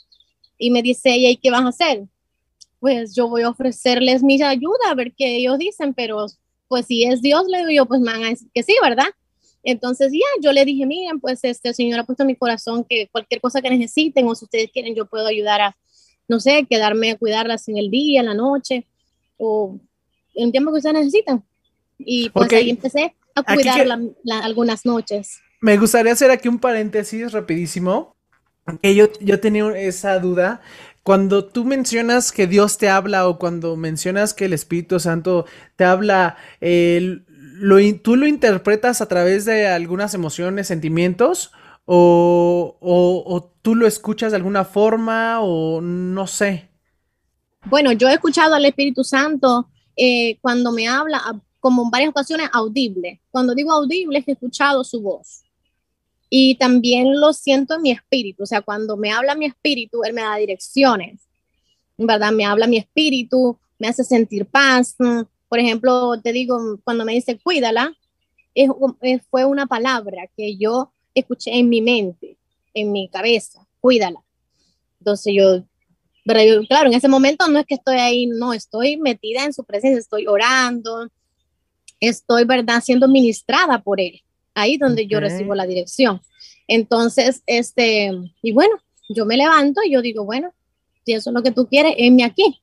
y 0.62 0.70
me 0.70 0.84
dice 0.84 1.18
¿y 1.18 1.36
qué 1.38 1.50
vas 1.50 1.64
a 1.64 1.70
hacer? 1.70 2.04
Pues 2.82 3.14
yo 3.14 3.30
voy 3.30 3.44
a 3.44 3.50
ofrecerles 3.50 4.24
mi 4.24 4.42
ayuda, 4.42 4.90
a 4.90 4.96
ver 4.96 5.14
qué 5.16 5.38
ellos 5.38 5.60
dicen, 5.60 5.94
pero 5.94 6.26
pues 6.68 6.88
si 6.88 7.04
es 7.04 7.22
Dios, 7.22 7.46
le 7.48 7.60
digo 7.60 7.70
yo, 7.70 7.86
pues 7.86 8.02
me 8.02 8.12
van 8.12 8.24
a 8.24 8.30
decir 8.30 8.50
que 8.54 8.64
sí, 8.64 8.76
¿verdad? 8.82 9.06
Entonces 9.64 10.12
ya, 10.12 10.42
yo 10.42 10.52
le 10.52 10.66
dije, 10.66 10.88
miren, 10.88 11.20
pues 11.20 11.44
este 11.44 11.70
el 11.70 11.76
Señor 11.76 12.00
ha 12.00 12.04
puesto 12.06 12.24
en 12.24 12.28
mi 12.28 12.36
corazón 12.36 12.84
que 12.84 13.08
cualquier 13.12 13.40
cosa 13.40 13.62
que 13.62 13.70
necesiten 13.70 14.28
o 14.28 14.34
si 14.34 14.46
ustedes 14.46 14.72
quieren, 14.72 14.96
yo 14.96 15.06
puedo 15.06 15.28
ayudar 15.28 15.62
a, 15.62 15.78
no 16.28 16.40
sé, 16.40 16.66
quedarme 16.68 17.12
a 17.12 17.18
cuidarlas 17.18 17.70
en 17.70 17.78
el 17.78 17.92
día, 17.92 18.22
en 18.22 18.26
la 18.26 18.34
noche 18.34 18.88
o 19.38 19.80
en 20.34 20.46
el 20.46 20.52
tiempo 20.52 20.72
que 20.72 20.78
ustedes 20.78 20.96
necesitan. 20.96 21.44
Y 22.00 22.32
pues 22.32 22.52
ahí 22.52 22.72
empecé 22.72 23.14
a 23.36 23.44
cuidar 23.44 23.88
algunas 24.42 24.88
noches. 24.88 25.40
Me 25.60 25.78
gustaría 25.78 26.14
hacer 26.14 26.32
aquí 26.32 26.48
un 26.48 26.58
paréntesis 26.58 27.32
rapidísimo. 27.32 28.16
Que 28.82 28.96
yo, 28.96 29.10
yo 29.20 29.40
tenía 29.40 29.68
esa 29.78 30.20
duda 30.20 30.62
cuando 31.04 31.46
tú 31.46 31.66
mencionas 31.66 32.32
que 32.32 32.48
Dios 32.48 32.78
te 32.78 32.90
habla 32.90 33.28
o 33.28 33.40
cuando 33.40 33.76
mencionas 33.76 34.34
que 34.34 34.46
el 34.46 34.54
Espíritu 34.54 35.00
Santo 35.00 35.46
te 35.76 35.84
habla, 35.84 36.38
¿tú 36.60 38.16
lo 38.16 38.28
interpretas 38.28 39.02
a 39.02 39.08
través 39.08 39.46
de 39.46 39.68
algunas 39.68 40.14
emociones, 40.14 40.68
sentimientos? 40.68 41.52
O, 41.86 42.78
o, 42.80 43.52
tú 43.62 43.76
lo 43.76 43.88
escuchas 43.88 44.32
de 44.32 44.38
alguna 44.38 44.64
forma 44.64 45.42
o 45.42 45.82
no 45.82 46.28
sé? 46.28 46.70
Bueno, 47.66 47.92
yo 47.92 48.08
he 48.08 48.14
escuchado 48.14 48.54
al 48.56 48.66
Espíritu 48.66 49.04
Santo 49.04 49.70
eh, 49.96 50.38
cuando 50.42 50.72
me 50.72 50.88
habla, 50.88 51.22
como 51.60 51.84
en 51.84 51.90
varias 51.90 52.10
ocasiones, 52.12 52.50
audible. 52.54 53.22
Cuando 53.32 53.56
digo 53.56 53.72
audible 53.72 54.20
es 54.20 54.26
que 54.26 54.32
he 54.32 54.34
escuchado 54.36 54.84
su 54.84 55.02
voz 55.02 55.44
y 56.34 56.56
también 56.56 57.20
lo 57.20 57.34
siento 57.34 57.76
en 57.76 57.82
mi 57.82 57.92
espíritu, 57.92 58.44
o 58.44 58.46
sea, 58.46 58.62
cuando 58.62 58.96
me 58.96 59.12
habla 59.12 59.36
mi 59.36 59.48
espíritu, 59.48 60.06
él 60.06 60.14
me 60.14 60.22
da 60.22 60.38
direcciones, 60.38 61.28
¿verdad? 61.98 62.32
Me 62.32 62.46
habla 62.46 62.68
mi 62.68 62.78
espíritu, 62.78 63.60
me 63.78 63.90
hace 63.90 64.06
sentir 64.06 64.46
paz. 64.46 64.96
Por 65.50 65.60
ejemplo, 65.60 66.14
te 66.24 66.32
digo, 66.32 66.80
cuando 66.86 67.04
me 67.04 67.12
dice 67.12 67.38
cuídala, 67.38 67.94
fue 69.30 69.44
una 69.44 69.68
palabra 69.68 70.30
que 70.38 70.56
yo 70.56 70.94
escuché 71.14 71.52
en 71.52 71.68
mi 71.68 71.82
mente, 71.82 72.38
en 72.74 72.94
mi 72.94 73.10
cabeza, 73.10 73.68
cuídala. 73.82 74.24
Entonces 75.00 75.34
yo, 75.36 75.66
pero 76.24 76.66
claro, 76.66 76.88
en 76.88 76.96
ese 76.96 77.10
momento 77.10 77.46
no 77.50 77.60
es 77.60 77.66
que 77.66 77.76
estoy 77.76 77.98
ahí, 77.98 78.28
no, 78.28 78.54
estoy 78.54 78.96
metida 78.96 79.44
en 79.44 79.52
su 79.52 79.66
presencia, 79.66 80.00
estoy 80.00 80.28
orando, 80.28 81.10
estoy, 82.00 82.46
¿verdad?, 82.46 82.82
siendo 82.82 83.10
ministrada 83.10 83.84
por 83.84 84.00
él, 84.00 84.22
ahí 84.54 84.78
donde 84.78 85.08
yo 85.08 85.20
recibo 85.20 85.56
la 85.56 85.66
dirección. 85.66 86.22
Entonces, 86.68 87.44
este, 87.46 88.12
y 88.42 88.52
bueno, 88.52 88.76
yo 89.10 89.26
me 89.26 89.38
levanto 89.38 89.82
y 89.84 89.92
yo 89.92 90.02
digo, 90.02 90.24
bueno, 90.24 90.54
si 91.06 91.14
eso 91.14 91.30
es 91.30 91.34
lo 91.34 91.44
que 91.44 91.52
tú 91.52 91.68
quieres, 91.68 91.94
enme 91.98 92.24
aquí, 92.24 92.60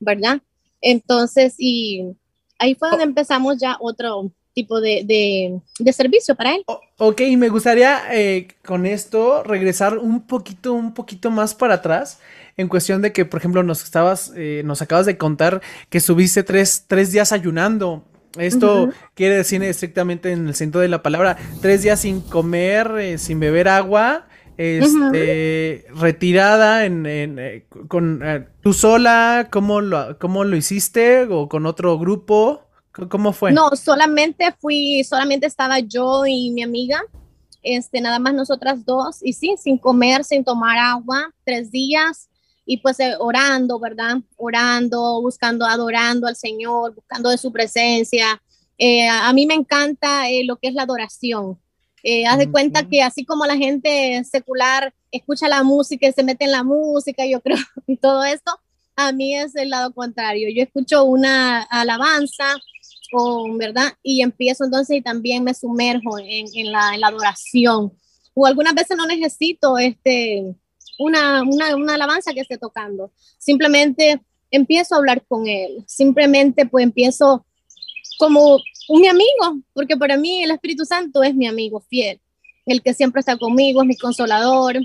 ¿verdad? 0.00 0.40
Entonces, 0.80 1.54
y 1.58 2.04
ahí 2.58 2.74
fue 2.74 2.90
donde 2.90 3.04
empezamos 3.04 3.58
ya 3.58 3.76
otro 3.80 4.30
tipo 4.54 4.80
de, 4.80 5.60
servicio 5.92 6.34
para 6.34 6.54
él. 6.54 6.64
ok, 6.98 7.20
me 7.36 7.48
gustaría 7.48 8.02
eh, 8.12 8.48
con 8.64 8.86
esto 8.86 9.42
regresar 9.42 9.98
un 9.98 10.26
poquito, 10.26 10.72
un 10.72 10.92
poquito 10.92 11.30
más 11.30 11.54
para 11.54 11.74
atrás 11.74 12.20
en 12.56 12.68
cuestión 12.68 13.00
de 13.02 13.12
que, 13.12 13.24
por 13.24 13.40
ejemplo, 13.40 13.62
nos 13.62 13.82
estabas, 13.82 14.32
eh, 14.36 14.62
nos 14.64 14.82
acabas 14.82 15.06
de 15.06 15.16
contar 15.16 15.62
que 15.88 16.00
subiste 16.00 16.42
tres, 16.42 16.84
tres 16.86 17.10
días 17.10 17.32
ayunando. 17.32 18.04
Esto 18.38 18.90
quiere 19.14 19.36
decir 19.36 19.62
estrictamente 19.62 20.32
en 20.32 20.48
el 20.48 20.54
sentido 20.54 20.80
de 20.80 20.88
la 20.88 21.02
palabra, 21.02 21.36
tres 21.60 21.82
días 21.82 22.00
sin 22.00 22.20
comer, 22.20 22.90
eh, 22.98 23.18
sin 23.18 23.40
beber 23.40 23.68
agua, 23.68 24.26
este, 24.56 25.86
retirada 25.94 26.84
en, 26.84 27.06
en 27.06 27.64
con 27.88 28.22
tú 28.62 28.72
sola, 28.72 29.48
¿cómo 29.50 29.80
lo, 29.80 30.18
¿cómo 30.18 30.44
lo 30.44 30.56
hiciste? 30.56 31.24
¿O 31.24 31.48
con 31.48 31.66
otro 31.66 31.98
grupo? 31.98 32.62
¿Cómo 33.08 33.32
fue? 33.32 33.52
No, 33.52 33.70
solamente 33.70 34.54
fui, 34.58 35.02
solamente 35.04 35.46
estaba 35.46 35.78
yo 35.80 36.26
y 36.26 36.50
mi 36.50 36.62
amiga, 36.62 37.02
este, 37.62 38.00
nada 38.00 38.18
más 38.18 38.34
nosotras 38.34 38.84
dos, 38.84 39.18
y 39.22 39.32
sí, 39.32 39.54
sin 39.58 39.78
comer, 39.78 40.24
sin 40.24 40.44
tomar 40.44 40.76
agua, 40.78 41.32
tres 41.44 41.70
días, 41.70 42.28
y 42.64 42.78
pues 42.78 43.00
eh, 43.00 43.14
orando, 43.18 43.78
¿verdad? 43.78 44.16
Orando, 44.36 45.20
buscando, 45.20 45.66
adorando 45.66 46.26
al 46.26 46.36
Señor, 46.36 46.94
buscando 46.94 47.30
de 47.30 47.38
su 47.38 47.52
presencia. 47.52 48.40
Eh, 48.78 49.08
a 49.08 49.32
mí 49.32 49.46
me 49.46 49.54
encanta 49.54 50.30
eh, 50.30 50.44
lo 50.44 50.56
que 50.56 50.68
es 50.68 50.74
la 50.74 50.82
adoración. 50.82 51.58
haz 52.28 52.38
de 52.38 52.50
cuenta 52.50 52.88
que 52.88 53.02
así 53.02 53.24
como 53.24 53.46
la 53.46 53.56
gente 53.56 54.22
secular 54.24 54.92
escucha 55.10 55.48
la 55.48 55.62
música 55.62 56.08
y 56.08 56.12
se 56.12 56.22
mete 56.22 56.44
en 56.44 56.52
la 56.52 56.64
música, 56.64 57.24
yo 57.26 57.40
creo, 57.40 57.56
y 57.86 57.96
todo 57.96 58.24
esto, 58.24 58.52
a 58.96 59.12
mí 59.12 59.36
es 59.36 59.54
el 59.56 59.70
lado 59.70 59.92
contrario. 59.92 60.48
Yo 60.54 60.62
escucho 60.62 61.04
una 61.04 61.62
alabanza, 61.62 62.56
¿verdad? 63.58 63.92
Y 64.02 64.22
empiezo 64.22 64.64
entonces 64.64 64.96
y 64.96 65.02
también 65.02 65.44
me 65.44 65.54
sumerjo 65.54 66.18
en, 66.18 66.72
la, 66.72 66.92
adoración. 67.02 67.92
O 68.34 68.46
algunas 68.46 68.74
veces 68.74 68.96
no 68.96 69.06
necesito 69.06 69.78
este, 69.78 70.54
una, 70.98 71.42
una, 71.42 71.94
alabanza 71.94 72.32
que 72.32 72.40
esté 72.40 72.58
tocando. 72.58 73.12
Simplemente 73.38 74.20
empiezo 74.50 74.94
a 74.94 74.98
hablar 74.98 75.24
con 75.26 75.46
él. 75.46 75.82
Simplemente 75.86 76.66
pues 76.66 76.84
empiezo 76.84 77.44
como 78.18 78.58
un 78.88 79.00
mi 79.00 79.08
amigo, 79.08 79.60
porque 79.72 79.96
para 79.96 80.16
mí 80.16 80.42
el 80.42 80.50
Espíritu 80.50 80.84
Santo 80.84 81.22
es 81.22 81.34
mi 81.34 81.46
amigo 81.46 81.80
fiel, 81.80 82.20
el 82.66 82.82
que 82.82 82.94
siempre 82.94 83.20
está 83.20 83.36
conmigo, 83.36 83.82
es 83.82 83.88
mi 83.88 83.96
consolador. 83.96 84.76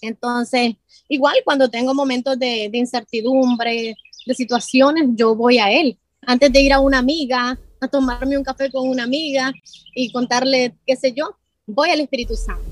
Entonces, 0.00 0.74
igual 1.08 1.36
cuando 1.44 1.68
tengo 1.68 1.94
momentos 1.94 2.38
de, 2.38 2.68
de 2.70 2.78
incertidumbre, 2.78 3.96
de 4.26 4.34
situaciones, 4.34 5.08
yo 5.14 5.34
voy 5.34 5.58
a 5.58 5.70
él 5.70 5.98
antes 6.28 6.52
de 6.52 6.60
ir 6.60 6.74
a 6.74 6.80
una 6.80 6.98
amiga, 6.98 7.58
a 7.80 7.88
tomarme 7.88 8.36
un 8.36 8.44
café 8.44 8.70
con 8.70 8.86
una 8.86 9.04
amiga 9.04 9.50
y 9.94 10.12
contarle, 10.12 10.74
qué 10.86 10.94
sé 10.94 11.14
yo, 11.14 11.34
voy 11.66 11.88
al 11.88 12.00
Espíritu 12.00 12.34
Santo. 12.34 12.62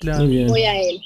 Claro. 0.00 0.26
Voy 0.26 0.62
a 0.62 0.80
él. 0.80 1.02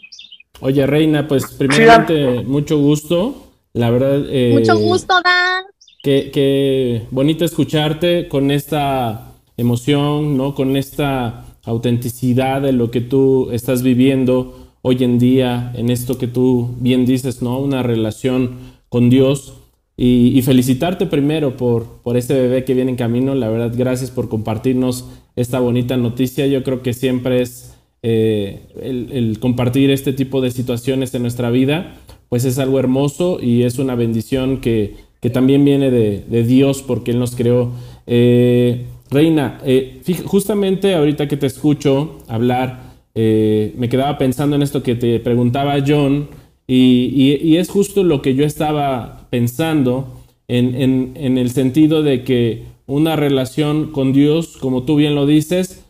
Oye, 0.65 0.87
Reina, 0.87 1.29
pues 1.29 1.45
primeramente, 1.59 2.43
mucho 2.43 2.79
gusto. 2.79 3.51
La 3.75 3.91
verdad. 3.91 4.25
Eh, 4.31 4.51
mucho 4.55 4.79
gusto, 4.79 5.13
Dan. 5.23 5.65
Qué, 6.03 6.31
qué 6.33 7.03
bonito 7.11 7.45
escucharte 7.45 8.29
con 8.29 8.51
esta 8.51 9.35
emoción, 9.59 10.39
¿no? 10.39 10.55
Con 10.55 10.79
esta 10.79 11.45
autenticidad 11.65 12.63
de 12.63 12.73
lo 12.73 12.91
que 12.91 13.03
tú 13.03 13.51
estás 13.51 13.83
viviendo 13.83 14.71
hoy 14.81 15.05
en 15.05 15.19
día, 15.19 15.71
en 15.75 15.91
esto 15.91 16.17
que 16.17 16.29
tú 16.29 16.75
bien 16.79 17.05
dices, 17.05 17.43
¿no? 17.43 17.59
Una 17.59 17.83
relación 17.83 18.57
con 18.89 19.11
Dios. 19.11 19.53
Y, 19.99 20.41
felicitarte 20.41 21.05
primero 21.05 21.59
por, 21.59 21.85
por 22.03 22.17
este 22.17 22.33
bebé 22.33 22.65
que 22.65 22.73
viene 22.73 22.93
en 22.93 22.97
camino. 22.97 23.35
La 23.35 23.51
verdad, 23.51 23.73
gracias 23.77 24.11
por 24.11 24.31
compartirnos 24.31 25.11
esta 25.37 25.61
bonita 25.61 25.99
noticia. 25.99 26.47
Yo 26.47 26.65
creo 26.65 26.83
que 26.83 26.95
siempre 26.95 27.43
es 27.43 27.74
eh, 28.07 28.61
el, 28.83 29.39
compartir 29.41 29.91
este 29.91 30.13
tipo 30.13 30.43
de 30.43 30.51
situaciones 30.51 31.15
en 31.15 31.23
nuestra 31.23 31.51
vida, 31.51 31.97
pues 32.29 32.45
es 32.45 32.59
algo 32.59 32.79
hermoso 32.79 33.39
y 33.41 33.63
es 33.63 33.79
una 33.79 33.95
bendición 33.95 34.61
que, 34.61 34.97
que 35.23 35.31
también 35.31 35.65
viene 35.65 35.91
de, 35.91 36.23
de, 36.29 36.43
Dios 36.43 36.83
porque 36.83 37.13
Él 37.13 37.19
nos 37.19 37.35
creó. 37.35 37.73
Eh, 38.07 38.85
Reina, 39.11 39.59
eh, 39.65 40.03
justamente 40.27 40.95
ahorita 40.95 41.29
que 41.29 41.39
te 41.39 41.47
escucho 41.47 42.19
hablar, 42.29 42.93
me 43.15 43.89
quedaba 43.89 44.19
pensando 44.19 44.57
en 44.57 44.63
esto 44.63 44.83
que 44.83 44.97
te 44.97 45.19
preguntaba 45.21 45.77
John 45.87 46.29
y, 46.67 47.57
es 47.57 47.71
justo 47.71 48.05
lo 48.05 48.21
que 48.21 48.35
yo 48.35 48.45
estaba 48.45 49.29
pensando 49.31 50.21
en, 50.47 51.17
el 51.17 51.51
sentido 51.51 52.03
de 52.03 52.23
que 52.23 52.65
una 52.87 53.17
relación 53.17 53.93
con 53.93 54.13
Dios, 54.13 54.59
como 54.59 54.83
tú 54.83 54.97
bien 54.97 55.15
lo 55.15 55.25
dices, 55.25 55.84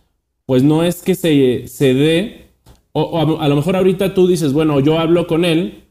pues 0.47 0.63
no 0.63 0.83
es 0.83 1.03
que 1.03 1.15
se, 1.15 1.69
se 1.69 1.95
dé, 1.95 2.47
o, 2.93 3.41
a, 3.41 3.49
lo 3.49 3.57
mejor 3.57 3.77
ahorita 3.77 4.15
tú 4.15 4.27
dices, 4.27 4.53
bueno, 4.53 4.81
yo 4.81 4.99
hablo 4.99 5.27
con 5.27 5.45
Él 5.45 5.85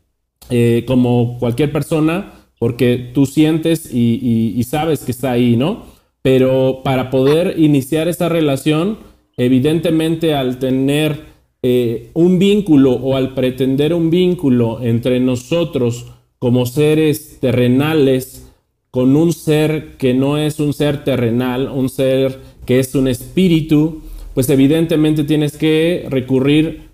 eh, 0.49 0.83
como 0.87 1.37
cualquier 1.39 1.71
persona, 1.71 2.33
porque 2.59 3.11
tú 3.13 3.25
sientes 3.25 3.93
y, 3.93 4.63
sabes 4.63 5.01
que 5.01 5.11
está 5.11 5.31
ahí, 5.31 5.57
¿no? 5.57 5.83
Pero 6.21 6.81
para 6.83 7.09
poder 7.09 7.59
iniciar 7.59 8.07
esa 8.07 8.29
relación, 8.29 8.99
evidentemente 9.35 10.33
al 10.33 10.59
tener 10.59 11.25
eh, 11.61 12.09
un 12.13 12.39
vínculo 12.39 12.93
o 12.93 13.17
al 13.17 13.33
pretender 13.33 13.93
un 13.93 14.09
vínculo 14.09 14.81
entre 14.81 15.19
nosotros 15.19 16.05
como 16.39 16.65
seres 16.65 17.39
terrenales 17.41 18.49
con 18.91 19.15
un 19.15 19.33
ser 19.33 19.97
que 19.97 20.13
no 20.13 20.37
es 20.37 20.59
un 20.59 20.71
ser 20.71 21.03
terrenal, 21.03 21.67
un 21.67 21.89
ser 21.89 22.39
que 22.65 22.79
es 22.79 22.93
un 22.95 23.07
espíritu, 23.07 24.01
pues 24.33 24.49
evidentemente 24.49 25.23
tienes 25.23 25.57
que 25.57 26.05
recurrir, 26.09 26.89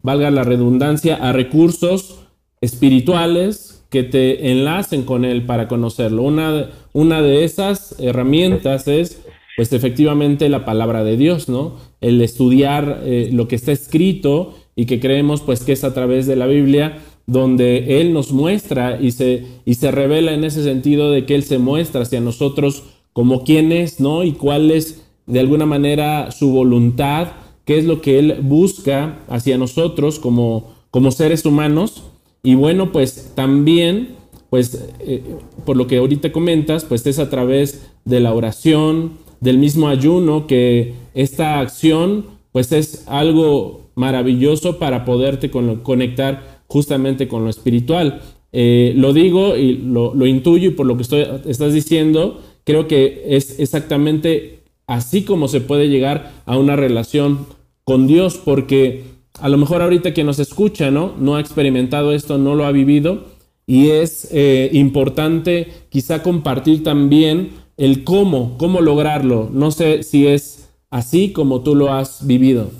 valga 0.00 0.30
la 0.30 0.44
redundancia, 0.44 1.16
a 1.16 1.32
recursos 1.32 2.20
espirituales 2.60 3.84
que 3.90 4.02
te 4.02 4.50
enlacen 4.50 5.02
con 5.02 5.24
él 5.24 5.44
para 5.44 5.68
conocerlo. 5.68 6.22
Una, 6.22 6.70
una 6.92 7.20
de 7.20 7.44
esas 7.44 7.94
herramientas 7.98 8.88
es 8.88 9.22
pues 9.56 9.72
efectivamente 9.72 10.48
la 10.48 10.64
palabra 10.64 11.04
de 11.04 11.16
Dios, 11.16 11.48
¿no? 11.48 11.76
El 12.00 12.22
estudiar 12.22 13.02
eh, 13.04 13.28
lo 13.32 13.48
que 13.48 13.56
está 13.56 13.70
escrito 13.72 14.54
y 14.74 14.86
que 14.86 14.98
creemos 14.98 15.42
pues 15.42 15.62
que 15.62 15.72
es 15.72 15.84
a 15.84 15.92
través 15.92 16.26
de 16.26 16.36
la 16.36 16.46
Biblia 16.46 16.98
donde 17.26 18.00
Él 18.00 18.12
nos 18.12 18.32
muestra 18.32 18.98
y 19.00 19.12
se, 19.12 19.44
y 19.64 19.74
se 19.74 19.90
revela 19.90 20.32
en 20.32 20.44
ese 20.44 20.62
sentido 20.62 21.10
de 21.10 21.26
que 21.26 21.34
Él 21.34 21.44
se 21.44 21.58
muestra 21.58 22.02
hacia 22.02 22.20
nosotros 22.20 22.84
como 23.12 23.44
quién 23.44 23.72
es, 23.72 24.00
¿no? 24.00 24.24
Y 24.24 24.32
cuál 24.32 24.70
es 24.70 25.01
de 25.26 25.40
alguna 25.40 25.66
manera 25.66 26.30
su 26.30 26.50
voluntad, 26.50 27.28
qué 27.64 27.78
es 27.78 27.84
lo 27.84 28.00
que 28.00 28.18
Él 28.18 28.38
busca 28.42 29.20
hacia 29.28 29.58
nosotros 29.58 30.18
como, 30.18 30.72
como 30.90 31.10
seres 31.10 31.44
humanos. 31.44 32.04
Y 32.42 32.54
bueno, 32.54 32.92
pues 32.92 33.32
también, 33.34 34.16
pues 34.50 34.88
eh, 35.00 35.22
por 35.64 35.76
lo 35.76 35.86
que 35.86 35.98
ahorita 35.98 36.32
comentas, 36.32 36.84
pues 36.84 37.06
es 37.06 37.18
a 37.18 37.30
través 37.30 37.88
de 38.04 38.20
la 38.20 38.34
oración, 38.34 39.12
del 39.40 39.58
mismo 39.58 39.88
ayuno, 39.88 40.46
que 40.46 40.94
esta 41.14 41.60
acción 41.60 42.26
pues 42.52 42.70
es 42.72 43.04
algo 43.08 43.82
maravilloso 43.94 44.78
para 44.78 45.04
poderte 45.04 45.50
conectar 45.50 46.62
justamente 46.68 47.28
con 47.28 47.44
lo 47.44 47.50
espiritual. 47.50 48.20
Eh, 48.52 48.92
lo 48.96 49.12
digo 49.12 49.56
y 49.56 49.78
lo, 49.78 50.26
intuyo 50.26 50.68
y 50.68 50.72
por 50.72 50.86
lo 50.86 50.96
que 50.96 51.02
estoy, 51.02 51.26
estás 51.46 51.72
diciendo, 51.72 52.40
creo 52.64 52.86
que 52.86 53.24
es 53.26 53.58
exactamente 53.58 54.61
así 54.86 55.24
como 55.24 55.48
se 55.48 55.60
puede 55.60 55.88
llegar 55.88 56.32
a 56.46 56.56
una 56.56 56.76
relación 56.76 57.46
con 57.84 58.06
Dios, 58.06 58.38
porque 58.38 59.04
a 59.40 59.48
lo 59.48 59.58
mejor 59.58 59.82
ahorita 59.82 60.14
que 60.14 60.24
nos 60.24 60.38
escucha, 60.38 60.90
¿no? 60.90 61.14
No 61.18 61.36
ha 61.36 61.40
experimentado 61.40 62.12
esto, 62.12 62.38
no 62.38 62.54
lo 62.54 62.66
ha 62.66 62.72
vivido, 62.72 63.24
y 63.66 63.90
es 63.90 64.28
eh, 64.32 64.70
importante 64.72 65.72
quizá 65.88 66.22
compartir 66.22 66.82
también 66.82 67.52
el 67.76 68.04
cómo, 68.04 68.56
cómo 68.58 68.80
lograrlo. 68.80 69.48
No 69.52 69.70
sé 69.70 70.02
si 70.02 70.26
es 70.26 70.68
así 70.90 71.32
como 71.32 71.62
tú 71.62 71.74
lo 71.74 71.92
has 71.92 72.26
vivido. 72.26 72.70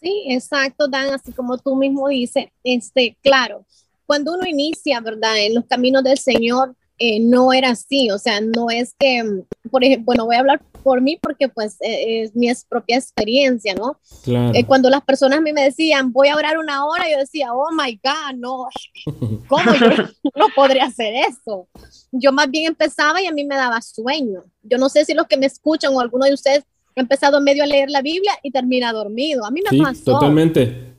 Sí, 0.00 0.24
exacto, 0.28 0.86
Dan, 0.86 1.14
así 1.14 1.32
como 1.32 1.56
tú 1.56 1.76
mismo 1.76 2.08
dices, 2.08 2.48
este, 2.62 3.16
claro, 3.22 3.64
cuando 4.04 4.34
uno 4.34 4.46
inicia, 4.46 5.00
¿verdad? 5.00 5.38
En 5.38 5.54
los 5.54 5.64
caminos 5.64 6.04
del 6.04 6.18
Señor, 6.18 6.74
eh, 6.98 7.18
no 7.20 7.52
era 7.52 7.70
así, 7.70 8.10
o 8.10 8.18
sea, 8.18 8.40
no 8.40 8.70
es 8.70 8.94
que, 8.98 9.22
por 9.70 9.82
ejemplo, 9.82 10.04
bueno, 10.06 10.26
voy 10.26 10.36
a 10.36 10.40
hablar 10.40 10.62
por 10.84 11.00
mí 11.00 11.18
porque 11.20 11.48
pues 11.48 11.76
e, 11.80 12.22
es 12.22 12.36
mi 12.36 12.48
propia 12.68 12.96
experiencia, 12.96 13.74
¿no? 13.74 13.98
Eh, 14.26 14.64
cuando 14.64 14.88
las 14.90 15.02
personas 15.02 15.38
a 15.38 15.42
mí 15.42 15.52
me 15.52 15.64
decían, 15.64 16.12
voy 16.12 16.28
a 16.28 16.36
orar 16.36 16.56
una 16.58 16.84
hora, 16.86 17.10
yo 17.10 17.18
decía, 17.18 17.52
oh 17.52 17.70
my 17.72 18.00
God, 18.02 18.36
no, 18.36 18.68
¿cómo 19.48 19.74
yo 19.74 20.04
no 20.36 20.46
podría 20.54 20.84
hacer 20.84 21.14
eso? 21.28 21.68
Yo 22.12 22.30
más 22.32 22.48
bien 22.48 22.66
empezaba 22.66 23.20
y 23.20 23.26
a 23.26 23.32
mí 23.32 23.44
me 23.44 23.56
daba 23.56 23.80
sueño. 23.82 24.44
Yo 24.62 24.78
no 24.78 24.88
sé 24.88 25.04
si 25.04 25.14
los 25.14 25.26
que 25.26 25.36
me 25.36 25.46
escuchan 25.46 25.92
o 25.94 26.00
alguno 26.00 26.26
de 26.26 26.34
ustedes 26.34 26.64
ha 26.94 27.00
empezado 27.00 27.40
medio 27.40 27.64
a 27.64 27.66
leer 27.66 27.90
la 27.90 28.02
Biblia 28.02 28.32
y 28.42 28.52
termina 28.52 28.92
dormido. 28.92 29.44
A 29.44 29.50
mí 29.50 29.62
me 29.64 29.70
sí, 29.70 29.82
pasó. 29.82 30.12
Totalmente. 30.12 30.94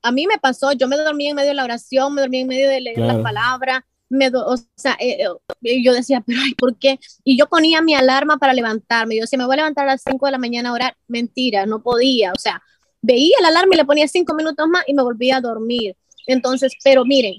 A 0.00 0.12
mí 0.12 0.26
me 0.26 0.38
pasó, 0.38 0.72
yo 0.72 0.86
me 0.86 0.96
dormí 0.96 1.28
en 1.28 1.36
medio 1.36 1.48
de 1.48 1.54
la 1.54 1.64
oración, 1.64 2.14
me 2.14 2.20
dormí 2.20 2.40
en 2.40 2.48
medio 2.48 2.68
de 2.68 2.80
leer 2.80 2.98
la 2.98 3.22
palabra, 3.22 3.84
me 4.12 4.28
o 4.28 4.56
sea, 4.76 4.96
eh, 5.00 5.24
eh, 5.62 5.82
yo 5.82 5.94
decía, 5.94 6.22
pero 6.26 6.38
ay, 6.44 6.54
¿por 6.54 6.76
qué? 6.76 7.00
Y 7.24 7.38
yo 7.38 7.48
ponía 7.48 7.80
mi 7.80 7.94
alarma 7.94 8.36
para 8.36 8.52
levantarme. 8.52 9.16
Yo 9.16 9.22
decía, 9.22 9.38
me 9.38 9.46
voy 9.46 9.54
a 9.54 9.56
levantar 9.56 9.88
a 9.88 9.92
las 9.92 10.02
5 10.06 10.26
de 10.26 10.32
la 10.32 10.38
mañana 10.38 10.68
a 10.68 10.72
orar. 10.74 10.96
Mentira, 11.08 11.64
no 11.64 11.82
podía. 11.82 12.32
O 12.32 12.38
sea, 12.38 12.62
veía 13.00 13.34
el 13.40 13.46
alarma 13.46 13.74
y 13.74 13.78
le 13.78 13.86
ponía 13.86 14.06
5 14.06 14.34
minutos 14.34 14.68
más 14.68 14.84
y 14.86 14.92
me 14.92 15.02
volvía 15.02 15.38
a 15.38 15.40
dormir. 15.40 15.96
Entonces, 16.26 16.74
pero 16.84 17.06
miren, 17.06 17.34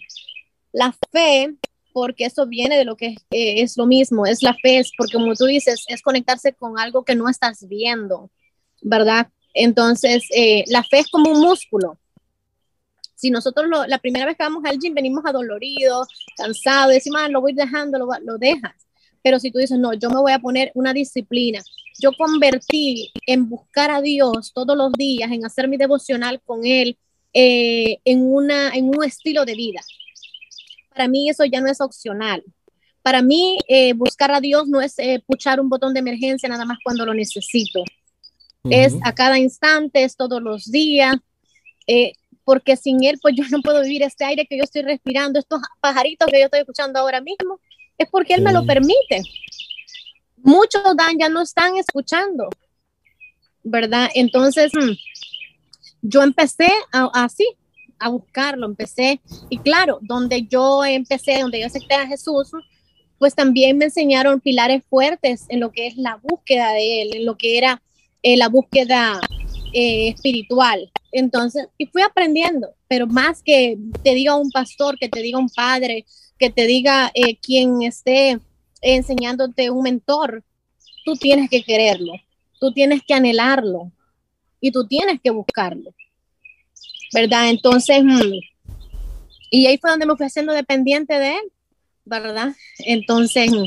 la 0.72 0.96
fe, 1.12 1.54
porque 1.94 2.26
eso 2.26 2.48
viene 2.48 2.76
de 2.76 2.86
lo 2.86 2.98
que 2.98 3.18
eh, 3.30 3.62
es 3.62 3.78
lo 3.78 3.86
mismo, 3.86 4.26
es 4.26 4.42
la 4.42 4.56
fe, 4.56 4.82
porque 4.98 5.14
como 5.14 5.36
tú 5.36 5.46
dices, 5.46 5.86
es 5.88 6.02
conectarse 6.02 6.54
con 6.54 6.80
algo 6.80 7.06
que 7.06 7.16
no 7.16 7.30
estás 7.30 7.68
viendo, 7.68 8.32
¿verdad? 8.82 9.30
Entonces, 9.54 10.24
la 10.66 10.82
fe 10.82 11.00
es 11.00 11.12
como 11.12 11.30
un 11.30 11.40
músculo 11.40 12.00
si 13.24 13.32
nosotros 13.32 13.68
la 13.88 14.00
primera 14.00 14.26
vez 14.26 14.36
que 14.36 14.44
vamos 14.44 14.66
al 14.66 14.78
gym 14.78 14.94
venimos 14.94 15.24
adoloridos, 15.26 16.10
cansados, 16.36 16.94
decimos, 16.94 17.22
ah, 17.24 17.30
lo 17.30 17.40
voy 17.40 17.54
dejando, 17.54 17.98
lo, 17.98 18.10
lo 18.22 18.38
dejas. 18.38 18.74
Pero 19.22 19.40
si 19.40 19.50
tú 19.50 19.60
dices, 19.60 19.80
no, 19.80 19.94
yo 19.94 20.10
me 20.10 20.18
voy 20.18 20.34
a 20.34 20.40
poner 20.40 20.72
una 20.76 20.92
disciplina, 20.92 21.62
yo 22.02 22.12
convertí 22.18 23.14
en 23.26 23.48
buscar 23.48 23.92
a 23.92 24.02
Dios 24.02 24.52
todos 24.54 24.76
los 24.76 24.92
días, 24.92 25.32
en 25.32 25.46
hacer 25.46 25.70
mi 25.70 25.78
devocional 25.78 26.42
con 26.42 26.66
Él, 26.66 26.98
eh, 27.34 28.00
en, 28.04 28.24
una, 28.24 28.72
en 28.72 28.90
un 28.90 29.02
estilo 29.06 29.46
de 29.46 29.56
vida. 29.56 29.80
Para 30.90 31.08
mí 31.08 31.30
eso 31.30 31.46
ya 31.46 31.62
no 31.62 31.72
es 31.72 31.80
opcional. 31.80 32.44
Para 33.04 33.22
mí 33.22 33.58
eh, 33.70 33.94
buscar 33.94 34.32
a 34.32 34.42
Dios 34.42 34.68
no 34.68 34.82
es 34.82 35.00
eh, 35.00 35.24
puchar 35.26 35.62
un 35.62 35.70
botón 35.70 35.94
de 35.94 36.02
emergencia 36.02 36.50
nada 36.50 36.66
más 36.66 36.78
cuando 36.84 37.06
lo 37.06 37.14
necesito. 37.14 37.86
Es 38.70 38.96
a 39.04 39.14
cada 39.14 39.40
instante, 39.40 40.04
es 40.04 40.18
todos 40.18 40.42
los 40.42 40.70
días. 40.70 41.16
Porque 42.44 42.76
sin 42.76 43.04
él 43.04 43.20
pues 43.22 43.36
yo 43.36 43.44
no 43.52 43.62
puedo 43.62 43.82
vivir 43.82 44.04
este 44.04 44.26
aire 44.26 44.46
que 44.46 44.58
yo 44.58 44.64
estoy 44.64 44.82
respirando, 44.82 45.40
estos 45.40 45.62
pajaritos 45.80 46.28
que 46.30 46.40
yo 46.40 46.46
estoy 46.46 46.62
escuchando 46.62 47.00
ahora 47.00 47.22
mismo, 47.22 47.60
es 47.98 48.10
porque 48.10 48.34
él 48.34 48.42
me 48.42 48.54
lo 48.54 48.66
permite. 48.66 49.22
Muchos 50.38 50.84
Dan 50.98 51.18
ya 51.20 51.30
no 51.30 51.42
están 51.42 51.78
escuchando, 51.78 52.50
¿verdad? 53.64 54.10
Entonces, 54.14 54.72
mm, 54.74 54.92
yo 56.02 56.22
empecé 56.22 56.70
así, 56.92 57.48
a 57.98 58.10
buscarlo, 58.10 58.66
empecé, 58.66 59.22
y 59.50 59.58
claro, 59.60 60.00
donde 60.02 60.44
yo 60.44 60.84
empecé, 60.84 61.40
donde 61.40 61.62
yo 61.62 61.68
acepté 61.68 61.96
a 61.96 62.08
Jesús, 62.08 62.52
pues 63.18 63.36
también 63.36 63.78
me 63.78 63.86
enseñaron 63.86 64.42
pilares 64.42 64.84
fuertes 64.90 65.46
en 65.48 65.62
lo 65.62 65.72
que 65.72 65.88
es 65.88 65.96
la 65.96 66.20
búsqueda 66.22 66.74
de 66.74 67.02
Él, 67.02 67.16
en 67.16 67.26
lo 67.26 67.38
que 67.38 67.58
era 67.58 67.82
eh, 68.22 68.36
la 68.36 68.50
búsqueda 68.50 69.22
eh, 69.74 70.10
espiritual. 70.10 70.92
Entonces, 71.12 71.68
y 71.78 71.86
fui 71.88 72.02
aprendiendo, 72.02 72.74
pero 72.88 73.08
más 73.08 73.42
que 73.44 73.78
te 74.04 74.14
diga 74.14 74.36
un 74.36 74.52
pastor, 74.52 74.98
que 74.98 75.10
te 75.10 75.22
diga 75.22 75.40
un 75.40 75.50
padre, 75.50 76.06
que 76.38 76.50
te 76.50 76.66
diga 76.66 77.12
eh, 77.14 77.38
quien 77.38 77.82
esté 77.84 78.40
enseñándote 78.82 79.70
un 79.70 79.84
mentor, 79.84 80.44
tú 81.06 81.16
tienes 81.16 81.50
que 81.50 81.64
quererlo, 81.64 82.14
tú 82.60 82.72
tienes 82.72 83.02
que 83.08 83.14
anhelarlo 83.14 83.92
y 84.60 84.72
tú 84.72 84.88
tienes 84.88 85.20
que 85.22 85.30
buscarlo, 85.30 85.94
¿verdad? 87.14 87.50
Entonces, 87.50 88.04
mm, 88.04 88.40
y 89.52 89.68
ahí 89.68 89.78
fue 89.78 89.90
donde 89.90 90.06
me 90.06 90.16
fui 90.16 90.26
haciendo 90.26 90.54
dependiente 90.54 91.18
de 91.20 91.30
él, 91.30 91.52
¿verdad? 92.06 92.54
Entonces, 92.80 93.52
mm, 93.52 93.66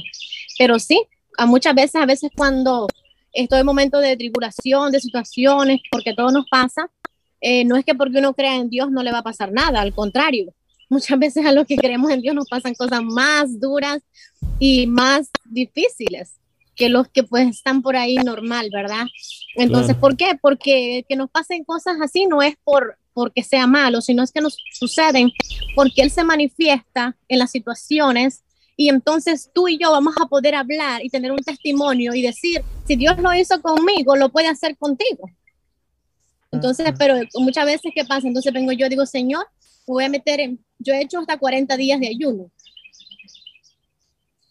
pero 0.59 0.79
sí, 0.79 1.03
a 1.39 1.47
muchas 1.47 1.75
veces, 1.75 1.97
a 1.97 2.07
veces 2.07 2.31
cuando 2.37 2.89
estoy 3.37 3.61
en 3.61 3.67
momentos 3.67 4.03
de 4.03 4.17
tribulación, 4.17 4.91
de 4.91 5.01
situaciones, 5.01 5.81
porque 5.91 6.15
todo 6.15 6.31
nos 6.31 6.47
pasa. 6.49 6.91
Eh, 7.41 7.65
no 7.65 7.77
es 7.77 7.85
que 7.85 7.95
porque 7.95 8.19
uno 8.19 8.35
crea 8.35 8.57
en 8.57 8.71
Dios 8.71 8.91
no 8.91 9.03
le 9.03 9.13
va 9.13 9.19
a 9.19 9.25
pasar 9.25 9.53
nada, 9.53 9.81
al 9.81 9.95
contrario. 9.95 10.53
Muchas 10.89 11.19
veces 11.19 11.45
a 11.45 11.53
los 11.53 11.67
que 11.67 11.77
creemos 11.77 12.11
en 12.11 12.23
Dios 12.23 12.35
nos 12.35 12.49
pasan 12.49 12.75
cosas 12.75 13.03
más 13.03 13.61
duras 13.61 14.03
y 14.59 14.87
más 14.87 15.31
difíciles 15.45 16.37
que 16.75 16.89
los 16.89 17.09
que 17.09 17.23
pues 17.23 17.49
están 17.49 17.83
por 17.83 17.97
ahí 17.97 18.17
normal, 18.17 18.69
¿verdad? 18.73 19.07
Entonces, 19.55 19.97
¿por 19.97 20.17
qué? 20.17 20.39
Porque 20.41 21.05
que 21.09 21.17
nos 21.17 21.31
pasen 21.31 21.65
cosas 21.65 21.97
así 22.03 22.27
no 22.27 22.43
es 22.43 22.55
por 22.63 22.99
porque 23.15 23.43
sea 23.43 23.67
malo, 23.67 24.03
sino 24.03 24.23
es 24.23 24.31
que 24.31 24.43
nos 24.43 24.59
suceden 24.73 25.33
porque 25.75 26.03
Él 26.03 26.11
se 26.11 26.23
manifiesta 26.23 27.17
en 27.29 27.39
las 27.39 27.51
situaciones 27.51 28.43
y 28.77 28.91
entonces 28.91 29.51
tú 29.55 29.69
y 29.69 29.79
yo 29.79 29.91
vamos 29.91 30.15
a 30.21 30.27
poder 30.27 30.55
hablar 30.55 31.03
y 31.03 31.09
tener 31.09 31.33
un 31.33 31.39
testimonio 31.39 32.15
y 32.15 32.23
decir, 32.23 32.63
si 32.85 32.97
Dios 32.97 33.19
lo 33.19 33.33
hizo 33.35 33.61
conmigo, 33.63 34.17
lo 34.17 34.29
puede 34.29 34.49
hacer 34.49 34.77
contigo. 34.77 35.31
Entonces, 36.53 36.93
pero 36.99 37.15
muchas 37.39 37.65
veces, 37.65 37.93
¿qué 37.95 38.05
pasa? 38.05 38.29
Entonces 38.29 38.53
vengo 38.53 38.73
yo, 38.73 38.89
digo, 38.89 39.07
Señor, 39.07 39.47
me 39.87 39.95
voy 39.95 40.05
a 40.05 40.09
meter 40.09 40.41
en, 40.41 40.65
yo 40.79 40.93
he 40.93 41.01
hecho 41.01 41.19
hasta 41.19 41.39
40 41.39 41.77
días 41.77 42.01
de 42.01 42.09
ayuno. 42.09 42.51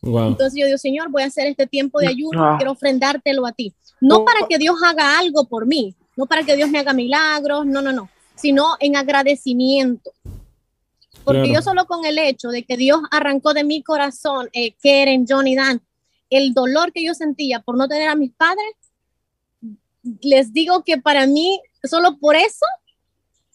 Entonces 0.01 0.59
yo 0.59 0.65
digo, 0.65 0.77
Señor, 0.77 1.09
voy 1.09 1.23
a 1.23 1.27
hacer 1.27 1.47
este 1.47 1.67
tiempo 1.67 1.99
de 1.99 2.07
ayuno, 2.07 2.55
quiero 2.57 2.71
ofrendártelo 2.71 3.45
a 3.45 3.51
ti. 3.51 3.73
No 4.01 4.25
para 4.25 4.47
que 4.47 4.57
Dios 4.57 4.75
haga 4.83 5.17
algo 5.17 5.45
por 5.45 5.65
mí, 5.65 5.95
no 6.15 6.25
para 6.25 6.43
que 6.43 6.55
Dios 6.55 6.69
me 6.69 6.79
haga 6.79 6.93
milagros, 6.93 7.65
no, 7.65 7.81
no, 7.81 7.91
no, 7.91 8.09
sino 8.35 8.75
en 8.79 8.95
agradecimiento. 8.95 10.11
Porque 11.25 11.51
yo 11.51 11.61
solo 11.61 11.85
con 11.85 12.05
el 12.05 12.17
hecho 12.19 12.49
de 12.49 12.63
que 12.63 12.77
Dios 12.77 12.99
arrancó 13.11 13.53
de 13.53 13.63
mi 13.63 13.81
corazón, 13.81 14.49
eh, 14.53 14.75
Keren, 14.81 15.25
John 15.27 15.47
y 15.47 15.55
Dan, 15.55 15.81
el 16.29 16.53
dolor 16.53 16.91
que 16.93 17.03
yo 17.03 17.13
sentía 17.13 17.59
por 17.59 17.77
no 17.77 17.87
tener 17.87 18.09
a 18.09 18.15
mis 18.15 18.31
padres, 18.31 18.75
les 20.21 20.53
digo 20.53 20.83
que 20.83 20.97
para 20.99 21.25
mí, 21.25 21.59
solo 21.83 22.17
por 22.19 22.35
eso, 22.35 22.65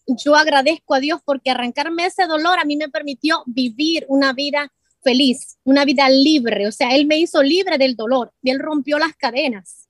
yo 0.06 0.34
agradezco 0.34 0.94
a 0.94 1.00
Dios 1.00 1.20
porque 1.24 1.50
arrancarme 1.50 2.06
ese 2.06 2.26
dolor 2.26 2.58
a 2.58 2.64
mí 2.64 2.76
me 2.76 2.88
permitió 2.88 3.42
vivir 3.46 4.04
una 4.08 4.32
vida 4.32 4.72
feliz, 5.02 5.58
una 5.64 5.84
vida 5.84 6.08
libre. 6.08 6.66
O 6.66 6.72
sea, 6.72 6.94
Él 6.94 7.06
me 7.06 7.18
hizo 7.18 7.42
libre 7.42 7.78
del 7.78 7.96
dolor 7.96 8.32
y 8.42 8.50
Él 8.50 8.58
rompió 8.58 8.98
las 8.98 9.14
cadenas. 9.14 9.88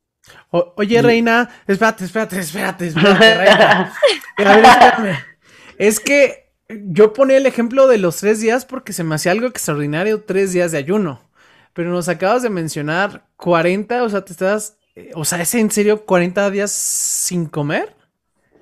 oye, 0.50 1.02
Reina, 1.02 1.48
espérate, 1.66 2.04
espérate, 2.04 2.38
espérate, 2.40 2.88
espérate, 2.88 3.34
Reina. 3.34 3.94
A 4.36 4.56
ver, 4.56 4.64
espérame. 4.64 5.18
Es 5.78 5.98
que 5.98 6.49
yo 6.86 7.12
ponía 7.12 7.36
el 7.36 7.46
ejemplo 7.46 7.86
de 7.86 7.98
los 7.98 8.16
tres 8.16 8.40
días 8.40 8.64
porque 8.64 8.92
se 8.92 9.04
me 9.04 9.14
hacía 9.14 9.32
algo 9.32 9.46
extraordinario, 9.46 10.22
tres 10.24 10.52
días 10.52 10.72
de 10.72 10.78
ayuno. 10.78 11.20
Pero 11.72 11.90
nos 11.90 12.08
acabas 12.08 12.42
de 12.42 12.50
mencionar 12.50 13.26
40, 13.36 14.02
o 14.02 14.08
sea, 14.08 14.24
te 14.24 14.32
estás, 14.32 14.76
eh, 14.94 15.10
o 15.14 15.24
sea, 15.24 15.40
¿es 15.40 15.54
en 15.54 15.70
serio 15.70 16.04
40 16.04 16.50
días 16.50 16.72
sin 16.72 17.46
comer? 17.46 17.94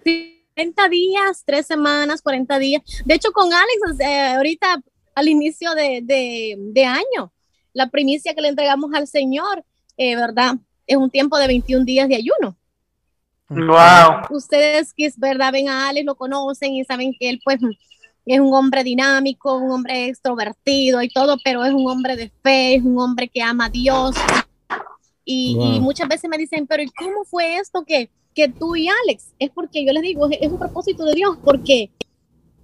Sí, 0.04 0.44
40 0.54 0.88
días, 0.88 1.42
tres 1.44 1.66
semanas, 1.66 2.22
40 2.22 2.58
días. 2.58 2.82
De 3.04 3.14
hecho, 3.14 3.32
con 3.32 3.50
Alex, 3.52 4.36
ahorita 4.36 4.82
al 5.14 5.28
inicio 5.28 5.74
de, 5.74 6.84
año, 6.84 7.32
la 7.72 7.88
primicia 7.88 8.34
que 8.34 8.40
le 8.40 8.48
entregamos 8.48 8.92
al 8.94 9.08
Señor, 9.08 9.64
eh, 9.96 10.14
¿verdad? 10.14 10.54
Es 10.86 10.96
un 10.96 11.10
tiempo 11.10 11.38
de 11.38 11.48
21 11.48 11.84
días 11.84 12.08
de 12.08 12.16
ayuno. 12.16 12.56
Wow. 13.48 14.26
Ustedes 14.30 14.92
que 14.92 15.06
es 15.06 15.18
verdad, 15.18 15.52
ven 15.52 15.68
a 15.68 15.88
Alex, 15.88 16.04
lo 16.04 16.14
conocen 16.14 16.74
y 16.74 16.84
saben 16.84 17.14
que 17.18 17.30
él 17.30 17.40
pues 17.42 17.58
es 18.34 18.40
un 18.40 18.52
hombre 18.52 18.84
dinámico, 18.84 19.56
un 19.56 19.70
hombre 19.70 20.08
extrovertido 20.08 21.00
y 21.02 21.08
todo, 21.08 21.36
pero 21.42 21.64
es 21.64 21.72
un 21.72 21.88
hombre 21.88 22.14
de 22.14 22.30
fe, 22.42 22.74
es 22.74 22.82
un 22.82 22.98
hombre 22.98 23.28
que 23.28 23.40
ama 23.40 23.66
a 23.66 23.70
Dios. 23.70 24.14
Y, 25.24 25.56
muchas 25.80 26.08
veces 26.08 26.28
me 26.28 26.36
dicen, 26.36 26.66
pero 26.66 26.82
¿y 26.82 26.88
cómo 26.88 27.24
fue 27.24 27.56
esto 27.56 27.84
que, 27.86 28.10
que 28.34 28.48
tú 28.48 28.76
y 28.76 28.88
Alex? 28.88 29.32
Es 29.38 29.50
porque 29.50 29.84
yo 29.84 29.92
les 29.92 30.02
digo, 30.02 30.28
es, 30.30 30.50
un 30.50 30.58
propósito 30.58 31.04
de 31.04 31.14
Dios, 31.14 31.38
porque 31.42 31.90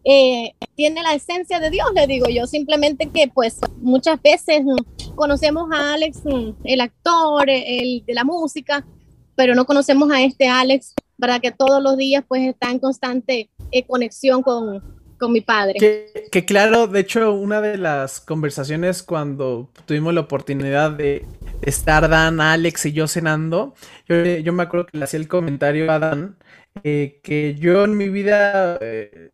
eh, 0.04 0.54
tiene 0.74 1.02
la 1.02 1.14
esencia 1.14 1.60
de 1.60 1.70
Dios, 1.70 1.86
le 1.94 2.06
digo 2.06 2.26
yo, 2.28 2.46
simplemente 2.46 3.08
que 3.08 3.28
pues 3.28 3.58
muchas 3.80 4.20
veces 4.20 4.62
mm, 4.64 5.14
conocemos 5.14 5.70
a 5.72 5.94
Alex, 5.94 6.24
mm, 6.24 6.50
el 6.64 6.80
actor, 6.82 7.48
el 7.48 8.04
de 8.06 8.14
la 8.14 8.24
música, 8.24 8.86
pero 9.34 9.54
no 9.54 9.64
conocemos 9.64 10.10
a 10.10 10.22
este 10.22 10.46
Alex, 10.46 10.94
¿verdad? 11.16 11.40
Que 11.40 11.52
todos 11.52 11.82
los 11.82 11.96
días 11.96 12.22
pues 12.28 12.42
está 12.42 12.70
en 12.70 12.78
constante 12.78 13.50
eh, 13.70 13.86
conexión 13.86 14.42
con, 14.42 14.82
mi 15.28 15.40
padre. 15.40 16.08
Que, 16.30 16.44
claro, 16.44 16.86
de 16.86 17.00
hecho, 17.00 17.32
una 17.32 17.60
de 17.60 17.78
las 17.78 18.20
conversaciones 18.20 19.02
cuando 19.02 19.70
tuvimos 19.86 20.14
la 20.14 20.20
oportunidad 20.20 20.90
de 20.90 21.24
estar 21.62 22.08
Dan, 22.08 22.40
Alex 22.40 22.86
y 22.86 22.92
yo 22.92 23.08
cenando, 23.08 23.74
yo, 24.08 24.52
me 24.52 24.62
acuerdo 24.62 24.86
que 24.86 24.98
le 24.98 25.04
hacía 25.04 25.20
el 25.20 25.28
comentario 25.28 25.90
a 25.90 25.98
Dan 25.98 26.36
eh, 26.82 27.20
que 27.22 27.54
yo 27.54 27.84
en 27.84 27.96
mi 27.96 28.08
vida, 28.08 28.78
eh, 28.80 29.30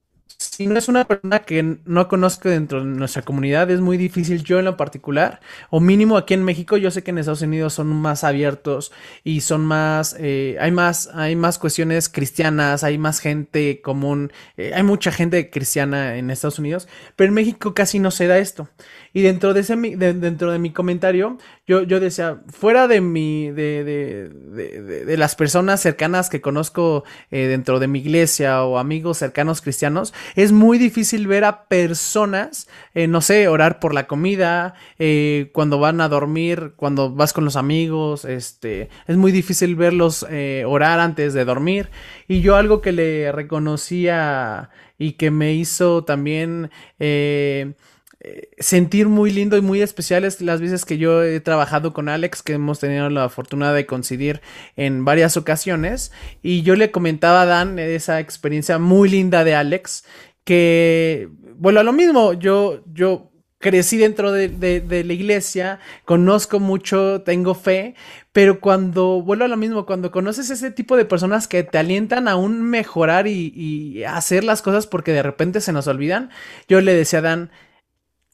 si 0.51 0.67
no 0.67 0.77
es 0.77 0.89
una 0.89 1.07
persona 1.07 1.41
que 1.41 1.79
no 1.85 2.09
conozco 2.09 2.49
dentro 2.49 2.81
de 2.81 2.87
nuestra 2.87 3.23
comunidad, 3.23 3.71
es 3.71 3.81
muy 3.81 3.97
difícil 3.97 4.43
yo 4.43 4.59
en 4.59 4.65
lo 4.65 4.77
particular, 4.77 5.41
o 5.71 5.79
mínimo 5.79 6.17
aquí 6.17 6.35
en 6.35 6.43
México, 6.43 6.77
yo 6.77 6.91
sé 6.91 7.05
que 7.05 7.13
en 7.13 7.19
Estados 7.19 7.43
Unidos 7.43 7.75
son 7.75 7.87
más 7.89 8.25
abiertos 8.25 8.91
y 9.23 9.43
son 9.43 9.65
más, 9.65 10.17
eh, 10.19 10.57
hay 10.61 10.73
más, 10.73 11.09
hay 11.15 11.37
más 11.37 11.59
cuestiones 11.59 12.09
cristianas, 12.09 12.83
hay 12.83 12.99
más 12.99 13.21
gente 13.21 13.81
común, 13.81 14.33
eh, 14.57 14.73
hay 14.75 14.83
mucha 14.83 15.13
gente 15.13 15.51
cristiana 15.51 16.17
en 16.17 16.31
Estados 16.31 16.59
Unidos, 16.59 16.89
pero 17.15 17.29
en 17.29 17.35
México 17.35 17.73
casi 17.73 18.01
no 18.01 18.11
se 18.11 18.27
da 18.27 18.39
esto. 18.39 18.69
Y 19.13 19.23
dentro 19.23 19.55
de 19.55 19.61
ese 19.61 19.77
dentro 19.77 20.53
de 20.53 20.59
mi 20.59 20.73
comentario, 20.73 21.39
yo, 21.67 21.83
yo 21.83 21.99
decía, 21.99 22.43
fuera 22.49 22.87
de 22.87 23.01
mi, 23.01 23.51
de, 23.51 23.83
de, 23.83 25.05
de, 25.05 25.17
las 25.17 25.35
personas 25.35 25.81
cercanas 25.81 26.31
que 26.31 26.41
conozco 26.41 27.05
eh, 27.31 27.47
dentro 27.47 27.81
de 27.81 27.89
mi 27.89 27.99
iglesia 27.99 28.63
o 28.63 28.79
amigos 28.79 29.19
cercanos 29.19 29.63
cristianos, 29.63 30.15
es 30.37 30.50
muy 30.53 30.79
difícil 30.79 31.27
ver 31.27 31.45
a 31.45 31.65
personas, 31.65 32.69
eh, 32.95 33.07
no 33.07 33.21
sé, 33.21 33.49
orar 33.49 33.81
por 33.81 33.95
la 33.95 34.07
comida, 34.07 34.75
eh, 34.99 35.51
cuando 35.53 35.79
van 35.79 36.01
a 36.01 36.09
dormir, 36.09 36.73
cuando 36.77 37.11
vas 37.11 37.33
con 37.33 37.45
los 37.45 37.57
amigos, 37.57 38.25
este, 38.25 38.89
es 39.07 39.17
muy 39.17 39.33
difícil 39.33 39.77
verlos 39.77 40.27
orar 40.67 41.01
antes 41.01 41.35
de 41.35 41.45
dormir. 41.45 41.91
Y 42.29 42.41
yo 42.41 42.57
algo 42.57 42.81
que 42.81 42.93
le 42.93 43.33
reconocía 43.33 44.71
y 44.99 45.13
que 45.13 45.31
me 45.31 45.55
hizo 45.55 46.05
también 46.05 46.71
eh, 48.23 48.51
sentir 48.59 49.09
muy 49.09 49.31
lindo 49.31 49.57
y 49.57 49.63
muy 49.63 49.81
especial 49.81 50.25
es 50.25 50.43
las 50.43 50.61
veces 50.61 50.85
que 50.85 50.99
yo 50.99 51.23
he 51.23 51.41
trabajado 51.41 51.95
con 51.95 52.11
Alex, 52.11 52.43
que 52.43 52.53
hemos 52.53 52.79
tenido 52.79 53.09
la 53.09 53.31
fortuna 53.31 53.73
de 53.73 53.87
coincidir 53.87 54.43
en 54.77 55.07
varias 55.07 55.39
ocasiones. 55.39 56.13
Y 56.43 56.61
yo 56.61 56.77
le 56.77 56.91
comentaba 56.91 57.43
a 57.43 57.47
Dan 57.47 57.79
esa 57.79 58.21
experiencia 58.21 58.79
muy 58.79 59.09
linda 59.09 59.43
de 59.43 59.55
Alex, 59.55 60.05
que, 60.51 61.29
bueno, 61.59 61.79
a 61.79 61.85
lo 61.85 61.93
mismo, 61.93 62.33
yo, 62.33 62.83
yo 62.93 63.31
crecí 63.59 63.99
dentro 63.99 64.33
de, 64.33 65.05
la 65.07 65.13
iglesia, 65.13 65.79
conozco 66.05 66.59
mucho, 66.59 67.23
tengo 67.23 67.55
fe, 67.55 67.95
pero 68.33 68.59
cuando, 68.59 69.23
vuelvo 69.23 69.45
a 69.45 69.49
lo 69.49 69.57
mismo, 69.57 69.87
cuando 69.87 70.11
conoces 70.11 70.51
ese 70.51 70.73
tipo 70.73 70.97
de 70.97 71.05
personas 71.05 71.47
que 71.47 71.63
te 71.63 71.79
alientan 71.79 72.27
a 72.27 72.33
aún 72.33 72.63
mejorar 72.63 73.29
y, 73.29 73.53
y 73.55 74.03
hacer 74.03 74.43
las 74.43 74.61
cosas 74.61 74.89
porque 74.89 75.13
de 75.13 75.23
repente 75.23 75.61
se 75.61 75.73
nos 75.73 75.87
olvidan, 75.87 76.31
yo 76.67 76.81
le 76.81 76.95
decía 76.95 77.21
a 77.21 77.23
Dan, 77.23 77.53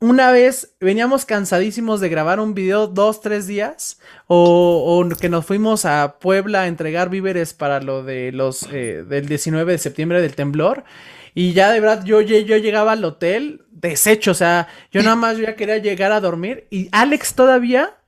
una 0.00 0.30
vez 0.30 0.74
veníamos 0.80 1.26
cansadísimos 1.26 2.00
de 2.00 2.08
grabar 2.08 2.40
un 2.40 2.54
video 2.54 2.86
dos, 2.86 3.20
tres 3.20 3.46
días, 3.46 4.00
o, 4.26 5.06
que 5.20 5.28
nos 5.28 5.44
fuimos 5.44 5.84
a 5.84 6.18
Puebla 6.18 6.62
a 6.62 6.66
entregar 6.66 7.10
víveres 7.10 7.52
para 7.52 7.80
lo 7.80 8.02
de 8.02 8.32
los 8.32 8.62
eh, 8.72 9.04
del 9.06 9.28
19 9.28 9.72
de 9.72 9.78
septiembre 9.78 10.22
del 10.22 10.34
temblor. 10.34 10.84
Y 11.38 11.52
ya 11.52 11.70
de 11.70 11.80
verdad 11.80 12.02
yo, 12.02 12.22
yo 12.22 12.56
llegaba 12.56 12.92
al 12.92 13.04
hotel 13.04 13.66
deshecho, 13.70 14.30
o 14.30 14.34
sea, 14.34 14.68
yo 14.90 15.02
nada 15.02 15.16
más 15.16 15.36
ya 15.36 15.54
quería 15.54 15.76
llegar 15.76 16.10
a 16.10 16.20
dormir. 16.22 16.66
Y 16.70 16.88
Alex 16.92 17.34
todavía, 17.34 17.98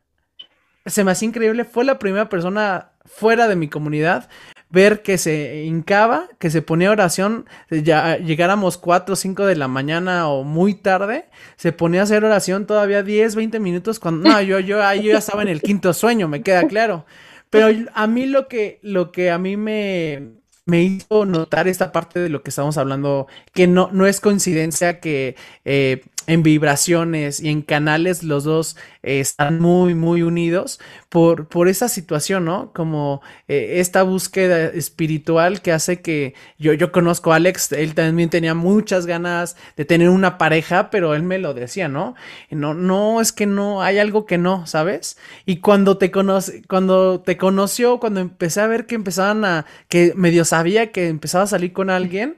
se 0.86 1.04
me 1.04 1.10
hacía 1.10 1.28
increíble, 1.28 1.66
fue 1.66 1.84
la 1.84 1.98
primera 1.98 2.30
persona 2.30 2.92
fuera 3.04 3.46
de 3.46 3.54
mi 3.54 3.68
comunidad 3.68 4.30
ver 4.70 5.02
que 5.02 5.18
se 5.18 5.64
hincaba, 5.64 6.30
que 6.38 6.48
se 6.48 6.62
ponía 6.62 6.90
oración, 6.90 7.44
ya 7.70 8.16
llegáramos 8.16 8.78
4 8.78 9.12
o 9.12 9.16
5 9.16 9.44
de 9.44 9.56
la 9.56 9.68
mañana 9.68 10.28
o 10.28 10.42
muy 10.42 10.72
tarde, 10.72 11.26
se 11.56 11.72
ponía 11.72 12.00
a 12.00 12.04
hacer 12.04 12.24
oración 12.24 12.66
todavía 12.66 13.02
10, 13.02 13.34
20 13.34 13.60
minutos 13.60 14.00
cuando 14.00 14.26
no, 14.26 14.40
yo 14.40 14.58
yo 14.58 14.82
ahí 14.82 15.02
yo 15.02 15.12
ya 15.12 15.18
estaba 15.18 15.42
en 15.42 15.48
el 15.48 15.60
quinto 15.60 15.92
sueño, 15.92 16.28
me 16.28 16.42
queda 16.42 16.66
claro. 16.66 17.04
Pero 17.50 17.68
a 17.92 18.06
mí 18.06 18.24
lo 18.24 18.48
que 18.48 18.78
lo 18.82 19.12
que 19.12 19.30
a 19.30 19.38
mí 19.38 19.58
me 19.58 20.37
me 20.68 20.82
hizo 20.82 21.24
notar 21.24 21.66
esta 21.66 21.92
parte 21.92 22.20
de 22.20 22.28
lo 22.28 22.42
que 22.42 22.50
estamos 22.50 22.76
hablando, 22.76 23.26
que 23.54 23.66
no, 23.66 23.88
no 23.90 24.06
es 24.06 24.20
coincidencia 24.20 25.00
que 25.00 25.34
eh, 25.64 26.02
en 26.28 26.42
vibraciones 26.42 27.40
y 27.40 27.48
en 27.48 27.62
canales 27.62 28.22
los 28.22 28.44
dos 28.44 28.76
eh, 29.02 29.18
están 29.18 29.60
muy, 29.60 29.94
muy 29.94 30.22
unidos 30.22 30.78
por, 31.08 31.48
por 31.48 31.68
esa 31.68 31.88
situación, 31.88 32.44
¿no? 32.44 32.70
Como 32.74 33.22
eh, 33.48 33.76
esta 33.80 34.02
búsqueda 34.02 34.66
espiritual 34.66 35.62
que 35.62 35.72
hace 35.72 36.02
que 36.02 36.34
yo, 36.58 36.74
yo 36.74 36.92
conozco 36.92 37.32
a 37.32 37.36
Alex, 37.36 37.72
él 37.72 37.94
también 37.94 38.28
tenía 38.28 38.54
muchas 38.54 39.06
ganas 39.06 39.56
de 39.78 39.86
tener 39.86 40.10
una 40.10 40.36
pareja, 40.36 40.90
pero 40.90 41.14
él 41.14 41.22
me 41.22 41.38
lo 41.38 41.54
decía, 41.54 41.88
¿no? 41.88 42.14
No, 42.50 42.74
no, 42.74 43.22
es 43.22 43.32
que 43.32 43.46
no, 43.46 43.82
hay 43.82 43.98
algo 43.98 44.26
que 44.26 44.36
no, 44.36 44.66
¿sabes? 44.66 45.16
Y 45.46 45.60
cuando 45.60 45.96
te 45.96 46.10
conoce, 46.10 46.62
cuando 46.68 47.20
te 47.22 47.38
conoció, 47.38 48.00
cuando 48.00 48.20
empecé 48.20 48.60
a 48.60 48.66
ver 48.66 48.84
que 48.84 48.96
empezaban 48.96 49.46
a, 49.46 49.64
que 49.88 50.12
medio 50.14 50.44
sabía 50.44 50.92
que 50.92 51.08
empezaba 51.08 51.44
a 51.44 51.46
salir 51.46 51.72
con 51.72 51.88
alguien, 51.88 52.36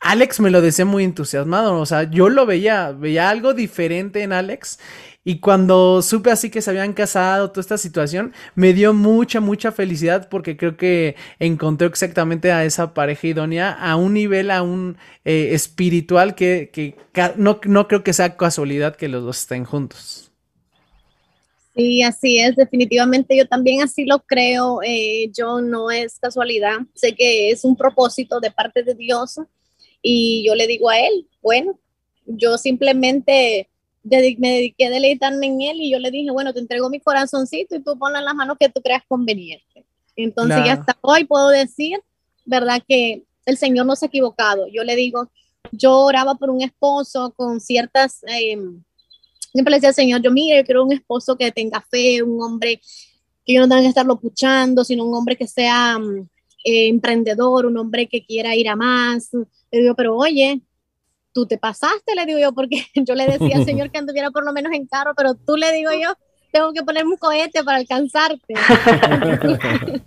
Alex 0.00 0.40
me 0.40 0.50
lo 0.50 0.60
decía 0.60 0.84
muy 0.84 1.04
entusiasmado, 1.04 1.80
o 1.80 1.86
sea, 1.86 2.08
yo 2.10 2.28
lo 2.28 2.46
veía, 2.46 2.92
veía 2.92 3.28
algo 3.30 3.54
diferente 3.54 4.22
en 4.22 4.32
Alex 4.32 4.78
y 5.28 5.40
cuando 5.40 6.02
supe 6.02 6.30
así 6.30 6.50
que 6.50 6.62
se 6.62 6.70
habían 6.70 6.92
casado, 6.92 7.50
toda 7.50 7.60
esta 7.60 7.78
situación, 7.78 8.32
me 8.54 8.72
dio 8.72 8.94
mucha, 8.94 9.40
mucha 9.40 9.72
felicidad 9.72 10.28
porque 10.28 10.56
creo 10.56 10.76
que 10.76 11.16
encontré 11.40 11.88
exactamente 11.88 12.52
a 12.52 12.64
esa 12.64 12.94
pareja 12.94 13.26
idónea 13.26 13.72
a 13.72 13.96
un 13.96 14.14
nivel, 14.14 14.52
a 14.52 14.62
un 14.62 14.96
eh, 15.24 15.48
espiritual 15.52 16.36
que, 16.36 16.94
no, 17.36 17.58
no 17.64 17.88
creo 17.88 18.04
que 18.04 18.12
sea 18.12 18.36
casualidad 18.36 18.94
que 18.94 19.08
los 19.08 19.24
dos 19.24 19.40
estén 19.40 19.64
juntos. 19.64 20.30
Sí, 21.74 22.04
así 22.04 22.38
es, 22.38 22.54
definitivamente 22.54 23.36
yo 23.36 23.48
también 23.48 23.82
así 23.82 24.04
lo 24.06 24.20
creo, 24.20 24.78
eh, 24.84 25.28
yo 25.36 25.60
no 25.60 25.90
es 25.90 26.20
casualidad, 26.20 26.78
sé 26.94 27.16
que 27.16 27.50
es 27.50 27.64
un 27.64 27.76
propósito 27.76 28.38
de 28.38 28.52
parte 28.52 28.84
de 28.84 28.94
Dios 28.94 29.40
y 30.08 30.44
yo 30.46 30.54
le 30.54 30.68
digo 30.68 30.88
a 30.88 31.00
él, 31.00 31.26
bueno, 31.42 31.76
yo 32.26 32.58
simplemente 32.58 33.68
me 34.04 34.22
dediqué 34.22 34.86
a 34.86 34.90
deleitarme 34.90 35.46
en 35.46 35.60
él 35.62 35.80
y 35.80 35.90
yo 35.90 35.98
le 35.98 36.12
dije, 36.12 36.30
bueno, 36.30 36.54
te 36.54 36.60
entrego 36.60 36.88
mi 36.88 37.00
corazoncito 37.00 37.74
y 37.74 37.82
tú 37.82 37.98
ponle 37.98 38.20
en 38.20 38.24
las 38.24 38.34
manos 38.36 38.56
que 38.58 38.68
tú 38.68 38.80
creas 38.80 39.02
conveniente. 39.08 39.84
Entonces 40.14 40.58
ya 40.64 40.74
hasta 40.74 40.96
hoy 41.00 41.24
puedo 41.24 41.48
decir, 41.48 41.98
¿verdad? 42.44 42.80
Que 42.86 43.24
el 43.46 43.56
Señor 43.56 43.84
no 43.84 43.96
se 43.96 44.06
ha 44.06 44.08
equivocado. 44.08 44.68
Yo 44.68 44.84
le 44.84 44.94
digo, 44.94 45.28
yo 45.72 45.98
oraba 45.98 46.36
por 46.36 46.50
un 46.50 46.62
esposo 46.62 47.34
con 47.36 47.60
ciertas, 47.60 48.20
em, 48.28 48.84
siempre 49.52 49.72
le 49.72 49.78
decía 49.78 49.88
al 49.88 49.94
Señor, 49.96 50.22
yo 50.22 50.30
mire, 50.30 50.58
yo 50.58 50.64
quiero 50.64 50.84
un 50.84 50.92
esposo 50.92 51.36
que 51.36 51.50
tenga 51.50 51.84
fe, 51.90 52.22
un 52.22 52.40
hombre 52.40 52.80
que 53.44 53.54
yo 53.54 53.60
no 53.60 53.68
tenga 53.68 53.82
que 53.82 53.88
estarlo 53.88 54.20
puchando, 54.20 54.84
sino 54.84 55.04
un 55.04 55.14
hombre 55.16 55.36
que 55.36 55.48
sea 55.48 55.98
mm, 55.98 56.28
eh, 56.64 56.88
emprendedor, 56.88 57.66
un 57.66 57.76
hombre 57.76 58.08
que 58.08 58.24
quiera 58.24 58.54
ir 58.54 58.68
a 58.68 58.76
más, 58.76 59.30
le 59.76 59.82
digo, 59.82 59.94
pero 59.94 60.16
oye, 60.16 60.60
tú 61.32 61.46
te 61.46 61.58
pasaste, 61.58 62.14
le 62.14 62.26
digo 62.26 62.38
yo, 62.38 62.52
porque 62.52 62.84
yo 62.94 63.14
le 63.14 63.26
decía 63.26 63.56
al 63.56 63.64
Señor 63.64 63.90
que 63.90 63.98
anduviera 63.98 64.30
por 64.30 64.44
lo 64.44 64.52
menos 64.52 64.72
en 64.72 64.86
carro, 64.86 65.12
pero 65.16 65.34
tú 65.34 65.56
le 65.56 65.72
digo 65.72 65.90
yo, 65.92 66.14
tengo 66.52 66.72
que 66.72 66.82
ponerme 66.82 67.12
un 67.12 67.18
cohete 67.18 67.62
para 67.62 67.78
alcanzarte. 67.78 68.54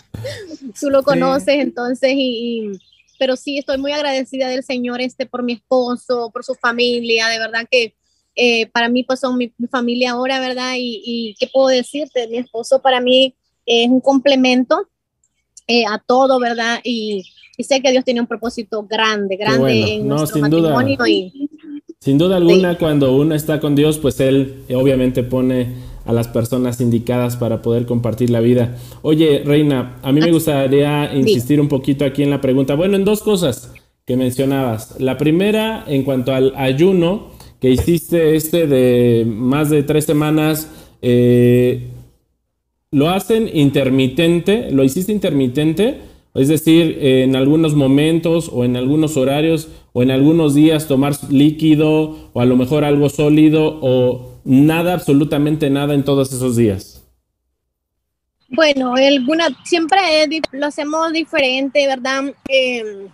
tú 0.80 0.90
lo 0.90 1.04
conoces, 1.04 1.60
entonces, 1.60 2.12
y, 2.16 2.72
pero 3.20 3.36
sí, 3.36 3.60
estoy 3.60 3.78
muy 3.78 3.92
agradecida 3.92 4.48
del 4.48 4.64
Señor 4.64 5.02
este 5.02 5.26
por 5.26 5.44
mi 5.44 5.54
esposo, 5.54 6.32
por 6.32 6.44
su 6.44 6.56
familia, 6.56 7.28
de 7.28 7.40
verdad 7.40 7.68
que 7.70 7.94
eh, 8.36 8.68
para 8.68 8.90
mí 8.90 9.04
pues 9.04 9.20
son 9.20 9.38
mi, 9.38 9.54
familia 9.70 10.12
ahora, 10.12 10.40
¿verdad? 10.40 10.74
Y, 10.78 11.02
y, 11.06 11.36
qué 11.40 11.48
puedo 11.48 11.68
decirte, 11.68 12.28
mi 12.28 12.38
esposo 12.38 12.82
para 12.82 13.02
mí 13.02 13.36
es 13.66 13.88
un 13.90 14.02
complemento 14.02 14.88
eh, 15.68 15.86
a 15.86 16.00
todo, 16.00 16.40
¿verdad? 16.40 16.80
Y, 16.84 17.24
y 17.60 17.66
sé 17.66 17.82
que 17.82 17.92
Dios 17.92 18.06
tiene 18.06 18.22
un 18.22 18.28
propósito 18.28 18.88
grande, 18.90 19.36
grande 19.36 19.96
en 19.96 20.08
no, 20.08 20.26
sin 20.26 20.44
matrimonio 20.44 20.96
duda. 20.96 21.10
Y, 21.10 21.50
sin 22.00 22.18
duda 22.18 22.38
alguna, 22.38 22.78
cuando 22.78 23.14
uno 23.14 23.36
está 23.36 23.60
con 23.60 23.76
Dios, 23.76 23.98
pues 23.98 24.22
Él 24.22 24.64
obviamente 24.74 25.24
pone 25.24 25.68
a 26.06 26.14
las 26.14 26.30
personas 26.30 26.80
indicadas 26.80 27.36
para 27.36 27.62
poder 27.62 27.86
compartir 27.86 28.30
la 28.30 28.40
vida. 28.40 28.78
Oye, 29.02 29.44
Reina, 29.44 29.98
a 30.04 30.14
mí 30.14 30.22
me 30.22 30.32
gustaría 30.32 31.14
insistir 31.14 31.60
un 31.60 31.68
poquito 31.68 32.06
aquí 32.06 32.24
en 32.24 32.30
la 32.30 32.40
pregunta. 32.40 32.76
Bueno, 32.76 32.96
en 32.96 33.04
dos 33.04 33.22
cosas 33.22 33.74
que 34.06 34.16
mencionabas. 34.16 34.98
La 35.02 35.18
primera, 35.18 35.84
en 35.86 36.04
cuanto 36.04 36.34
al 36.34 36.54
ayuno 36.56 37.28
que 37.60 37.72
hiciste 37.72 38.38
este 38.38 38.68
de 38.68 39.26
más 39.28 39.70
de 39.70 39.84
tres 39.84 40.06
semanas, 40.06 40.72
eh, 41.02 41.90
¿lo 42.92 43.10
hacen 43.10 43.50
intermitente? 43.54 44.72
¿Lo 44.72 44.86
hiciste 44.86 45.12
intermitente? 45.12 46.08
Es 46.40 46.48
decir, 46.48 46.98
en 47.02 47.36
algunos 47.36 47.76
momentos 47.76 48.50
o 48.54 48.64
en 48.64 48.78
algunos 48.78 49.18
horarios 49.18 49.68
o 49.92 50.04
en 50.04 50.10
algunos 50.10 50.56
días 50.56 50.88
tomar 50.88 51.14
líquido 51.30 52.30
o 52.32 52.40
a 52.40 52.46
lo 52.46 52.56
mejor 52.56 52.86
algo 52.86 53.10
sólido 53.10 53.78
o 53.82 54.40
nada, 54.46 54.94
absolutamente 54.94 55.70
nada 55.70 55.94
en 55.94 56.06
todos 56.06 56.32
esos 56.32 56.56
días. 56.56 57.04
Bueno, 58.48 58.94
alguna, 58.96 59.50
siempre 59.66 60.00
lo 60.54 60.68
hacemos 60.68 61.12
diferente, 61.12 61.86
¿verdad? 61.86 62.34
Em, 62.48 63.10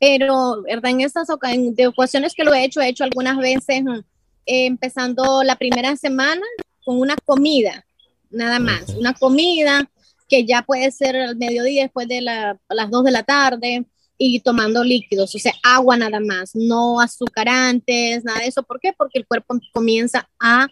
pero, 0.00 0.62
¿verdad? 0.62 0.92
En 0.92 1.02
estas 1.02 1.28
ocasiones 1.28 2.32
que 2.34 2.44
lo 2.44 2.54
he 2.54 2.64
hecho, 2.64 2.80
he 2.80 2.88
hecho 2.88 3.04
algunas 3.04 3.36
veces 3.36 3.84
mm, 3.84 3.98
empezando 4.46 5.42
la 5.42 5.56
primera 5.56 5.94
semana 5.96 6.46
con 6.82 6.98
una 6.98 7.16
comida, 7.26 7.84
nada 8.30 8.58
más, 8.58 8.88
una 8.96 9.12
comida 9.12 9.86
que 10.28 10.44
ya 10.44 10.62
puede 10.62 10.90
ser 10.90 11.16
al 11.16 11.36
mediodía 11.36 11.82
después 11.82 12.08
de 12.08 12.20
las 12.20 12.90
2 12.90 13.04
de 13.04 13.10
la 13.10 13.22
tarde, 13.22 13.86
y 14.18 14.40
tomando 14.40 14.82
líquidos, 14.82 15.34
o 15.34 15.38
sea, 15.38 15.52
agua 15.62 15.96
nada 15.96 16.20
más, 16.20 16.54
no 16.54 17.00
azucarantes, 17.00 18.24
nada 18.24 18.40
de 18.40 18.46
eso. 18.46 18.62
¿Por 18.62 18.80
qué? 18.80 18.92
Porque 18.96 19.18
el 19.18 19.26
cuerpo 19.26 19.58
comienza 19.72 20.28
a 20.40 20.66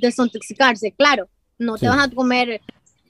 desintoxicarse. 0.00 0.92
Claro, 0.92 1.28
no 1.58 1.78
te 1.78 1.88
vas 1.88 2.06
a 2.06 2.10
comer 2.10 2.60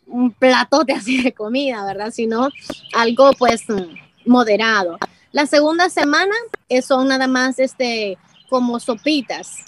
un 0.07 0.33
platote 0.33 0.93
así 0.97 1.23
de 1.23 1.33
comida, 1.33 1.85
¿verdad? 1.85 2.11
Sino 2.13 2.49
algo 2.95 3.33
pues 3.39 3.63
moderado. 4.27 4.99
La 5.33 5.47
segunda 5.47 5.89
semana 5.89 6.35
eh, 6.69 6.83
son 6.83 7.09
nada 7.09 7.27
más 7.27 7.59
este 7.59 8.19
como 8.51 8.79
sopitas, 8.79 9.65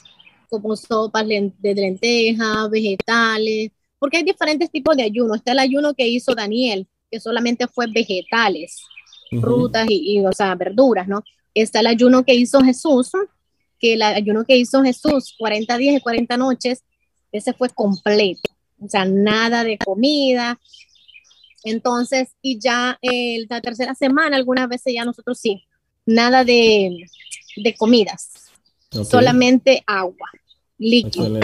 como 0.50 0.76
sopas 0.76 1.26
de 1.26 1.74
lentejas, 1.74 2.68
vegetales, 2.70 3.70
porque 4.04 4.18
hay 4.18 4.22
diferentes 4.22 4.70
tipos 4.70 4.94
de 4.98 5.02
ayuno. 5.02 5.34
Está 5.34 5.52
el 5.52 5.60
ayuno 5.60 5.94
que 5.94 6.06
hizo 6.06 6.34
Daniel, 6.34 6.86
que 7.10 7.18
solamente 7.18 7.66
fue 7.66 7.86
vegetales, 7.86 8.82
frutas 9.40 9.86
y, 9.88 10.20
o 10.20 10.30
sea, 10.30 10.54
verduras, 10.56 11.08
¿no? 11.08 11.24
Está 11.54 11.80
el 11.80 11.86
ayuno 11.86 12.22
que 12.22 12.34
hizo 12.34 12.60
Jesús, 12.60 13.12
que 13.80 13.94
el 13.94 14.02
ayuno 14.02 14.44
que 14.44 14.58
hizo 14.58 14.82
Jesús, 14.82 15.34
40 15.38 15.78
días 15.78 15.96
y 15.96 16.00
40 16.02 16.36
noches, 16.36 16.84
ese 17.32 17.54
fue 17.54 17.70
completo, 17.70 18.50
o 18.78 18.90
sea, 18.90 19.06
nada 19.06 19.64
de 19.64 19.78
comida. 19.78 20.60
Entonces, 21.62 22.28
y 22.42 22.58
ya 22.58 22.98
eh, 23.00 23.46
la 23.48 23.62
tercera 23.62 23.94
semana, 23.94 24.36
algunas 24.36 24.68
veces 24.68 24.92
ya 24.92 25.06
nosotros 25.06 25.38
sí, 25.40 25.64
nada 26.04 26.44
de, 26.44 27.06
de 27.56 27.74
comidas, 27.74 28.52
solamente 28.90 29.82
agua, 29.86 30.28
líquido. 30.76 31.40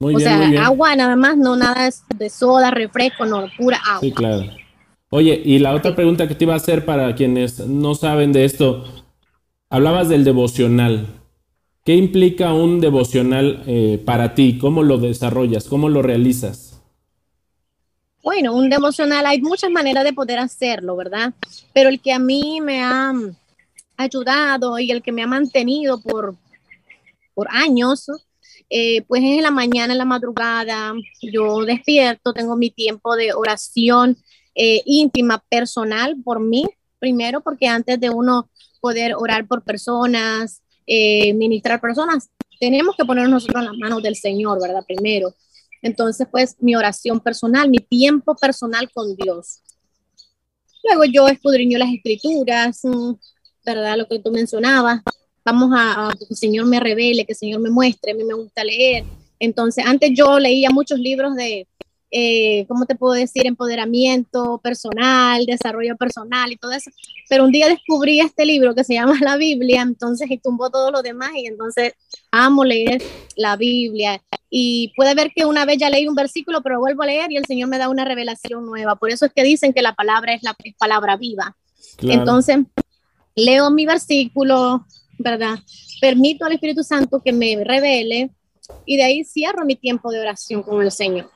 O 0.00 0.18
sea, 0.18 0.64
agua 0.64 0.96
nada 0.96 1.14
más, 1.14 1.36
no 1.36 1.56
nada 1.56 1.90
de 2.16 2.30
soda, 2.30 2.70
refresco, 2.70 3.26
no, 3.26 3.46
pura 3.58 3.78
agua. 3.84 4.00
Sí, 4.00 4.12
claro. 4.12 4.44
Oye, 5.10 5.40
y 5.44 5.58
la 5.58 5.74
otra 5.74 5.94
pregunta 5.94 6.26
que 6.26 6.34
te 6.34 6.44
iba 6.44 6.54
a 6.54 6.56
hacer 6.56 6.84
para 6.84 7.14
quienes 7.14 7.66
no 7.66 7.94
saben 7.94 8.32
de 8.32 8.44
esto, 8.44 8.84
hablabas 9.68 10.08
del 10.08 10.24
devocional. 10.24 11.06
¿Qué 11.84 11.96
implica 11.96 12.54
un 12.54 12.80
devocional 12.80 13.62
eh, 13.66 14.00
para 14.04 14.34
ti? 14.34 14.58
¿Cómo 14.58 14.82
lo 14.82 14.98
desarrollas? 14.98 15.64
¿Cómo 15.66 15.88
lo 15.88 16.00
realizas? 16.00 16.80
Bueno, 18.22 18.54
un 18.54 18.70
devocional, 18.70 19.26
hay 19.26 19.40
muchas 19.40 19.70
maneras 19.70 20.04
de 20.04 20.12
poder 20.12 20.38
hacerlo, 20.38 20.94
¿verdad? 20.96 21.34
Pero 21.72 21.88
el 21.88 22.00
que 22.00 22.12
a 22.12 22.18
mí 22.18 22.60
me 22.60 22.82
ha 22.82 23.12
ayudado 23.96 24.78
y 24.78 24.90
el 24.90 25.02
que 25.02 25.12
me 25.12 25.22
ha 25.22 25.26
mantenido 25.26 26.00
por, 26.00 26.36
por 27.34 27.48
años, 27.50 28.06
eh, 28.68 29.02
pues 29.02 29.22
es 29.22 29.36
en 29.36 29.42
la 29.42 29.50
mañana, 29.50 29.92
en 29.92 29.98
la 29.98 30.04
madrugada, 30.04 30.94
yo 31.20 31.64
despierto, 31.64 32.32
tengo 32.32 32.56
mi 32.56 32.70
tiempo 32.70 33.16
de 33.16 33.32
oración 33.32 34.16
eh, 34.54 34.82
íntima, 34.84 35.42
personal 35.48 36.16
por 36.22 36.40
mí, 36.40 36.64
primero, 36.98 37.40
porque 37.40 37.66
antes 37.66 37.98
de 37.98 38.10
uno 38.10 38.50
poder 38.80 39.14
orar 39.14 39.46
por 39.46 39.62
personas, 39.62 40.62
eh, 40.86 41.32
ministrar 41.34 41.80
personas, 41.80 42.30
tenemos 42.58 42.96
que 42.96 43.04
poner 43.04 43.28
nosotros 43.28 43.62
en 43.62 43.70
las 43.70 43.78
manos 43.78 44.02
del 44.02 44.16
Señor, 44.16 44.60
¿verdad? 44.60 44.84
Primero. 44.86 45.34
Entonces, 45.82 46.26
pues 46.30 46.56
mi 46.60 46.76
oración 46.76 47.20
personal, 47.20 47.70
mi 47.70 47.78
tiempo 47.78 48.36
personal 48.36 48.90
con 48.92 49.16
Dios. 49.16 49.62
Luego 50.84 51.04
yo 51.04 51.28
escudriño 51.28 51.78
las 51.78 51.92
escrituras, 51.92 52.80
mm, 52.82 53.12
¿verdad? 53.64 53.96
Lo 53.96 54.06
que 54.06 54.18
tú 54.18 54.30
mencionabas. 54.30 55.00
Vamos 55.44 55.70
a, 55.74 56.12
que 56.18 56.26
el 56.28 56.36
Señor 56.36 56.66
me 56.66 56.80
revele, 56.80 57.24
que 57.24 57.32
el 57.32 57.38
Señor 57.38 57.60
me 57.60 57.70
muestre, 57.70 58.12
a 58.12 58.14
mí 58.14 58.24
me 58.24 58.34
gusta 58.34 58.64
leer. 58.64 59.04
Entonces, 59.38 59.84
antes 59.86 60.10
yo 60.14 60.38
leía 60.38 60.70
muchos 60.70 60.98
libros 60.98 61.34
de, 61.34 61.66
eh, 62.10 62.66
¿cómo 62.66 62.86
te 62.86 62.96
puedo 62.96 63.14
decir? 63.14 63.46
Empoderamiento 63.46 64.58
personal, 64.58 65.46
desarrollo 65.46 65.96
personal 65.96 66.52
y 66.52 66.56
todo 66.56 66.72
eso. 66.72 66.90
Pero 67.28 67.44
un 67.44 67.52
día 67.52 67.68
descubrí 67.68 68.20
este 68.20 68.44
libro 68.44 68.74
que 68.74 68.84
se 68.84 68.94
llama 68.94 69.18
La 69.20 69.36
Biblia, 69.36 69.82
entonces 69.82 70.30
y 70.30 70.38
tumbó 70.38 70.70
todo 70.70 70.90
lo 70.90 71.02
demás 71.02 71.30
y 71.34 71.46
entonces 71.46 71.94
amo 72.30 72.64
leer 72.64 73.02
la 73.36 73.56
Biblia. 73.56 74.20
Y 74.50 74.92
puede 74.96 75.14
ver 75.14 75.30
que 75.34 75.46
una 75.46 75.64
vez 75.64 75.78
ya 75.78 75.88
leí 75.88 76.08
un 76.08 76.16
versículo, 76.16 76.62
pero 76.62 76.80
vuelvo 76.80 77.02
a 77.02 77.06
leer 77.06 77.30
y 77.30 77.36
el 77.36 77.46
Señor 77.46 77.68
me 77.68 77.78
da 77.78 77.88
una 77.88 78.04
revelación 78.04 78.66
nueva. 78.66 78.96
Por 78.96 79.10
eso 79.10 79.26
es 79.26 79.32
que 79.32 79.44
dicen 79.44 79.72
que 79.72 79.82
la 79.82 79.94
palabra 79.94 80.34
es 80.34 80.42
la 80.42 80.56
palabra 80.78 81.16
viva. 81.16 81.56
Entonces, 82.02 82.58
leo 83.36 83.70
mi 83.70 83.86
versículo, 83.86 84.84
¿verdad? 85.20 85.58
Permito 86.00 86.44
al 86.44 86.52
Espíritu 86.52 86.82
Santo 86.82 87.20
que 87.22 87.32
me 87.32 87.62
revele 87.62 88.30
y 88.86 88.96
de 88.96 89.04
ahí 89.04 89.24
cierro 89.24 89.64
mi 89.64 89.76
tiempo 89.76 90.10
de 90.10 90.20
oración 90.20 90.62
con 90.62 90.82
el 90.82 90.90
Señor. 90.90 91.30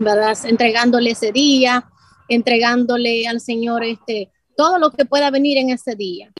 ¿verdad? 0.00 0.36
Entregándole 0.44 1.10
ese 1.10 1.30
día, 1.30 1.84
entregándole 2.28 3.28
al 3.28 3.40
Señor 3.40 3.84
este, 3.84 4.30
todo 4.56 4.78
lo 4.78 4.90
que 4.90 5.04
pueda 5.04 5.30
venir 5.30 5.58
en 5.58 5.70
ese 5.70 5.94
día. 5.94 6.32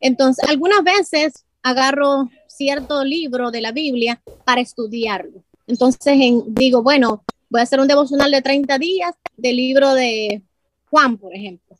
Entonces, 0.00 0.46
algunas 0.48 0.84
veces 0.84 1.46
agarro 1.62 2.28
cierto 2.46 3.04
libro 3.04 3.50
de 3.50 3.62
la 3.62 3.72
Biblia 3.72 4.22
para 4.44 4.60
estudiarlo. 4.60 5.42
Entonces, 5.66 6.14
digo, 6.48 6.82
bueno, 6.82 7.24
voy 7.48 7.60
a 7.60 7.64
hacer 7.64 7.80
un 7.80 7.88
devocional 7.88 8.30
de 8.30 8.42
30 8.42 8.78
días 8.78 9.14
del 9.36 9.56
libro 9.56 9.94
de 9.94 10.42
Juan, 10.90 11.16
por 11.16 11.34
ejemplo. 11.34 11.76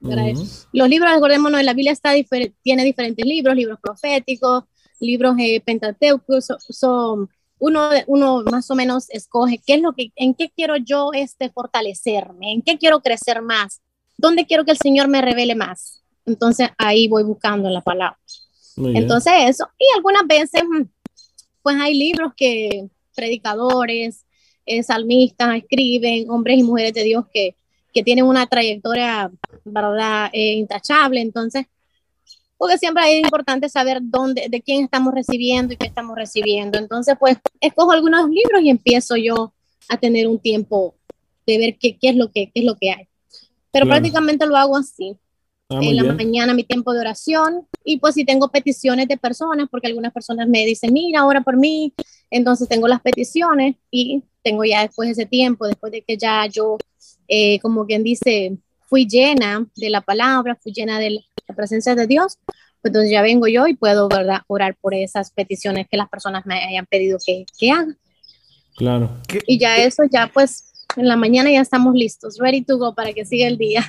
Los 0.00 0.88
libros, 0.88 1.10
acordémonos, 1.12 1.62
la 1.62 1.74
Biblia 1.74 1.92
está 1.92 2.12
tiene 2.62 2.84
diferentes 2.84 3.24
libros, 3.24 3.54
libros 3.54 3.78
proféticos, 3.80 4.64
libros 4.98 5.36
eh, 5.38 5.60
pentateucos, 5.60 6.48
son 6.68 7.28
uno, 7.58 7.90
uno 8.06 8.42
más 8.50 8.70
o 8.70 8.74
menos 8.74 9.10
escoge 9.10 9.60
qué 9.64 9.74
es 9.74 9.82
lo 9.82 9.92
que, 9.92 10.12
en 10.16 10.34
qué 10.34 10.50
quiero 10.50 10.76
yo 10.76 11.10
este, 11.12 11.50
fortalecerme, 11.50 12.52
en 12.52 12.62
qué 12.62 12.78
quiero 12.78 13.00
crecer 13.00 13.42
más, 13.42 13.82
dónde 14.16 14.46
quiero 14.46 14.64
que 14.64 14.72
el 14.72 14.78
Señor 14.78 15.08
me 15.08 15.20
revele 15.20 15.54
más. 15.54 16.02
Entonces 16.24 16.68
ahí 16.78 17.08
voy 17.08 17.22
buscando 17.22 17.68
la 17.68 17.82
palabra. 17.82 18.18
Entonces 18.76 19.32
eso, 19.46 19.68
y 19.78 19.84
algunas 19.94 20.26
veces, 20.26 20.62
mm, 20.64 20.84
pues 21.62 21.76
hay 21.78 21.94
libros 21.94 22.32
que 22.34 22.88
predicadores, 23.14 24.24
eh, 24.64 24.82
salmistas 24.82 25.56
escriben, 25.56 26.30
hombres 26.30 26.58
y 26.58 26.62
mujeres 26.62 26.94
de 26.94 27.04
Dios 27.04 27.24
que, 27.32 27.56
que 27.92 28.02
tienen 28.02 28.24
una 28.24 28.46
trayectoria, 28.46 29.30
¿verdad?, 29.64 30.30
eh, 30.32 30.54
intachable. 30.54 31.20
Entonces, 31.20 31.66
porque 32.56 32.78
siempre 32.78 33.02
es 33.18 33.24
importante 33.24 33.68
saber 33.68 33.98
dónde, 34.02 34.48
de 34.48 34.60
quién 34.60 34.84
estamos 34.84 35.14
recibiendo 35.14 35.74
y 35.74 35.76
qué 35.76 35.86
estamos 35.86 36.16
recibiendo. 36.16 36.78
Entonces, 36.78 37.16
pues, 37.18 37.38
escojo 37.60 37.92
algunos 37.92 38.28
libros 38.28 38.62
y 38.62 38.70
empiezo 38.70 39.16
yo 39.16 39.52
a 39.88 39.96
tener 39.96 40.28
un 40.28 40.38
tiempo 40.38 40.94
de 41.46 41.58
ver 41.58 41.78
qué, 41.78 41.96
qué 41.98 42.10
es, 42.10 42.16
lo 42.16 42.30
que, 42.30 42.50
qué 42.52 42.60
es 42.60 42.64
lo 42.64 42.76
que 42.76 42.90
hay. 42.90 43.08
Pero 43.72 43.86
prácticamente 43.86 44.46
lo 44.46 44.56
hago 44.56 44.76
así. 44.76 45.16
Ah, 45.72 45.78
en 45.80 45.96
la 45.96 46.02
mañana 46.02 46.52
mi 46.52 46.64
tiempo 46.64 46.92
de 46.92 46.98
oración 46.98 47.64
y 47.84 47.98
pues 48.00 48.16
si 48.16 48.24
tengo 48.24 48.48
peticiones 48.48 49.06
de 49.06 49.16
personas, 49.16 49.68
porque 49.70 49.86
algunas 49.86 50.12
personas 50.12 50.48
me 50.48 50.66
dicen, 50.66 50.92
mira, 50.92 51.24
ora 51.24 51.42
por 51.42 51.56
mí, 51.56 51.94
entonces 52.28 52.68
tengo 52.68 52.88
las 52.88 53.00
peticiones 53.00 53.76
y 53.88 54.24
tengo 54.42 54.64
ya 54.64 54.82
después 54.82 55.08
ese 55.08 55.26
tiempo, 55.26 55.68
después 55.68 55.92
de 55.92 56.02
que 56.02 56.16
ya 56.16 56.44
yo, 56.46 56.76
eh, 57.32 57.60
como 57.60 57.86
quien 57.86 58.02
dice, 58.02 58.58
fui 58.88 59.06
llena 59.06 59.64
de 59.76 59.88
la 59.88 60.00
palabra, 60.00 60.58
fui 60.60 60.72
llena 60.72 60.98
de 60.98 61.10
la 61.10 61.54
presencia 61.54 61.94
de 61.94 62.08
Dios, 62.08 62.38
pues 62.46 62.90
entonces 62.90 63.12
ya 63.12 63.22
vengo 63.22 63.46
yo 63.46 63.68
y 63.68 63.74
puedo, 63.74 64.08
¿verdad?, 64.08 64.40
orar 64.48 64.76
por 64.80 64.94
esas 64.94 65.30
peticiones 65.30 65.86
que 65.88 65.96
las 65.96 66.08
personas 66.08 66.44
me 66.44 66.56
hayan 66.56 66.86
pedido 66.86 67.18
que, 67.24 67.46
que 67.56 67.70
haga. 67.70 67.94
Claro. 68.76 69.16
Y 69.46 69.58
ya 69.58 69.76
eso, 69.76 70.02
ya 70.10 70.26
pues 70.26 70.86
en 70.96 71.06
la 71.06 71.16
mañana 71.16 71.52
ya 71.52 71.60
estamos 71.60 71.94
listos, 71.94 72.38
ready 72.38 72.62
to 72.62 72.78
go 72.78 72.94
para 72.94 73.12
que 73.12 73.24
siga 73.24 73.46
el 73.46 73.58
día. 73.58 73.84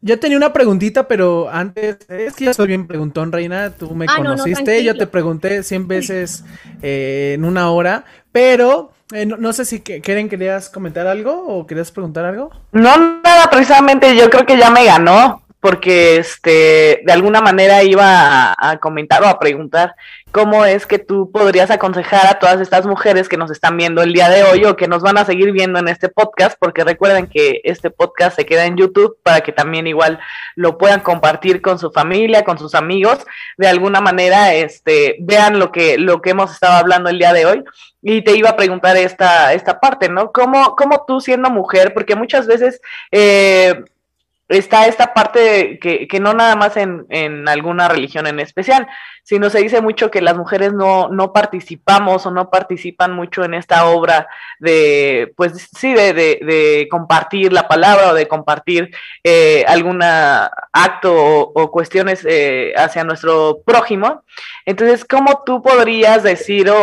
Yo 0.00 0.18
tenía 0.18 0.38
una 0.38 0.54
preguntita, 0.54 1.06
pero 1.06 1.50
antes, 1.50 1.98
es 2.08 2.34
que 2.34 2.46
ya 2.46 2.54
soy 2.54 2.68
bien 2.68 2.86
preguntón, 2.86 3.30
Reina, 3.30 3.76
tú 3.76 3.94
me 3.94 4.06
ah, 4.08 4.16
conociste, 4.16 4.82
yo 4.82 4.96
te 4.96 5.06
pregunté 5.06 5.62
100 5.62 5.86
veces 5.86 6.44
eh, 6.80 7.32
en 7.34 7.44
una 7.44 7.70
hora, 7.70 8.06
pero 8.36 8.92
eh, 9.14 9.24
no, 9.24 9.50
sé 9.54 9.64
si 9.64 9.80
quieren, 9.80 10.28
querías 10.28 10.68
comentar 10.68 11.06
algo 11.06 11.46
o 11.46 11.66
querías 11.66 11.90
preguntar 11.90 12.26
algo. 12.26 12.50
No, 12.70 12.94
nada, 13.22 13.48
precisamente 13.50 14.14
yo 14.14 14.28
creo 14.28 14.44
que 14.44 14.58
ya 14.58 14.70
me 14.70 14.84
ganó 14.84 15.40
porque 15.66 16.18
este, 16.18 17.02
de 17.04 17.12
alguna 17.12 17.40
manera 17.40 17.82
iba 17.82 18.54
a, 18.56 18.78
comentar 18.78 19.20
o 19.24 19.26
a 19.26 19.40
preguntar 19.40 19.96
cómo 20.30 20.64
es 20.64 20.86
que 20.86 21.00
tú 21.00 21.32
podrías 21.32 21.72
aconsejar 21.72 22.24
a 22.28 22.38
todas 22.38 22.60
estas 22.60 22.86
mujeres 22.86 23.28
que 23.28 23.36
nos 23.36 23.50
están 23.50 23.76
viendo 23.76 24.00
el 24.00 24.12
día 24.12 24.28
de 24.28 24.44
hoy 24.44 24.64
o 24.64 24.76
que 24.76 24.86
nos 24.86 25.02
van 25.02 25.18
a 25.18 25.24
seguir 25.24 25.50
viendo 25.50 25.80
en 25.80 25.88
este 25.88 26.08
podcast, 26.08 26.56
porque 26.60 26.84
recuerden 26.84 27.26
que 27.26 27.62
este 27.64 27.90
podcast 27.90 28.36
se 28.36 28.46
queda 28.46 28.64
en 28.64 28.76
YouTube 28.76 29.18
para 29.24 29.40
que 29.40 29.50
también 29.50 29.88
igual 29.88 30.20
lo 30.54 30.78
puedan 30.78 31.00
compartir 31.00 31.60
con 31.60 31.80
su 31.80 31.90
familia, 31.90 32.44
con 32.44 32.58
sus 32.58 32.76
amigos, 32.76 33.26
de 33.56 33.66
alguna 33.66 34.00
manera 34.00 34.54
este, 34.54 35.16
vean 35.18 35.58
lo 35.58 35.72
que, 35.72 35.98
lo 35.98 36.22
que 36.22 36.30
hemos 36.30 36.52
estado 36.52 36.74
hablando 36.74 37.10
el 37.10 37.18
día 37.18 37.32
de 37.32 37.44
hoy. 37.44 37.64
Y 38.02 38.22
te 38.22 38.36
iba 38.36 38.50
a 38.50 38.56
preguntar 38.56 38.96
esta, 38.96 39.52
esta 39.52 39.80
parte, 39.80 40.08
¿no? 40.08 40.30
¿Cómo, 40.30 40.76
cómo 40.76 41.02
tú 41.08 41.20
siendo 41.20 41.50
mujer, 41.50 41.92
porque 41.92 42.14
muchas 42.14 42.46
veces... 42.46 42.80
Eh, 43.10 43.82
está 44.48 44.86
esta 44.86 45.12
parte 45.12 45.78
que, 45.80 46.06
que 46.06 46.20
no 46.20 46.32
nada 46.32 46.54
más 46.54 46.76
en, 46.76 47.04
en, 47.08 47.48
alguna 47.48 47.88
religión 47.88 48.26
en 48.26 48.38
especial, 48.38 48.86
sino 49.22 49.50
se 49.50 49.58
dice 49.58 49.80
mucho 49.80 50.10
que 50.10 50.22
las 50.22 50.36
mujeres 50.36 50.72
no, 50.72 51.08
no 51.08 51.32
participamos 51.32 52.26
o 52.26 52.30
no 52.30 52.48
participan 52.48 53.12
mucho 53.12 53.44
en 53.44 53.54
esta 53.54 53.86
obra 53.86 54.28
de, 54.60 55.32
pues 55.36 55.68
sí, 55.76 55.92
de, 55.94 56.12
de, 56.12 56.86
compartir 56.90 57.52
la 57.52 57.66
palabra 57.66 58.12
o 58.12 58.14
de 58.14 58.28
compartir 58.28 58.90
eh, 59.24 59.64
algún 59.66 60.00
acto 60.02 61.12
o, 61.12 61.70
cuestiones 61.72 62.24
eh, 62.28 62.72
hacia 62.76 63.04
nuestro 63.04 63.62
prójimo. 63.64 64.22
Entonces, 64.64 65.04
¿cómo 65.04 65.42
tú 65.44 65.60
podrías 65.62 66.22
decir 66.22 66.70
o, 66.70 66.76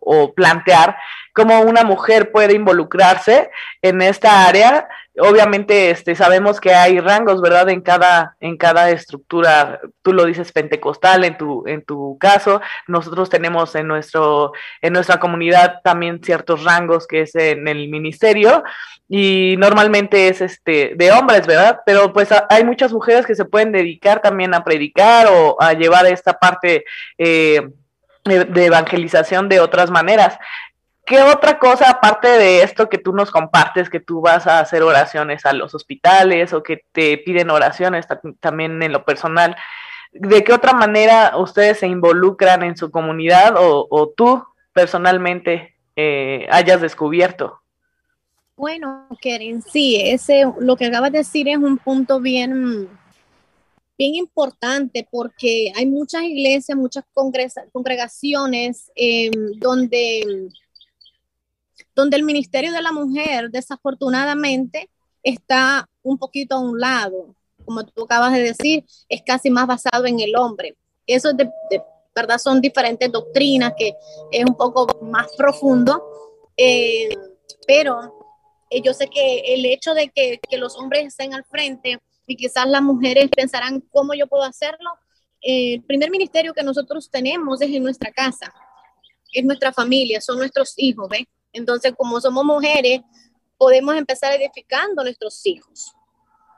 o 0.00 0.32
plantear 0.34 0.96
cómo 1.32 1.60
una 1.60 1.84
mujer 1.84 2.30
puede 2.30 2.54
involucrarse 2.54 3.50
en 3.82 4.02
esta 4.02 4.46
área? 4.46 4.88
obviamente 5.18 5.90
este, 5.90 6.14
sabemos 6.14 6.60
que 6.60 6.72
hay 6.74 6.98
rangos, 6.98 7.42
¿verdad? 7.42 7.68
En 7.68 7.82
cada, 7.82 8.36
en 8.40 8.56
cada 8.56 8.90
estructura, 8.90 9.80
tú 10.00 10.12
lo 10.12 10.24
dices 10.24 10.52
pentecostal 10.52 11.24
en 11.24 11.36
tu, 11.36 11.66
en 11.66 11.84
tu 11.84 12.16
caso, 12.18 12.62
nosotros 12.86 13.28
tenemos 13.28 13.74
en, 13.74 13.88
nuestro, 13.88 14.52
en 14.80 14.92
nuestra 14.94 15.20
comunidad 15.20 15.80
también 15.84 16.22
ciertos 16.22 16.64
rangos 16.64 17.06
que 17.06 17.22
es 17.22 17.34
en 17.34 17.68
el 17.68 17.88
ministerio 17.88 18.64
y 19.08 19.56
normalmente 19.58 20.28
es 20.28 20.40
este, 20.40 20.94
de 20.96 21.12
hombres, 21.12 21.46
¿verdad? 21.46 21.80
Pero 21.84 22.12
pues 22.12 22.30
hay 22.48 22.64
muchas 22.64 22.92
mujeres 22.92 23.26
que 23.26 23.34
se 23.34 23.44
pueden 23.44 23.72
dedicar 23.72 24.22
también 24.22 24.54
a 24.54 24.64
predicar 24.64 25.26
o 25.30 25.60
a 25.60 25.74
llevar 25.74 26.06
esta 26.06 26.32
parte 26.38 26.84
eh, 27.18 27.68
de 28.24 28.66
evangelización 28.66 29.48
de 29.48 29.60
otras 29.60 29.90
maneras. 29.90 30.38
¿Qué 31.12 31.20
otra 31.20 31.58
cosa, 31.58 31.90
aparte 31.90 32.26
de 32.26 32.62
esto 32.62 32.88
que 32.88 32.96
tú 32.96 33.12
nos 33.12 33.30
compartes, 33.30 33.90
que 33.90 34.00
tú 34.00 34.22
vas 34.22 34.46
a 34.46 34.60
hacer 34.60 34.82
oraciones 34.82 35.44
a 35.44 35.52
los 35.52 35.74
hospitales 35.74 36.54
o 36.54 36.62
que 36.62 36.86
te 36.90 37.18
piden 37.18 37.50
oraciones 37.50 38.06
también 38.40 38.82
en 38.82 38.92
lo 38.92 39.04
personal, 39.04 39.54
¿de 40.10 40.42
qué 40.42 40.54
otra 40.54 40.72
manera 40.72 41.36
ustedes 41.36 41.80
se 41.80 41.86
involucran 41.86 42.62
en 42.62 42.78
su 42.78 42.90
comunidad 42.90 43.56
o, 43.58 44.14
tú 44.16 44.42
personalmente 44.72 45.74
eh, 45.96 46.46
hayas 46.50 46.80
descubierto? 46.80 47.60
Bueno, 48.56 49.06
Keren, 49.20 49.60
sí, 49.60 50.00
ese, 50.02 50.50
lo 50.60 50.76
que 50.76 50.86
acabas 50.86 51.12
de 51.12 51.18
decir 51.18 51.46
es 51.46 51.58
un 51.58 51.76
punto 51.76 52.20
bien, 52.20 52.88
bien 53.98 54.14
importante 54.14 55.06
porque 55.10 55.74
hay 55.76 55.84
muchas 55.84 56.22
iglesias, 56.22 56.78
muchas 56.78 57.04
congregaciones 57.12 58.90
em, 58.94 59.30
donde 59.58 60.48
donde 61.94 62.16
el 62.16 62.24
Ministerio 62.24 62.72
de 62.72 62.82
la 62.82 62.92
Mujer 62.92 63.50
desafortunadamente 63.50 64.90
está 65.22 65.88
un 66.02 66.18
poquito 66.18 66.56
a 66.56 66.60
un 66.60 66.80
lado, 66.80 67.34
como 67.64 67.84
tú 67.84 68.04
acabas 68.04 68.32
de 68.32 68.42
decir, 68.42 68.84
es 69.08 69.22
casi 69.22 69.50
más 69.50 69.66
basado 69.66 70.06
en 70.06 70.20
el 70.20 70.36
hombre. 70.36 70.76
Eso 71.06 71.32
de, 71.32 71.50
verdad 72.14 72.38
son 72.38 72.60
diferentes 72.60 73.10
doctrinas 73.10 73.72
que 73.76 73.94
es 74.30 74.44
un 74.44 74.56
poco 74.56 74.86
más 75.04 75.28
profundo, 75.36 76.02
eh, 76.56 77.08
pero 77.66 78.24
eh, 78.70 78.82
yo 78.82 78.92
sé 78.94 79.08
que 79.08 79.54
el 79.54 79.64
hecho 79.66 79.94
de 79.94 80.08
que, 80.10 80.40
que, 80.48 80.58
los 80.58 80.76
hombres 80.76 81.06
estén 81.06 81.34
al 81.34 81.44
frente 81.44 81.98
y 82.26 82.36
quizás 82.36 82.66
las 82.66 82.82
mujeres 82.82 83.28
pensarán 83.34 83.80
cómo 83.90 84.14
yo 84.14 84.26
puedo 84.26 84.44
hacerlo, 84.44 84.90
eh, 85.42 85.74
el 85.74 85.82
primer 85.82 86.10
ministerio 86.10 86.54
que 86.54 86.62
nosotros 86.62 87.10
tenemos 87.10 87.60
es 87.60 87.70
en 87.70 87.82
nuestra 87.82 88.12
casa, 88.12 88.54
es 89.32 89.44
nuestra 89.44 89.72
familia, 89.72 90.20
son 90.20 90.38
nuestros 90.38 90.74
hijos, 90.76 91.08
¿ves? 91.08 91.24
Entonces, 91.52 91.92
como 91.96 92.20
somos 92.20 92.44
mujeres, 92.44 93.00
podemos 93.58 93.94
empezar 93.94 94.32
edificando 94.32 95.02
nuestros 95.02 95.44
hijos, 95.46 95.92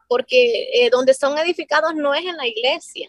porque 0.09 0.71
eh, 0.73 0.91
donde 0.91 1.13
son 1.13 1.37
edificados 1.39 1.95
no 1.95 2.15
es 2.15 2.25
en 2.25 2.37
la 2.37 2.47
iglesia. 2.47 3.07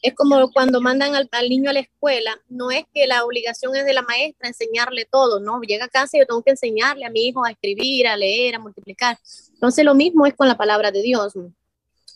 Es 0.00 0.14
como 0.14 0.50
cuando 0.52 0.80
mandan 0.80 1.14
al, 1.14 1.48
niño 1.48 1.70
a 1.70 1.72
la 1.72 1.80
escuela, 1.80 2.40
no 2.48 2.70
es 2.70 2.84
que 2.92 3.06
la 3.06 3.24
obligación 3.24 3.74
es 3.76 3.84
de 3.84 3.92
la 3.92 4.02
maestra 4.02 4.48
enseñarle 4.48 5.04
todo, 5.04 5.40
no, 5.40 5.60
llega 5.60 5.86
a 5.86 5.88
casa 5.88 6.16
y 6.16 6.20
yo 6.20 6.26
tengo 6.26 6.42
que 6.42 6.52
enseñarle 6.52 7.04
a 7.04 7.10
mi 7.10 7.26
hijo 7.26 7.44
a 7.44 7.50
escribir, 7.50 8.06
a 8.06 8.16
leer, 8.16 8.54
a 8.54 8.58
multiplicar. 8.60 9.18
Entonces 9.54 9.84
lo 9.84 9.94
mismo 9.94 10.24
es 10.26 10.34
con 10.34 10.48
la 10.48 10.56
palabra 10.56 10.92
de 10.92 11.02
Dios. 11.02 11.34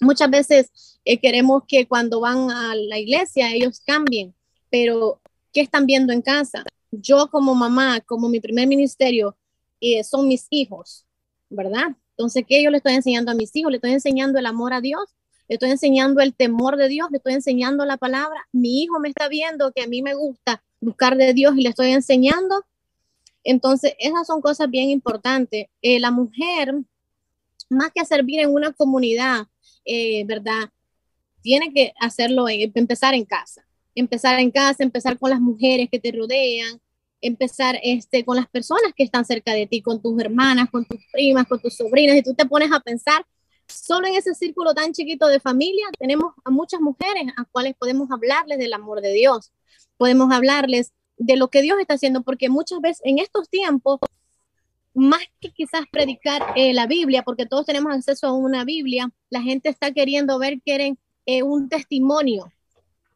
Muchas 0.01 0.31
veces 0.31 0.99
eh, 1.05 1.19
queremos 1.19 1.63
que 1.67 1.87
cuando 1.87 2.21
van 2.21 2.51
a 2.51 2.75
la 2.75 2.99
iglesia 2.99 3.53
ellos 3.53 3.81
cambien, 3.85 4.35
pero 4.71 5.21
¿qué 5.53 5.61
están 5.61 5.87
viendo 5.87 6.13
en 6.13 6.23
casa? 6.23 6.65
Yo 6.93 7.29
como 7.31 7.55
mamá, 7.55 8.01
como 8.01 8.29
mi 8.29 8.39
primer 8.39 8.69
ministerio, 8.69 9.37
eh, 9.81 10.05
son 10.05 10.29
mis 10.29 10.47
hijos, 10.51 11.07
¿verdad? 11.49 11.97
Entonces, 12.11 12.45
¿qué 12.47 12.63
yo 12.63 12.71
le 12.71 12.77
estoy 12.77 12.93
enseñando 12.93 13.33
a 13.33 13.35
mis 13.35 13.55
hijos? 13.57 13.73
Le 13.73 13.79
estoy 13.79 13.93
enseñando 13.93 14.39
el 14.39 14.47
amor 14.47 14.75
a 14.75 14.81
Dios, 14.81 15.03
le 15.49 15.55
estoy 15.55 15.71
enseñando 15.71 16.21
el 16.21 16.35
temor 16.35 16.77
de 16.77 16.89
Dios, 16.89 17.09
le 17.11 17.17
estoy 17.17 17.33
enseñando 17.33 17.85
la 17.87 17.97
palabra. 17.97 18.47
Mi 18.53 18.83
hijo 18.83 19.01
me 19.01 19.09
está 19.09 19.29
viendo 19.29 19.73
que 19.73 19.83
a 19.83 19.87
mí 19.87 20.03
me 20.03 20.15
gusta 20.15 20.63
buscar 20.81 21.17
de 21.17 21.33
Dios 21.33 21.55
y 21.57 21.63
le 21.63 21.71
estoy 21.71 21.91
enseñando. 21.91 22.65
Entonces, 23.43 23.95
esas 23.99 24.27
son 24.27 24.41
cosas 24.41 24.71
bien 24.71 24.91
importantes. 24.91 25.67
Eh, 25.81 25.99
la 25.99 26.11
mujer, 26.11 26.75
más 27.71 27.91
que 27.93 28.05
servir 28.05 28.41
en 28.41 28.53
una 28.53 28.73
comunidad, 28.73 29.47
eh, 29.85 30.25
¿verdad? 30.27 30.71
Tiene 31.41 31.73
que 31.73 31.93
hacerlo, 31.99 32.47
empezar 32.49 33.15
en 33.15 33.25
casa 33.25 33.65
empezar 33.95 34.39
en 34.41 34.51
casa, 34.51 34.83
empezar 34.83 35.19
con 35.19 35.31
las 35.31 35.41
mujeres 35.41 35.89
que 35.91 35.99
te 35.99 36.13
rodean, 36.13 36.81
empezar 37.23 37.79
este, 37.83 38.25
con 38.25 38.37
las 38.37 38.49
personas 38.49 38.93
que 38.95 39.05
están 39.05 39.25
cerca 39.25 39.55
de 39.55 39.67
ti, 39.67 39.81
con 39.81 40.03
tus 40.03 40.21
hermanas, 40.21 40.69
con 40.71 40.85
tus 40.85 41.01
primas, 41.13 41.47
con 41.47 41.61
tus 41.61 41.77
sobrinas, 41.77 42.17
y 42.17 42.23
tú 42.23 42.35
te 42.35 42.45
pones 42.45 42.71
a 42.73 42.81
pensar, 42.81 43.25
solo 43.67 44.07
en 44.07 44.15
ese 44.15 44.35
círculo 44.35 44.75
tan 44.75 44.93
chiquito 44.93 45.29
de 45.29 45.41
familia 45.41 45.87
tenemos 45.99 46.35
a 46.45 46.51
muchas 46.51 46.81
mujeres 46.81 47.33
a 47.37 47.45
cuales 47.45 47.75
podemos 47.79 48.11
hablarles 48.11 48.59
del 48.59 48.73
amor 48.73 49.01
de 49.01 49.13
Dios, 49.13 49.53
podemos 49.97 50.31
hablarles 50.33 50.93
de 51.17 51.37
lo 51.37 51.49
que 51.49 51.63
Dios 51.63 51.79
está 51.81 51.95
haciendo, 51.95 52.23
porque 52.23 52.51
muchas 52.51 52.81
veces 52.81 53.01
en 53.05 53.19
estos 53.19 53.49
tiempos, 53.49 54.01
más 54.95 55.23
que 55.41 55.51
quizás 55.53 55.83
predicar 55.91 56.53
eh, 56.57 56.75
la 56.75 56.87
Biblia, 56.87 57.23
porque 57.23 57.47
todos 57.47 57.65
tenemos 57.65 57.95
acceso 57.95 58.27
a 58.27 58.33
una 58.33 58.65
Biblia, 58.65 59.11
la 59.31 59.41
gente 59.41 59.71
está 59.71 59.93
queriendo 59.93 60.39
ver, 60.39 60.61
quieren 60.61 60.99
eh, 61.25 61.43
un 61.43 61.69
testimonio, 61.69 62.53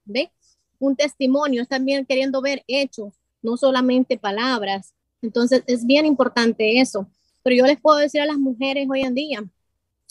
¿ve? 0.04 0.30
un 0.78 0.96
testimonio, 0.96 1.62
están 1.62 1.84
bien 1.84 2.06
queriendo 2.06 2.40
ver 2.40 2.64
hechos, 2.66 3.14
no 3.46 3.56
solamente 3.56 4.18
palabras. 4.18 4.92
Entonces 5.22 5.62
es 5.66 5.86
bien 5.86 6.04
importante 6.04 6.80
eso. 6.80 7.08
Pero 7.42 7.56
yo 7.56 7.66
les 7.66 7.80
puedo 7.80 7.96
decir 7.96 8.20
a 8.20 8.26
las 8.26 8.38
mujeres 8.38 8.88
hoy 8.90 9.02
en 9.02 9.14
día, 9.14 9.44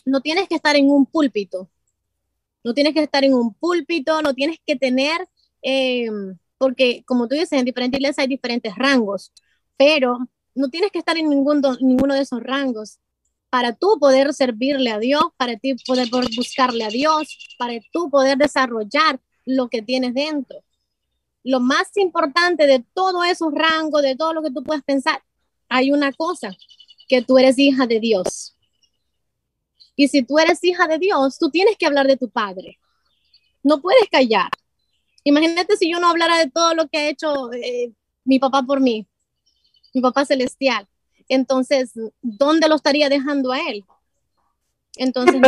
no 0.06 0.22
tienes 0.22 0.48
que 0.48 0.56
estar 0.56 0.76
en 0.76 0.90
un 0.90 1.06
púlpito, 1.06 1.70
no 2.64 2.74
tienes 2.74 2.94
que 2.94 3.04
estar 3.04 3.24
en 3.26 3.34
un 3.34 3.54
púlpito, 3.54 4.22
no 4.22 4.34
tienes 4.34 4.58
que 4.66 4.78
tener, 4.78 5.28
eh, 5.62 6.08
porque 6.58 7.04
como 7.06 7.28
tú 7.28 7.36
dices, 7.36 7.52
en 7.54 7.66
diferentes 7.66 8.00
iglesias 8.00 8.20
hay 8.20 8.28
diferentes 8.28 8.74
rangos, 8.76 9.34
pero 9.76 10.18
no 10.56 10.70
tienes 10.70 10.92
que 10.92 11.00
estar 11.00 11.18
en 11.18 11.30
ningún, 11.30 11.62
ninguno 11.82 12.14
de 12.14 12.22
esos 12.22 12.42
rangos 12.42 13.00
para 13.50 13.74
tú 13.74 13.98
poder 14.00 14.34
servirle 14.34 14.92
a 14.92 15.00
Dios, 15.00 15.24
para 15.38 15.58
ti 15.58 15.76
poder 15.86 16.08
buscarle 16.36 16.86
a 16.86 16.90
Dios, 16.90 17.56
para 17.58 17.74
tú 17.92 18.10
poder 18.10 18.38
desarrollar 18.38 19.20
lo 19.46 19.68
que 19.68 19.82
tienes 19.82 20.14
dentro. 20.14 20.64
Lo 21.46 21.60
más 21.60 21.96
importante 21.96 22.66
de 22.66 22.84
todo 22.94 23.24
esos 23.24 23.54
rangos, 23.54 24.02
de 24.02 24.16
todo 24.16 24.34
lo 24.34 24.42
que 24.42 24.50
tú 24.50 24.64
puedes 24.64 24.84
pensar, 24.84 25.24
hay 25.70 25.92
una 25.92 26.12
cosa, 26.12 26.58
que 27.08 27.22
tú 27.22 27.38
eres 27.38 27.58
hija 27.60 27.86
de 27.86 28.00
Dios. 28.00 28.58
Y 29.96 30.08
si 30.08 30.24
tú 30.24 30.40
eres 30.40 30.64
hija 30.64 30.88
de 30.88 30.98
Dios, 30.98 31.38
tú 31.38 31.52
tienes 31.52 31.78
que 31.78 31.86
hablar 31.86 32.08
de 32.08 32.18
tu 32.18 32.30
padre. 32.30 32.80
No 33.62 33.80
puedes 33.80 34.10
callar. 34.10 34.50
Imagínate 35.24 35.78
si 35.78 35.90
yo 35.90 36.00
no 36.00 36.10
hablara 36.10 36.40
de 36.40 36.50
todo 36.50 36.74
lo 36.74 36.88
que 36.88 36.98
ha 36.98 37.10
hecho 37.10 37.54
eh, 37.54 37.94
mi 38.24 38.40
papá 38.40 38.64
por 38.64 38.82
mí, 38.82 39.08
mi 39.94 40.02
papá 40.02 40.26
celestial. 40.26 40.88
Entonces, 41.30 41.92
¿dónde 42.24 42.68
lo 42.68 42.76
estaría 42.76 43.08
dejando 43.08 43.52
a 43.52 43.60
él? 43.60 43.86
Entonces, 44.98 45.42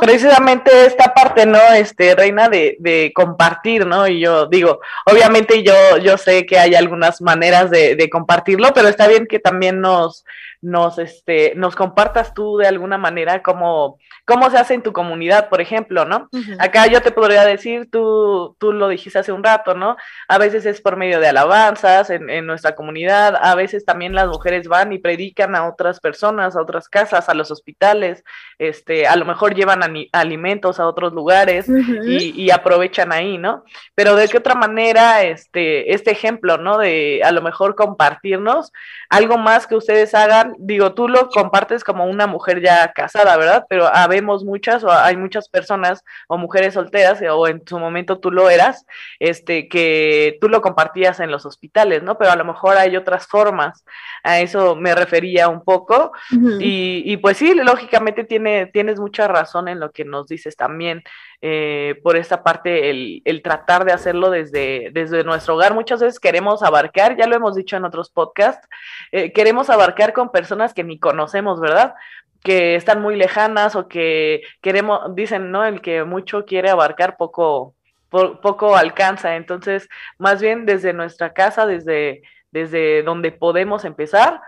precisamente 0.00 0.70
esta 0.86 1.14
parte, 1.14 1.46
¿no? 1.46 1.58
Este, 1.74 2.14
Reina, 2.14 2.48
de, 2.48 2.76
de, 2.78 3.12
compartir, 3.14 3.86
¿no? 3.86 4.06
Y 4.06 4.20
yo 4.20 4.46
digo, 4.46 4.80
obviamente 5.06 5.62
yo, 5.62 5.74
yo 5.98 6.18
sé 6.18 6.44
que 6.44 6.58
hay 6.58 6.74
algunas 6.74 7.20
maneras 7.20 7.70
de, 7.70 7.96
de 7.96 8.10
compartirlo, 8.10 8.72
pero 8.74 8.88
está 8.88 9.08
bien 9.08 9.26
que 9.26 9.38
también 9.38 9.80
nos, 9.80 10.24
nos, 10.60 10.98
este, 10.98 11.54
nos 11.56 11.74
compartas 11.74 12.34
tú 12.34 12.58
de 12.58 12.66
alguna 12.66 12.98
manera 12.98 13.42
cómo, 13.42 13.98
cómo 14.26 14.50
se 14.50 14.58
hace 14.58 14.74
en 14.74 14.82
tu 14.82 14.92
comunidad, 14.92 15.48
por 15.48 15.60
ejemplo, 15.60 16.04
¿no? 16.04 16.28
Acá 16.58 16.86
yo 16.86 17.00
te 17.00 17.10
podría 17.10 17.44
decir, 17.44 17.88
tú, 17.90 18.56
tú 18.58 18.72
lo 18.72 18.88
dijiste 18.88 19.18
hace 19.18 19.32
un 19.32 19.42
rato, 19.42 19.74
¿no? 19.74 19.96
A 20.28 20.38
veces 20.38 20.66
es 20.66 20.80
por 20.80 20.96
medio 20.96 21.20
de 21.20 21.28
alabanzas 21.28 22.10
en, 22.10 22.28
en 22.28 22.46
nuestra 22.46 22.74
comunidad, 22.74 23.36
a 23.40 23.54
veces 23.54 23.84
también 23.84 24.14
las 24.14 24.28
mujeres 24.28 24.68
van 24.68 24.92
y 24.92 24.98
predican 24.98 25.54
a 25.54 25.66
otras 25.68 26.00
personas, 26.00 26.56
a 26.56 26.60
otras 26.60 26.88
casas, 26.88 27.28
a 27.28 27.34
los 27.34 27.50
hospitales, 27.50 28.24
este, 28.58 28.90
este, 28.90 29.06
a 29.06 29.14
lo 29.16 29.24
mejor 29.24 29.54
llevan 29.54 29.82
alimentos 30.12 30.80
a 30.80 30.86
otros 30.86 31.12
lugares 31.12 31.66
y, 31.68 32.50
aprovechan 32.50 33.12
ahí, 33.12 33.38
¿no? 33.38 33.64
Pero 33.94 34.16
de 34.16 34.26
qué 34.26 34.38
otra 34.38 34.54
manera, 34.54 35.22
este, 35.22 35.92
este 35.92 36.10
ejemplo, 36.10 36.58
¿no? 36.58 36.78
De 36.78 37.20
a 37.22 37.30
lo 37.30 37.40
mejor 37.40 37.76
compartirnos 37.76 38.72
algo 39.08 39.38
más 39.38 39.66
que 39.66 39.76
ustedes 39.76 40.14
hagan, 40.14 40.49
digo, 40.58 40.94
tú 40.94 41.08
lo 41.08 41.28
compartes 41.28 41.84
como 41.84 42.06
una 42.06 42.26
mujer 42.26 42.60
ya 42.62 42.92
casada, 42.92 43.36
¿verdad? 43.36 43.66
Pero 43.68 43.86
habemos 43.86 44.44
muchas 44.44 44.84
o 44.84 44.90
hay 44.90 45.16
muchas 45.16 45.48
personas 45.48 46.04
o 46.28 46.38
mujeres 46.38 46.74
solteras 46.74 47.20
o 47.30 47.48
en 47.48 47.62
su 47.66 47.78
momento 47.78 48.18
tú 48.18 48.30
lo 48.30 48.50
eras, 48.50 48.86
este, 49.18 49.68
que 49.68 50.38
tú 50.40 50.48
lo 50.48 50.62
compartías 50.62 51.20
en 51.20 51.30
los 51.30 51.46
hospitales, 51.46 52.02
¿no? 52.02 52.18
Pero 52.18 52.30
a 52.32 52.36
lo 52.36 52.44
mejor 52.44 52.76
hay 52.76 52.96
otras 52.96 53.26
formas, 53.26 53.84
a 54.22 54.40
eso 54.40 54.76
me 54.76 54.94
refería 54.94 55.48
un 55.48 55.64
poco 55.64 56.12
y, 56.58 57.02
y, 57.04 57.16
pues 57.18 57.36
sí, 57.36 57.54
lógicamente 57.54 58.24
tiene, 58.24 58.66
tienes 58.66 58.98
mucha 58.98 59.28
razón 59.28 59.68
en 59.68 59.80
lo 59.80 59.90
que 59.92 60.04
nos 60.04 60.26
dices 60.26 60.56
también. 60.56 61.02
Eh, 61.42 61.98
por 62.02 62.16
esta 62.16 62.42
parte, 62.42 62.90
el, 62.90 63.22
el, 63.24 63.40
tratar 63.40 63.86
de 63.86 63.92
hacerlo 63.92 64.28
desde, 64.28 64.90
desde 64.92 65.24
nuestro 65.24 65.54
hogar. 65.54 65.72
Muchas 65.72 66.00
veces 66.00 66.20
queremos 66.20 66.62
abarcar, 66.62 67.16
ya 67.16 67.26
lo 67.26 67.34
hemos 67.34 67.54
dicho 67.54 67.76
en 67.78 67.86
otros 67.86 68.10
podcasts, 68.10 68.68
eh, 69.10 69.32
queremos 69.32 69.70
abarcar 69.70 70.12
con 70.12 70.30
personas 70.30 70.74
que 70.74 70.84
ni 70.84 70.98
conocemos, 70.98 71.58
¿verdad? 71.58 71.94
que 72.42 72.74
están 72.74 73.02
muy 73.02 73.16
lejanas 73.16 73.76
o 73.76 73.88
que 73.88 74.42
queremos, 74.62 75.14
dicen, 75.14 75.50
¿no? 75.50 75.64
El 75.64 75.80
que 75.82 76.04
mucho 76.04 76.44
quiere 76.46 76.70
abarcar, 76.70 77.16
poco, 77.16 77.74
poco 78.08 78.76
alcanza. 78.76 79.36
Entonces, 79.36 79.88
más 80.18 80.40
bien 80.40 80.66
desde 80.66 80.92
nuestra 80.92 81.32
casa, 81.32 81.66
desde, 81.66 82.22
desde 82.50 83.02
donde 83.02 83.32
podemos 83.32 83.84
empezar, 83.84 84.40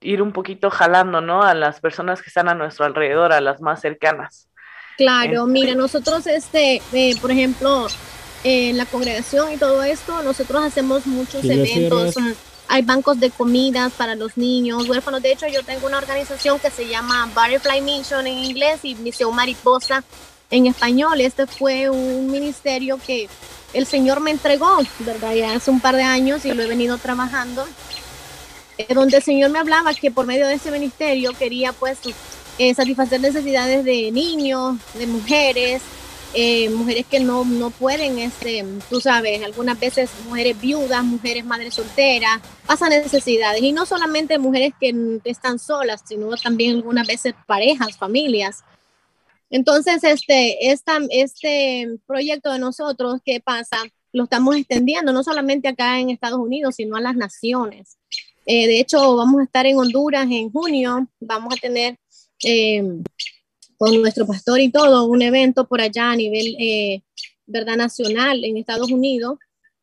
ir 0.00 0.22
un 0.22 0.32
poquito 0.32 0.70
jalando, 0.70 1.20
¿no? 1.20 1.42
A 1.42 1.54
las 1.54 1.80
personas 1.80 2.22
que 2.22 2.28
están 2.28 2.48
a 2.48 2.54
nuestro 2.54 2.86
alrededor, 2.86 3.32
a 3.32 3.40
las 3.40 3.60
más 3.60 3.80
cercanas. 3.80 4.50
Claro, 4.96 5.46
mira, 5.46 5.74
nosotros, 5.74 6.26
este, 6.26 6.80
eh, 6.92 7.16
por 7.20 7.30
ejemplo, 7.30 7.88
en 8.44 8.76
la 8.76 8.86
congregación 8.86 9.52
y 9.52 9.56
todo 9.56 9.82
esto, 9.82 10.22
nosotros 10.22 10.62
hacemos 10.64 11.06
muchos 11.06 11.44
eventos. 11.44 12.14
Hay 12.68 12.82
bancos 12.82 13.20
de 13.20 13.30
comidas 13.30 13.92
para 13.92 14.14
los 14.14 14.36
niños 14.36 14.88
huérfanos. 14.88 15.22
De 15.22 15.32
hecho, 15.32 15.46
yo 15.48 15.62
tengo 15.62 15.86
una 15.86 15.98
organización 15.98 16.58
que 16.58 16.70
se 16.70 16.86
llama 16.88 17.26
Butterfly 17.34 17.80
Mission 17.80 18.26
en 18.26 18.38
inglés 18.38 18.80
y 18.84 18.94
Misión 18.94 19.34
Mariposa 19.34 20.02
en 20.50 20.66
español. 20.66 21.20
Este 21.20 21.46
fue 21.46 21.90
un 21.90 22.30
ministerio 22.30 22.98
que 23.04 23.28
el 23.72 23.86
Señor 23.86 24.20
me 24.20 24.30
entregó, 24.30 24.78
¿verdad? 25.00 25.34
Ya 25.34 25.54
hace 25.54 25.70
un 25.70 25.80
par 25.80 25.96
de 25.96 26.04
años 26.04 26.44
y 26.44 26.52
lo 26.52 26.62
he 26.62 26.66
venido 26.66 26.96
trabajando. 26.98 27.66
Donde 28.88 29.18
el 29.18 29.22
Señor 29.22 29.50
me 29.50 29.58
hablaba 29.58 29.94
que 29.94 30.10
por 30.10 30.26
medio 30.26 30.46
de 30.46 30.54
ese 30.54 30.70
ministerio 30.70 31.32
quería 31.32 31.72
pues 31.72 31.98
eh, 32.58 32.74
satisfacer 32.74 33.20
necesidades 33.20 33.84
de 33.84 34.10
niños, 34.12 34.76
de 34.94 35.06
mujeres, 35.06 35.82
eh, 36.36 36.68
mujeres 36.70 37.06
que 37.06 37.20
no, 37.20 37.44
no 37.44 37.70
pueden, 37.70 38.18
este, 38.18 38.64
tú 38.90 39.00
sabes, 39.00 39.44
algunas 39.44 39.78
veces 39.78 40.10
mujeres 40.26 40.60
viudas, 40.60 41.04
mujeres 41.04 41.44
madres 41.44 41.74
solteras, 41.74 42.40
pasan 42.66 42.90
necesidades. 42.90 43.62
Y 43.62 43.72
no 43.72 43.86
solamente 43.86 44.38
mujeres 44.38 44.72
que 44.80 45.20
están 45.24 45.60
solas, 45.60 46.02
sino 46.04 46.30
también 46.36 46.76
algunas 46.76 47.06
veces 47.06 47.34
parejas, 47.46 47.96
familias. 47.96 48.64
Entonces, 49.48 50.02
este, 50.02 50.72
esta, 50.72 50.98
este 51.10 51.88
proyecto 52.06 52.52
de 52.52 52.58
nosotros, 52.58 53.20
¿qué 53.24 53.40
pasa? 53.40 53.76
Lo 54.12 54.24
estamos 54.24 54.56
extendiendo 54.56 55.12
no 55.12 55.22
solamente 55.22 55.68
acá 55.68 56.00
en 56.00 56.10
Estados 56.10 56.40
Unidos, 56.40 56.74
sino 56.74 56.96
a 56.96 57.00
las 57.00 57.14
naciones. 57.14 57.96
Eh, 58.46 58.66
de 58.66 58.80
hecho, 58.80 59.16
vamos 59.16 59.40
a 59.40 59.44
estar 59.44 59.66
en 59.66 59.78
Honduras 59.78 60.26
en 60.28 60.50
junio, 60.50 61.08
vamos 61.20 61.54
a 61.54 61.60
tener 61.60 61.96
eh, 62.42 62.82
con 63.76 64.00
nuestro 64.00 64.26
pastor 64.26 64.60
y 64.60 64.70
todo 64.70 65.04
un 65.06 65.22
evento 65.22 65.66
por 65.66 65.80
allá 65.80 66.10
a 66.10 66.16
nivel, 66.16 66.56
eh, 66.58 67.02
¿verdad? 67.46 67.76
Nacional 67.76 68.44
en 68.44 68.56
Estados 68.56 68.90
Unidos 68.90 69.38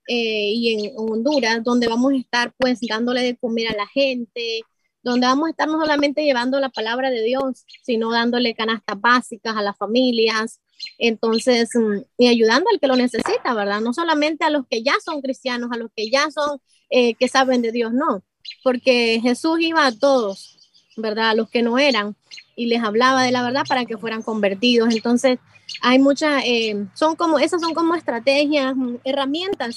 y 0.08 0.74
en 0.74 0.94
Honduras, 0.98 1.64
donde 1.64 1.88
vamos 1.88 2.12
a 2.12 2.18
estar 2.18 2.54
pues 2.58 2.80
dándole 2.82 3.22
de 3.22 3.38
comer 3.38 3.70
a 3.70 3.78
la 3.78 3.88
gente, 3.88 4.62
donde 5.04 5.26
vamos 5.26 5.48
a 5.48 5.52
estar 5.52 5.70
no 5.70 5.80
solamente 5.80 6.26
llevando 6.26 6.60
la 6.60 6.68
palabra 6.68 7.10
de 7.10 7.24
Dios, 7.24 7.66
sino 7.82 8.12
dándole 8.12 8.54
canastas 8.54 9.00
básicas 9.00 9.56
a 9.56 9.62
las 9.62 9.78
familias, 9.78 10.60
entonces, 10.98 11.70
mm, 11.76 12.00
y 12.18 12.28
ayudando 12.28 12.70
al 12.74 12.80
que 12.80 12.88
lo 12.88 12.98
necesita, 12.98 13.54
¿verdad? 13.54 13.80
No 13.80 13.94
solamente 13.94 14.44
a 14.44 14.50
los 14.50 14.68
que 14.68 14.84
ya 14.84 14.96
son 15.06 15.22
cristianos, 15.22 15.70
a 15.72 15.78
los 15.78 15.90
que 15.96 16.10
ya 16.10 16.30
son, 16.30 16.60
que 16.90 17.28
saben 17.30 17.62
de 17.62 17.72
Dios, 17.72 17.94
no, 17.94 18.22
porque 18.64 19.20
Jesús 19.22 19.62
iba 19.62 19.86
a 19.86 19.98
todos, 19.98 20.61
¿verdad? 21.02 21.32
A 21.32 21.36
los 21.36 21.50
que 21.50 21.62
no 21.62 21.78
eran 21.78 22.16
y 22.56 22.68
les 22.68 22.84
hablaba 22.84 23.24
de 23.24 23.32
la 23.32 23.44
verdad 23.44 23.64
para 23.68 23.86
que 23.86 23.98
fueran 23.98 24.22
convertidos. 24.22 24.94
Entonces, 24.94 25.40
hay 25.82 26.00
muchas, 26.00 26.44
eh, 26.46 26.86
son 26.94 27.16
como, 27.16 27.40
esas 27.40 27.62
son 27.62 27.74
como 27.74 27.96
estrategias, 27.96 28.76
herramientas 29.04 29.76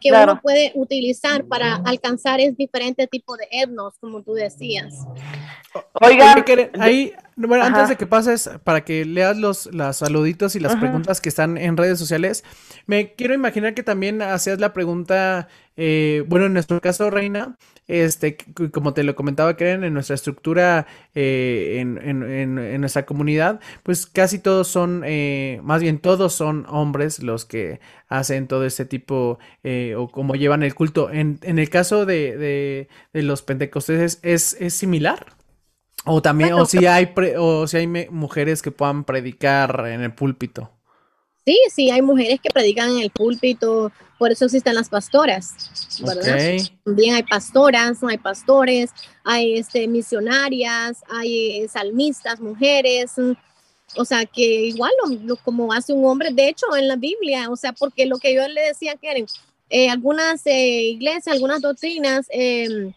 que 0.00 0.12
uno 0.12 0.40
puede 0.40 0.72
utilizar 0.74 1.44
para 1.44 1.76
alcanzar 1.76 2.40
es 2.40 2.56
diferente 2.56 3.06
tipo 3.06 3.36
de 3.36 3.48
etnos, 3.50 3.94
como 3.98 4.22
tú 4.22 4.34
decías. 4.34 4.94
Oiga, 5.94 6.34
ahí, 6.78 7.12
bueno, 7.36 7.64
antes 7.64 7.88
de 7.88 7.96
que 7.96 8.06
pases, 8.06 8.48
para 8.64 8.84
que 8.84 9.04
leas 9.04 9.36
los, 9.36 9.66
los 9.66 9.96
saluditos 9.96 10.56
y 10.56 10.60
las 10.60 10.76
preguntas 10.76 11.20
que 11.20 11.28
están 11.28 11.58
en 11.58 11.76
redes 11.76 11.98
sociales, 11.98 12.44
me 12.86 13.14
quiero 13.14 13.34
imaginar 13.34 13.74
que 13.74 13.82
también 13.82 14.22
hacías 14.22 14.58
la 14.58 14.72
pregunta, 14.72 15.48
eh, 15.76 16.24
bueno, 16.26 16.46
en 16.46 16.54
nuestro 16.54 16.80
caso, 16.80 17.10
Reina, 17.10 17.56
este, 17.88 18.36
como 18.72 18.94
te 18.94 19.04
lo 19.04 19.14
comentaba, 19.14 19.56
Karen, 19.56 19.84
en 19.84 19.94
nuestra 19.94 20.14
estructura, 20.14 20.86
eh, 21.14 21.76
en, 21.78 21.98
en, 21.98 22.22
en, 22.58 22.80
nuestra 22.80 23.06
comunidad, 23.06 23.60
pues 23.82 24.06
casi 24.06 24.38
todos 24.38 24.68
son, 24.68 25.02
eh, 25.04 25.60
más 25.62 25.80
bien 25.80 25.98
todos 25.98 26.32
son 26.32 26.66
hombres 26.68 27.22
los 27.22 27.44
que 27.44 27.80
hacen 28.08 28.48
todo 28.48 28.64
este 28.64 28.86
tipo 28.86 29.38
eh, 29.62 29.94
o 29.96 30.08
como 30.08 30.34
llevan 30.34 30.62
el 30.62 30.74
culto. 30.74 31.10
En, 31.10 31.38
en 31.42 31.58
el 31.58 31.70
caso 31.70 32.06
de, 32.06 32.36
de, 32.36 32.88
de 33.12 33.22
los 33.22 33.42
pentecostés, 33.42 34.18
¿es, 34.22 34.56
¿es 34.60 34.74
similar? 34.74 35.26
O 36.04 36.22
también, 36.22 36.52
o 36.54 36.66
si 36.66 36.86
hay, 36.86 37.12
o 37.36 37.66
si 37.66 37.76
hay 37.78 37.86
mujeres 37.86 38.62
que 38.62 38.70
puedan 38.70 39.04
predicar 39.04 39.86
en 39.88 40.02
el 40.02 40.12
púlpito. 40.14 40.75
Sí, 41.46 41.56
sí, 41.72 41.90
hay 41.92 42.02
mujeres 42.02 42.40
que 42.40 42.50
predican 42.50 42.90
en 42.90 42.98
el 42.98 43.10
púlpito, 43.10 43.92
por 44.18 44.32
eso 44.32 44.46
existen 44.46 44.74
las 44.74 44.88
pastoras, 44.88 45.54
¿verdad? 46.04 46.56
También 46.84 47.14
hay 47.14 47.22
pastoras, 47.22 48.02
hay 48.02 48.18
pastores, 48.18 48.90
hay 49.22 49.56
este, 49.56 49.86
misionarias, 49.86 51.04
hay 51.08 51.62
eh, 51.62 51.68
salmistas, 51.68 52.40
mujeres, 52.40 53.12
o 53.94 54.04
sea, 54.04 54.26
que 54.26 54.42
igual 54.42 54.90
lo, 55.22 55.36
como 55.36 55.72
hace 55.72 55.92
un 55.92 56.04
hombre, 56.06 56.30
de 56.32 56.48
hecho 56.48 56.66
en 56.76 56.88
la 56.88 56.96
Biblia, 56.96 57.48
o 57.48 57.54
sea, 57.54 57.72
porque 57.72 58.06
lo 58.06 58.18
que 58.18 58.34
yo 58.34 58.48
le 58.48 58.62
decía 58.62 58.96
que 58.96 59.24
eh, 59.70 59.88
algunas 59.88 60.44
eh, 60.46 60.82
iglesias, 60.88 61.28
algunas 61.28 61.60
doctrinas, 61.60 62.26
em, 62.30 62.92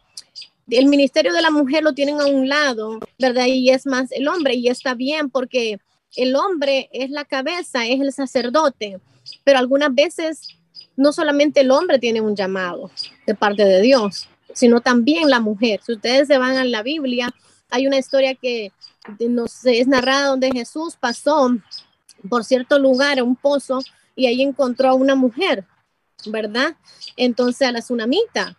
el 0.68 0.86
ministerio 0.88 1.34
de 1.34 1.42
la 1.44 1.52
mujer 1.52 1.84
lo 1.84 1.94
tienen 1.94 2.20
a 2.20 2.26
un 2.26 2.50
lado, 2.50 3.00
¿verdad? 3.20 3.46
Y 3.46 3.70
es 3.70 3.86
más 3.86 4.12
el 4.12 4.28
hombre, 4.28 4.56
y 4.56 4.70
está 4.70 4.96
bien 4.96 5.30
porque 5.30 5.78
el 6.16 6.36
hombre 6.36 6.90
es 6.92 7.10
la 7.10 7.26
cabeza, 7.26 7.86
es 7.86 8.00
el 8.02 8.12
sacerdote, 8.12 9.00
pero 9.44 9.60
algunas 9.60 9.94
veces 9.94 10.48
no 10.96 11.14
solamente 11.14 11.62
el 11.62 11.72
hombre 11.72 12.00
tiene 12.00 12.22
un 12.22 12.36
llamado 12.36 12.92
de 13.26 13.36
parte 13.36 13.64
de 13.64 13.82
Dios, 13.82 14.28
sino 14.54 14.82
también 14.82 15.30
la 15.30 15.40
mujer. 15.40 15.80
Si 15.86 15.94
ustedes 15.94 16.28
se 16.28 16.38
van 16.38 16.58
a 16.58 16.66
la 16.66 16.84
Biblia, 16.84 17.34
hay 17.70 17.88
una 17.88 17.98
historia 17.98 18.36
que 18.36 18.72
nos 19.20 19.66
es 19.66 19.88
narrada 19.88 20.28
donde 20.28 20.52
Jesús 20.52 20.96
pasó 21.00 21.52
por 22.28 22.44
cierto 22.44 22.80
lugar, 22.80 23.20
a 23.20 23.24
un 23.24 23.36
pozo, 23.36 23.80
y 24.16 24.26
ahí 24.26 24.42
encontró 24.42 24.90
a 24.90 24.94
una 24.94 25.16
mujer, 25.16 25.66
¿verdad? 26.26 26.76
Entonces 27.16 27.68
a 27.68 27.72
la 27.72 27.80
tsunamita, 27.80 28.58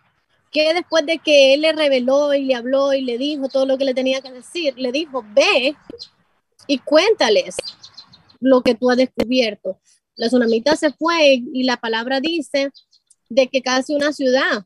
que 0.51 0.73
después 0.73 1.05
de 1.05 1.19
que 1.19 1.53
él 1.53 1.61
le 1.61 1.71
reveló 1.71 2.33
y 2.33 2.43
le 2.43 2.55
habló 2.55 2.93
y 2.93 3.01
le 3.01 3.17
dijo 3.17 3.47
todo 3.47 3.65
lo 3.65 3.77
que 3.77 3.85
le 3.85 3.93
tenía 3.93 4.21
que 4.21 4.31
decir, 4.31 4.73
le 4.77 4.91
dijo, 4.91 5.23
ve 5.33 5.75
y 6.71 6.77
cuéntales 6.77 7.57
lo 8.39 8.61
que 8.61 8.75
tú 8.75 8.89
has 8.89 8.95
descubierto. 8.95 9.81
La 10.15 10.27
tsunamita 10.27 10.77
se 10.77 10.93
fue 10.93 11.43
y 11.53 11.63
la 11.63 11.75
palabra 11.75 12.21
dice 12.21 12.71
de 13.27 13.49
que 13.49 13.61
casi 13.61 13.93
una 13.93 14.13
ciudad, 14.13 14.65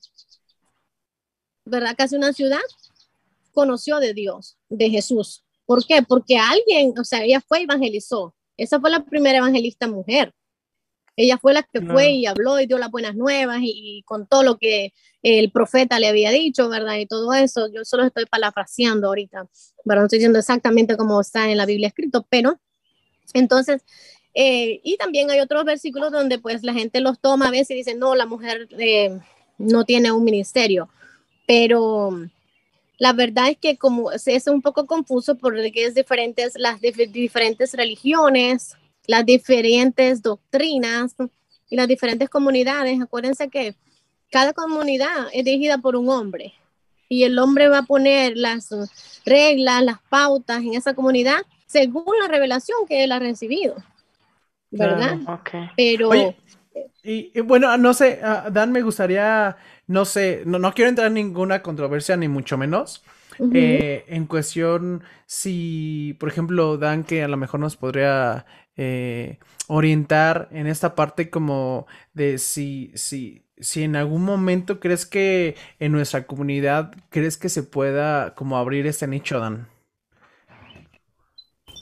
¿verdad? 1.66 1.96
Casi 1.98 2.16
una 2.16 2.32
ciudad 2.32 2.62
conoció 3.54 3.98
de 3.98 4.14
Dios, 4.14 4.56
de 4.70 4.92
Jesús. 4.92 5.44
¿Por 5.66 5.84
qué? 5.84 6.04
Porque 6.04 6.38
alguien, 6.38 6.94
o 6.96 7.04
sea, 7.04 7.24
ella 7.24 7.42
fue 7.42 7.64
evangelizó. 7.64 8.36
Esa 8.56 8.80
fue 8.80 8.92
la 8.92 9.04
primera 9.04 9.40
evangelista 9.40 9.88
mujer. 9.88 10.32
Ella 11.18 11.38
fue 11.38 11.54
la 11.54 11.64
que 11.64 11.82
fue 11.82 12.12
y 12.12 12.26
habló 12.26 12.60
y 12.60 12.66
dio 12.66 12.78
las 12.78 12.92
buenas 12.92 13.16
nuevas 13.16 13.60
y, 13.62 14.04
con 14.06 14.28
todo 14.28 14.44
lo 14.44 14.58
que 14.58 14.94
el 15.24 15.52
profeta 15.52 15.98
le 16.00 16.08
había 16.08 16.30
dicho, 16.32 16.68
¿verdad? 16.70 16.98
Y 16.98 17.06
todo 17.06 17.34
eso. 17.34 17.72
Yo 17.72 17.86
solo 17.86 18.04
estoy 18.04 18.26
parafraseando 18.26 19.08
ahorita, 19.08 19.48
pero 19.86 20.02
no 20.02 20.08
estoy 20.08 20.20
diciendo 20.20 20.40
exactamente 20.40 20.98
cómo 20.98 21.22
está 21.22 21.50
en 21.50 21.58
la 21.58 21.66
Biblia 21.66 21.88
escrito, 21.88 22.26
pero 22.30 22.60
entonces, 23.34 23.82
eh, 24.34 24.82
y 24.84 24.98
también 24.98 25.30
hay 25.32 25.40
otros 25.40 25.64
versículos 25.64 26.12
donde 26.12 26.38
pues 26.40 26.64
la 26.64 26.74
gente 26.74 27.00
los 27.00 27.20
toma 27.20 27.48
a 27.48 27.52
veces 27.52 27.72
y 27.72 27.76
dice, 27.76 27.96
no, 27.96 28.16
la 28.16 28.26
mujer 28.26 28.68
eh, 28.78 29.18
no 29.58 29.86
tiene 29.86 30.12
un 30.12 30.24
ministerio, 30.24 30.90
pero 31.48 32.12
la 32.98 33.14
verdad 33.14 33.50
es 33.50 33.58
que 33.58 33.78
como 33.78 34.12
es 34.12 34.48
un 34.48 34.62
poco 34.62 34.86
confuso 34.86 35.36
porque 35.36 35.72
es 35.76 35.96
diferentes, 35.96 36.54
las 36.58 36.80
diferentes 36.82 37.74
religiones, 37.74 38.76
las 39.08 39.26
diferentes 39.26 40.22
doctrinas 40.22 41.16
y 41.70 41.76
las 41.76 41.88
diferentes 41.88 42.30
comunidades. 42.30 43.02
Acuérdense 43.02 43.50
que 43.50 43.76
cada 44.32 44.54
comunidad 44.54 45.28
es 45.34 45.46
dirigida 45.46 45.78
por 45.78 45.96
un 45.96 46.10
hombre 46.10 46.54
y 47.10 47.24
el 47.24 47.38
hombre 47.40 47.68
va 47.70 47.80
a 47.80 47.84
poner 47.84 48.36
las 48.36 48.70
reglas, 49.26 49.84
las 49.84 50.00
pautas 50.10 50.64
en 50.64 50.74
esa 50.74 50.94
comunidad 50.94 51.42
según 51.66 52.06
la 52.22 52.28
revelación 52.28 52.78
que 52.88 53.04
él 53.04 53.12
ha 53.12 53.20
recibido. 53.20 53.76
¿Verdad? 54.72 55.20
Pero... 55.78 56.10
y, 57.04 57.40
bueno, 57.42 57.78
no 57.78 57.94
sé, 57.94 58.20
ah, 58.24 58.50
Dan, 58.52 58.72
me 58.72 58.82
gustaría, 58.82 59.56
no 59.88 60.06
sé, 60.06 60.44
no, 60.46 60.60
no 60.60 60.74
quiero 60.74 60.90
entrar 60.90 61.08
en 61.08 61.14
ninguna 61.14 61.62
controversia, 61.62 62.18
ni 62.18 62.28
mucho 62.28 62.58
menos. 62.58 63.04
Eh, 63.54 64.06
en 64.08 64.28
cuestión, 64.28 65.04
si, 65.26 66.16
por 66.20 66.30
ejemplo, 66.30 66.78
Dan, 66.78 67.04
que 67.04 67.24
a 67.24 67.28
lo 67.28 67.38
mejor 67.38 67.60
nos 67.60 67.76
podría 67.76 68.46
eh, 68.78 69.38
orientar 69.68 70.50
en 70.52 70.68
esta 70.68 70.96
parte 70.96 71.30
como 71.30 71.88
de 72.14 72.38
si, 72.38 72.92
si, 72.96 73.44
si 73.58 73.84
en 73.84 73.96
algún 73.96 74.24
momento 74.24 74.80
crees 74.80 75.06
que 75.06 75.56
en 75.80 75.92
nuestra 75.92 76.28
comunidad 76.28 76.94
crees 77.10 77.38
que 77.38 77.50
se 77.50 77.64
pueda 77.64 78.36
como 78.36 78.58
abrir 78.58 78.88
este 78.88 79.08
nicho, 79.08 79.40
Dan. 79.40 79.68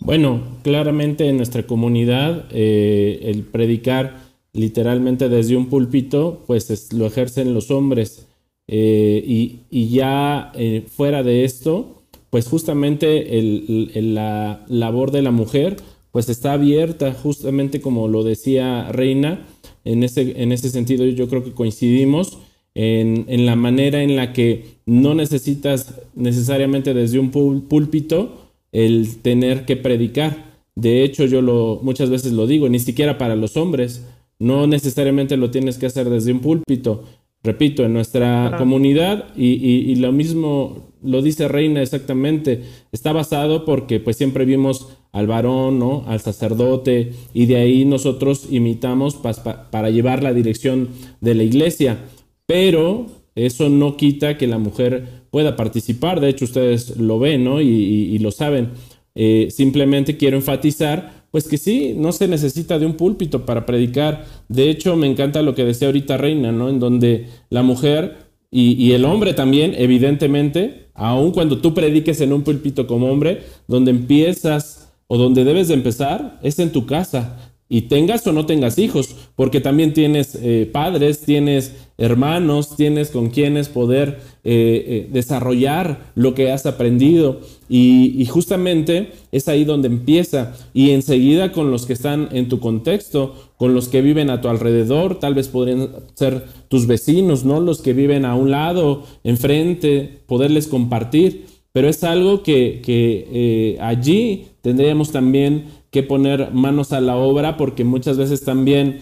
Bueno, 0.01 0.41
claramente 0.63 1.29
en 1.29 1.37
nuestra 1.37 1.63
comunidad 1.63 2.47
eh, 2.51 3.21
el 3.23 3.43
predicar 3.43 4.17
literalmente 4.51 5.29
desde 5.29 5.55
un 5.55 5.67
púlpito, 5.67 6.43
pues 6.45 6.91
lo 6.93 7.05
ejercen 7.05 7.53
los 7.53 7.71
hombres. 7.71 8.27
Eh, 8.67 9.23
y, 9.69 9.89
ya 9.89 10.51
eh, 10.55 10.83
fuera 10.87 11.23
de 11.23 11.43
esto, 11.43 12.03
pues 12.29 12.47
justamente 12.47 13.27
la 13.95 14.65
labor 14.67 15.11
de 15.11 15.21
la 15.21 15.31
mujer, 15.31 15.77
pues 16.14 16.30
está 16.30 16.53
abierta, 16.53 17.11
justamente 17.11 17.82
como 17.82 18.07
lo 18.07 18.24
decía 18.24 18.91
Reina, 18.91 19.47
en 19.84 20.03
ese, 20.03 20.41
en 20.43 20.51
ese 20.51 20.70
sentido 20.70 21.05
yo 21.07 21.28
creo 21.28 21.43
que 21.43 21.53
coincidimos 21.53 22.38
en, 22.76 23.26
en 23.28 23.47
la 23.47 23.55
manera 23.55 24.03
en 24.03 24.16
la 24.16 24.32
que 24.32 24.78
no 24.86 25.16
necesitas 25.16 26.01
necesariamente 26.14 26.93
desde 26.93 27.18
un 27.18 27.32
púlpito, 27.32 28.51
el 28.72 29.18
tener 29.24 29.66
que 29.66 29.76
predicar. 29.76 30.53
De 30.76 31.03
hecho, 31.03 31.26
yo 31.26 31.41
lo, 31.41 31.80
muchas 31.82 32.11
veces 32.11 32.32
lo 32.32 32.45
digo, 32.45 32.70
ni 32.70 32.78
siquiera 32.78 33.18
para 33.18 33.36
los 33.36 33.57
hombres. 33.57 34.05
No 34.38 34.68
necesariamente 34.68 35.36
lo 35.36 35.49
tienes 35.49 35.80
que 35.80 35.88
hacer 35.88 36.11
desde 36.11 36.32
un 36.32 36.41
púlpito. 36.41 37.05
Repito, 37.43 37.83
en 37.83 37.93
nuestra 37.93 38.55
comunidad, 38.57 39.35
y, 39.35 39.95
lo 39.95 40.13
mismo 40.13 40.93
lo 41.03 41.21
dice 41.21 41.49
Reina 41.49 41.81
exactamente, 41.81 42.61
está 42.93 43.11
basado 43.11 43.65
porque 43.65 43.99
pues 43.99 44.15
siempre 44.15 44.45
vimos 44.45 44.87
al 45.11 45.27
varón, 45.27 45.77
¿no? 45.77 46.05
al 46.07 46.21
sacerdote, 46.21 47.11
y 47.33 47.45
de 47.45 47.57
ahí 47.57 47.83
nosotros 47.83 48.47
imitamos 48.49 49.15
para 49.15 49.89
llevar 49.89 50.23
la 50.23 50.33
dirección 50.33 50.89
de 51.19 51.35
la 51.35 51.43
iglesia. 51.43 51.97
Pero 52.45 53.07
eso 53.35 53.69
no 53.69 53.97
quita 53.97 54.37
que 54.37 54.47
la 54.47 54.57
mujer 54.57 55.23
pueda 55.31 55.55
participar. 55.55 56.19
De 56.19 56.29
hecho, 56.29 56.45
ustedes 56.45 56.97
lo 56.97 57.19
ven 57.19 57.43
¿no? 57.43 57.61
y, 57.61 58.17
lo 58.19 58.31
saben. 58.31 58.69
Eh, 59.15 59.49
simplemente 59.51 60.17
quiero 60.17 60.37
enfatizar, 60.37 61.22
pues 61.34 61.47
que 61.47 61.57
sí, 61.57 61.95
no 61.97 62.11
se 62.11 62.27
necesita 62.27 62.77
de 62.77 62.86
un 62.86 62.93
púlpito 62.93 63.43
para 63.43 63.65
predicar. 63.65 64.23
De 64.49 64.69
hecho, 64.69 64.95
me 64.95 65.07
encanta 65.07 65.41
lo 65.41 65.55
que 65.55 65.65
decía 65.65 65.88
ahorita 65.88 66.15
Reina, 66.15 66.51
¿no? 66.51 66.69
En 66.69 66.79
donde 66.79 67.25
la 67.49 67.63
mujer 67.63 68.17
y, 68.51 68.91
el 68.91 69.03
hombre 69.03 69.34
también, 69.34 69.73
evidentemente, 69.75 70.89
aun 70.93 71.31
cuando 71.31 71.57
tú 71.57 71.73
prediques 71.73 72.21
en 72.21 72.34
un 72.34 72.43
púlpito 72.43 72.86
como 72.86 73.11
hombre, 73.11 73.41
donde 73.67 73.89
empiezas 73.89 74.93
o 75.07 75.17
donde 75.17 75.43
debes 75.43 75.69
de 75.69 75.73
empezar 75.73 76.39
es 76.43 76.59
en 76.59 76.71
tu 76.71 76.86
casa 76.86 77.55
y 77.67 77.81
tengas 77.81 78.27
o 78.27 78.31
no 78.31 78.45
tengas 78.45 78.77
hijos, 78.77 79.15
porque 79.36 79.59
también 79.59 79.91
tienes 79.93 80.38
eh, 80.39 80.69
padres, 80.71 81.21
tienes 81.21 81.73
hermanos, 81.97 82.75
tienes 82.75 83.09
con 83.09 83.31
quienes 83.31 83.69
poder 83.69 84.19
eh, 84.45 84.85
eh, 84.87 85.09
desarrollar 85.11 86.11
lo 86.15 86.33
que 86.33 86.51
has 86.51 86.65
aprendido. 86.65 87.41
Y, 87.69 88.25
justamente 88.25 89.11
es 89.31 89.47
ahí 89.47 89.65
donde 89.65 89.87
empieza. 89.87 90.53
Y 90.73 90.91
enseguida 90.91 91.51
con 91.51 91.71
los 91.71 91.85
que 91.85 91.93
están 91.93 92.29
en 92.31 92.49
tu 92.49 92.59
contexto, 92.59 93.35
con 93.57 93.73
los 93.73 93.87
que 93.87 94.01
viven 94.01 94.29
a 94.29 94.41
tu 94.41 94.49
alrededor, 94.49 95.19
tal 95.19 95.33
vez 95.33 95.47
podrían 95.47 95.89
ser 96.13 96.45
tus 96.67 96.87
vecinos, 96.87 97.45
¿no? 97.45 97.59
Los 97.59 97.81
que 97.81 97.93
viven 97.93 98.25
a 98.25 98.35
un 98.35 98.51
lado, 98.51 99.03
enfrente, 99.23 100.21
poderles 100.27 100.67
compartir. 100.67 101.45
Pero 101.71 101.89
es 101.89 102.03
algo 102.03 102.43
que, 102.43 102.81
que 102.83 103.77
allí 103.81 104.45
tendríamos 104.61 105.11
también 105.11 105.65
que 105.93 106.03
poner 106.03 106.51
manos 106.51 106.91
a 106.91 106.99
la 106.99 107.15
obra 107.15 107.55
porque 107.55 107.83
muchas 107.83 108.17
veces 108.17 108.43
también 108.43 109.01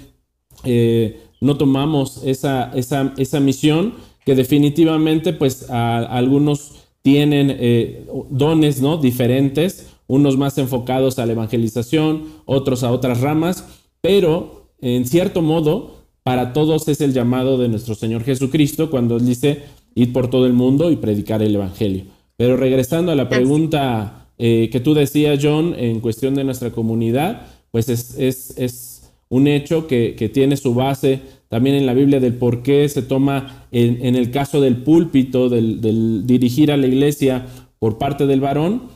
eh, 0.65 1.21
no 1.39 1.57
tomamos 1.57 2.21
esa, 2.23 2.71
esa, 2.75 3.39
misión 3.39 3.93
que 4.25 4.35
definitivamente 4.35 5.33
pues 5.33 5.69
algunos 5.69 6.73
tienen 7.01 7.55
eh, 7.59 8.05
dones 8.29 8.81
¿no? 8.81 8.97
diferentes, 8.97 9.87
unos 10.07 10.37
más 10.37 10.57
enfocados 10.57 11.19
a 11.19 11.25
la 11.25 11.33
evangelización, 11.33 12.25
otros 12.45 12.83
a 12.83 12.91
otras 12.91 13.21
ramas, 13.21 13.65
pero 14.01 14.69
en 14.81 15.05
cierto 15.05 15.41
modo 15.41 16.01
para 16.23 16.53
todos 16.53 16.87
es 16.87 17.01
el 17.01 17.13
llamado 17.13 17.57
de 17.57 17.69
nuestro 17.69 17.95
Señor 17.95 18.23
Jesucristo 18.23 18.91
cuando 18.91 19.19
dice 19.19 19.63
ir 19.95 20.13
por 20.13 20.29
todo 20.29 20.45
el 20.45 20.53
mundo 20.53 20.91
y 20.91 20.97
predicar 20.97 21.41
el 21.41 21.55
Evangelio. 21.55 22.05
Pero 22.37 22.57
regresando 22.57 23.11
a 23.11 23.15
la 23.15 23.29
pregunta 23.29 24.27
eh, 24.37 24.69
que 24.71 24.79
tú 24.79 24.93
decías, 24.93 25.39
John, 25.41 25.75
en 25.77 25.99
cuestión 25.99 26.35
de 26.35 26.43
nuestra 26.43 26.71
comunidad, 26.71 27.47
pues 27.71 27.89
es, 27.89 28.90
un 29.31 29.47
hecho 29.47 29.87
que, 29.87 30.29
tiene 30.33 30.57
su 30.57 30.75
base 30.75 31.21
también 31.47 31.77
en 31.77 31.85
la 31.85 31.93
Biblia 31.93 32.19
del 32.19 32.33
por 32.33 32.63
qué 32.63 32.87
se 32.89 33.01
toma 33.01 33.65
en, 33.71 34.15
el 34.15 34.29
caso 34.29 34.59
del 34.59 34.83
púlpito, 34.83 35.47
del, 35.47 36.27
dirigir 36.27 36.69
a 36.71 36.77
la 36.77 36.85
iglesia 36.85 37.47
por 37.79 37.97
parte 37.97 38.27
del 38.27 38.41
varón, 38.41 38.89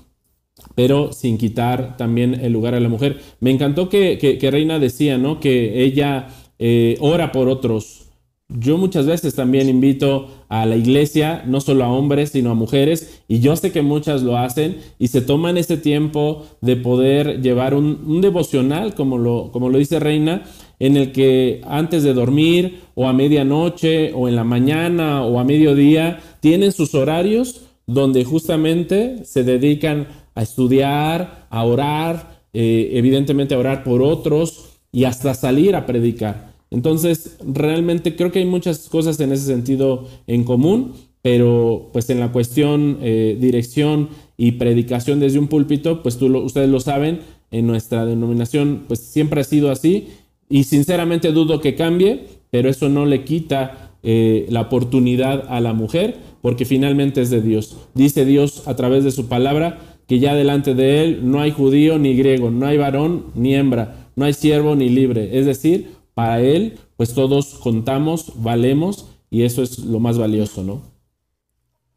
pero 0.75 1.13
sin 1.13 1.37
quitar 1.37 1.95
también 1.95 2.33
el 2.35 2.51
lugar 2.51 2.75
a 2.75 2.81
la 2.81 2.89
mujer. 2.89 3.21
Me 3.39 3.49
encantó 3.49 3.87
que, 3.87 4.37
Reina 4.51 4.77
decía, 4.77 5.17
¿no? 5.17 5.39
Que 5.39 5.83
ella 5.83 6.27
eh, 6.59 6.97
ora 6.99 7.31
por 7.31 7.47
otros, 7.47 8.04
yo 8.49 8.77
muchas 8.77 9.07
veces 9.07 9.33
también 9.33 9.69
invito 9.69 10.27
a 10.49 10.65
la 10.65 10.75
iglesia, 10.75 11.43
no 11.47 11.61
solo 11.61 11.83
a 11.83 11.91
hombres, 11.91 12.29
sino 12.29 12.51
a 12.51 12.55
mujeres, 12.55 13.23
y 13.27 13.39
yo 13.39 13.55
sé 13.55 13.71
que 13.71 13.81
muchas 13.81 14.21
lo 14.21 14.37
hacen 14.37 14.77
y 14.99 15.07
se 15.07 15.21
toman 15.21 15.57
ese 15.57 15.77
tiempo 15.77 16.45
de 16.61 16.75
poder 16.75 17.41
llevar 17.41 17.73
un, 17.73 18.21
devocional, 18.21 18.93
como 18.93 19.17
lo, 19.17 19.51
como 19.51 19.69
lo 19.69 19.79
dice 19.79 19.99
Reina, 19.99 20.43
en 20.79 20.95
el 20.95 21.11
que 21.11 21.61
antes 21.65 22.03
de 22.03 22.13
dormir 22.13 22.81
o 22.93 23.07
a 23.07 23.13
medianoche 23.13 24.13
o 24.13 24.27
en 24.27 24.35
la 24.35 24.43
mañana 24.43 25.23
o 25.23 25.39
a 25.39 25.43
mediodía 25.43 26.19
tienen 26.39 26.71
sus 26.71 26.93
horarios 26.93 27.61
donde 27.87 28.25
justamente 28.25 29.25
se 29.25 29.43
dedican 29.43 30.07
a 30.35 30.41
estudiar, 30.43 31.47
a 31.49 31.63
orar, 31.63 32.41
eh, 32.53 32.91
evidentemente 32.93 33.55
a 33.55 33.59
orar 33.59 33.83
por 33.83 34.01
otros 34.01 34.79
y 34.91 35.05
hasta 35.05 35.33
salir 35.33 35.75
a 35.75 35.85
predicar. 35.85 36.54
Entonces, 36.75 37.37
realmente 37.41 38.17
creo 38.17 38.33
que 38.33 38.39
hay 38.39 38.45
muchas 38.45 38.89
cosas 38.89 39.17
en 39.21 39.31
ese 39.31 39.45
sentido 39.45 40.09
en 40.27 40.43
común, 40.43 40.91
pero 41.21 41.89
pues 41.93 42.09
en 42.09 42.19
la 42.19 42.33
cuestión 42.33 42.97
eh, 43.01 43.37
dirección 43.39 44.09
y 44.35 44.51
predicación 44.53 45.21
desde 45.21 45.39
un 45.39 45.47
púlpito, 45.47 46.03
pues 46.03 46.21
ustedes 46.21 46.69
lo 46.69 46.81
saben, 46.81 47.21
en 47.49 47.65
nuestra 47.65 48.05
denominación 48.05 48.83
pues 48.89 48.99
siempre 48.99 49.39
ha 49.39 49.45
sido 49.45 49.71
así 49.71 50.07
y 50.49 50.65
sinceramente 50.65 51.31
dudo 51.31 51.61
que 51.61 51.75
cambie, 51.75 52.25
pero 52.51 52.69
eso 52.69 52.89
no 52.89 53.05
le 53.05 53.23
quita 53.23 53.93
eh, 54.03 54.45
la 54.49 54.61
oportunidad 54.61 55.45
a 55.47 55.61
la 55.61 55.71
mujer 55.71 56.17
porque 56.41 56.65
finalmente 56.65 57.21
es 57.21 57.29
de 57.29 57.41
Dios. 57.41 57.77
Dice 57.93 58.25
Dios 58.25 58.67
a 58.67 58.75
través 58.75 59.05
de 59.05 59.11
su 59.11 59.27
palabra 59.27 59.79
que 60.07 60.19
ya 60.19 60.35
delante 60.35 60.75
de 60.75 61.05
él 61.05 61.19
no 61.23 61.39
hay 61.39 61.51
judío 61.51 61.97
ni 61.99 62.17
griego, 62.17 62.51
no 62.51 62.67
hay 62.67 62.77
varón 62.77 63.27
ni 63.33 63.55
hembra, 63.55 64.09
no 64.17 64.25
hay 64.25 64.33
siervo 64.33 64.75
ni 64.75 64.89
libre, 64.89 65.39
es 65.39 65.45
decir, 65.45 65.94
para 66.15 66.39
Él, 66.39 66.79
pues 66.97 67.13
todos 67.13 67.59
contamos, 67.59 68.41
valemos 68.41 69.15
y 69.29 69.43
eso 69.43 69.61
es 69.61 69.77
lo 69.79 69.99
más 69.99 70.17
valioso, 70.17 70.63
¿no? 70.63 70.81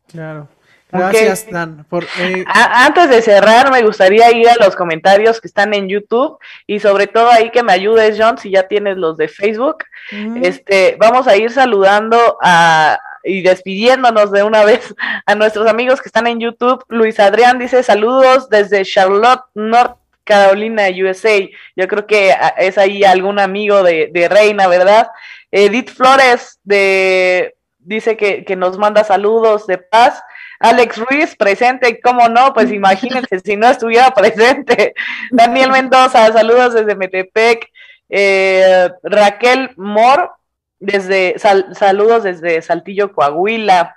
Claro. 0.08 0.48
Gracias, 0.90 1.46
Dan. 1.50 1.86
Eh, 2.18 2.44
antes 2.46 3.10
de 3.10 3.20
cerrar, 3.20 3.70
me 3.70 3.82
gustaría 3.82 4.32
ir 4.32 4.48
a 4.48 4.56
los 4.56 4.74
comentarios 4.74 5.38
que 5.38 5.46
están 5.46 5.74
en 5.74 5.88
YouTube 5.88 6.38
y 6.66 6.80
sobre 6.80 7.06
todo 7.06 7.30
ahí 7.30 7.50
que 7.50 7.62
me 7.62 7.74
ayudes, 7.74 8.16
John, 8.18 8.38
si 8.38 8.50
ya 8.50 8.66
tienes 8.66 8.96
los 8.96 9.18
de 9.18 9.28
Facebook. 9.28 9.84
Este, 10.42 10.96
vamos 10.98 11.28
a 11.28 11.36
ir 11.36 11.50
saludando 11.50 12.38
a, 12.42 12.98
y 13.22 13.42
despidiéndonos 13.42 14.32
de 14.32 14.42
una 14.42 14.64
vez 14.64 14.94
a 15.26 15.34
nuestros 15.34 15.68
amigos 15.68 16.00
que 16.00 16.08
están 16.08 16.26
en 16.26 16.40
YouTube. 16.40 16.82
Luis 16.88 17.20
Adrián 17.20 17.58
dice 17.58 17.82
saludos 17.82 18.48
desde 18.48 18.84
Charlotte, 18.84 19.42
North 19.54 19.98
Carolina, 20.28 20.88
USA. 20.88 21.48
Yo 21.74 21.88
creo 21.88 22.06
que 22.06 22.32
ah, 22.32 22.54
es 22.58 22.76
ahí 22.76 23.02
algún 23.02 23.38
amigo 23.38 23.82
de, 23.82 24.28
Reina, 24.30 24.68
¿verdad? 24.68 25.08
Edith 25.50 25.90
Flores 25.90 26.60
de, 26.62 27.54
dice 27.78 28.18
que, 28.18 28.44
nos 28.56 28.76
manda 28.76 29.04
saludos 29.04 29.66
de 29.66 29.78
paz. 29.78 30.22
Alex 30.60 30.98
Ruiz, 30.98 31.34
presente, 31.36 31.98
¿cómo 32.00 32.28
no? 32.28 32.52
Pues 32.52 32.70
imagínense 32.70 33.40
si 33.40 33.56
no 33.56 33.70
estuviera 33.70 34.10
presente. 34.10 34.94
Daniel 35.30 35.70
Mendoza, 35.70 36.30
saludos 36.32 36.74
desde 36.74 36.94
Metepec. 36.94 37.70
Eh, 38.10 38.90
Raquel 39.02 39.70
Mor, 39.76 40.32
desde, 40.78 41.36
saludos 41.38 42.24
desde 42.24 42.60
Saltillo, 42.60 43.12
Coahuila. 43.12 43.96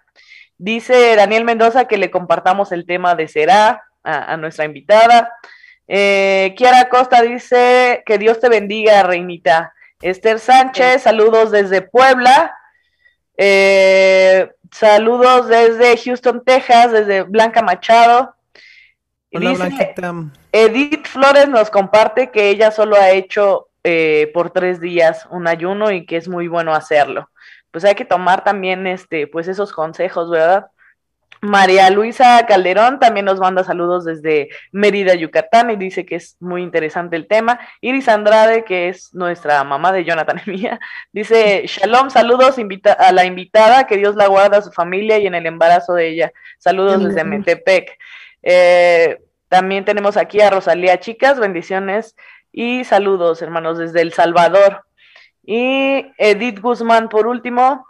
Dice 0.58 1.16
Daniel 1.16 1.44
Mendoza 1.44 1.86
que 1.86 1.98
le 1.98 2.12
compartamos 2.12 2.72
el 2.72 2.86
tema 2.86 3.16
de 3.16 3.28
Será 3.28 3.84
a, 4.04 4.38
nuestra 4.38 4.66
invitada. 4.66 5.34
Eh, 5.94 6.54
Kiara 6.56 6.88
Costa 6.88 7.22
dice 7.22 8.02
que 8.06 8.18
Dios 8.18 8.40
te 8.40 8.48
bendiga, 8.48 9.04
reinita. 9.04 9.74
Esther 10.02 10.40
Sánchez, 10.40 11.02
saludos 11.02 11.52
desde 11.52 11.82
Puebla. 11.82 12.56
Eh, 13.36 14.50
saludos 14.72 15.50
desde 15.50 15.98
Houston, 15.98 16.44
Texas, 16.46 16.94
desde 16.94 17.24
Blanca 17.24 17.62
Machado. 17.62 18.34
Edith 20.54 21.08
Flores 21.08 21.50
nos 21.50 21.70
comparte 21.70 22.32
que 22.32 22.50
ella 22.50 22.72
solo 22.72 22.96
ha 22.96 23.10
hecho 23.10 23.68
eh, 23.84 24.32
por 24.34 24.52
tres 24.52 24.80
días 24.80 25.28
un 25.30 25.46
ayuno 25.46 25.92
y 25.92 26.06
que 26.06 26.16
es 26.16 26.30
muy 26.30 26.48
bueno 26.48 26.74
hacerlo 26.74 27.30
pues 27.72 27.86
hay 27.86 27.96
que 27.96 28.06
tomar 28.06 28.44
también 28.44 28.86
este, 28.86 29.28
pues 29.28 29.48
esos 29.48 29.72
consejos, 29.72 30.30
¿verdad? 30.30 30.68
María 31.42 31.90
Luisa 31.90 32.46
Calderón 32.46 33.00
también 33.00 33.26
nos 33.26 33.40
manda 33.40 33.64
saludos 33.64 34.06
desde 34.06 34.50
Mérida, 34.72 35.16
Yucatán, 35.16 35.72
y 35.72 35.76
dice 35.76 36.06
que 36.06 36.16
es 36.16 36.38
muy 36.40 36.62
interesante 36.62 37.16
el 37.16 37.28
tema. 37.28 37.60
Iris 37.82 38.08
Andrade, 38.10 38.64
que 38.64 38.90
es 38.90 39.12
nuestra 39.14 39.64
mamá 39.64 39.92
de 39.92 40.04
Jonathan 40.06 40.40
y 40.46 40.50
mía, 40.52 40.80
dice, 41.12 41.64
Shalom, 41.66 42.12
saludos 42.12 42.60
invita 42.60 42.94
a 42.94 43.12
la 43.12 43.26
invitada, 43.26 43.88
que 43.88 43.98
Dios 43.98 44.16
la 44.16 44.28
guarda 44.28 44.60
a 44.60 44.62
su 44.62 44.72
familia 44.72 45.18
y 45.18 45.26
en 45.26 45.34
el 45.34 45.48
embarazo 45.48 45.96
de 45.96 46.10
ella. 46.10 46.34
Saludos 46.60 47.04
desde 47.04 47.24
Metepec. 47.24 47.98
Eh, 48.44 49.20
también 49.48 49.84
tenemos 49.84 50.18
aquí 50.18 50.42
a 50.42 50.52
Rosalía 50.52 51.00
Chicas, 51.00 51.40
bendiciones 51.40 52.16
y 52.52 52.84
saludos, 52.84 53.42
hermanos, 53.42 53.80
desde 53.80 54.02
El 54.02 54.14
Salvador. 54.14 54.84
Y 55.44 56.06
Edith 56.18 56.60
Guzmán, 56.60 57.10
por 57.10 57.26
último, 57.26 57.88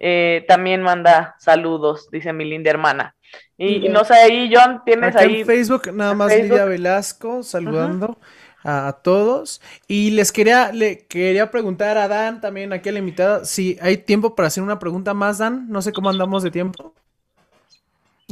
eh, 0.00 0.44
también 0.48 0.82
manda 0.82 1.36
saludos, 1.38 2.08
dice 2.10 2.32
mi 2.32 2.44
linda 2.44 2.70
hermana. 2.70 3.14
Y, 3.56 3.88
no 3.90 4.04
sé, 4.04 4.14
ahí, 4.14 4.50
John, 4.52 4.80
tienes 4.84 5.14
ahí. 5.14 5.40
En 5.40 5.46
Facebook, 5.46 5.92
nada 5.92 6.14
más 6.14 6.34
Lidia 6.34 6.64
Velasco 6.64 7.42
saludando. 7.42 8.18
a 8.64 9.00
todos. 9.02 9.60
Y 9.86 10.10
les 10.10 10.32
quería, 10.32 10.72
le 10.72 11.06
quería 11.06 11.50
preguntar 11.50 11.96
a 11.96 12.08
Dan, 12.08 12.40
también 12.40 12.72
aquí 12.72 12.88
a 12.88 12.92
la 12.92 12.98
invitada, 12.98 13.44
si 13.44 13.78
hay 13.80 13.98
tiempo 13.98 14.34
para 14.34 14.48
hacer 14.48 14.62
una 14.62 14.78
pregunta 14.78 15.14
más, 15.14 15.38
Dan. 15.38 15.68
No 15.68 15.82
sé 15.82 15.92
cómo 15.92 16.10
andamos 16.10 16.42
de 16.42 16.50
tiempo. 16.50 16.94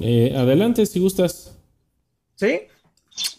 Eh, 0.00 0.34
adelante, 0.36 0.84
si 0.86 1.00
gustas. 1.00 1.58
¿Sí? 2.34 2.62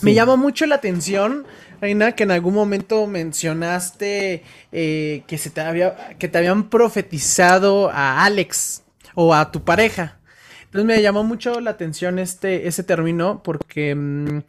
Me 0.01 0.13
llamó 0.13 0.37
mucho 0.37 0.65
la 0.65 0.75
atención 0.75 1.45
Reina, 1.81 2.11
que 2.13 2.23
en 2.23 2.31
algún 2.31 2.53
momento 2.53 3.07
mencionaste 3.07 4.43
eh, 4.71 5.23
que, 5.27 5.37
se 5.37 5.49
te 5.49 5.61
había, 5.61 5.95
que 6.17 6.27
te 6.27 6.37
habían 6.37 6.69
profetizado 6.69 7.89
a 7.89 8.25
Alex 8.25 8.83
o 9.15 9.33
a 9.33 9.51
tu 9.51 9.63
pareja. 9.63 10.19
Entonces 10.65 10.85
me 10.85 11.01
llamó 11.01 11.23
mucho 11.23 11.59
la 11.61 11.71
atención 11.71 12.19
este, 12.19 12.67
ese 12.67 12.83
término 12.83 13.41
porque, 13.43 13.95
mm, 13.95 14.39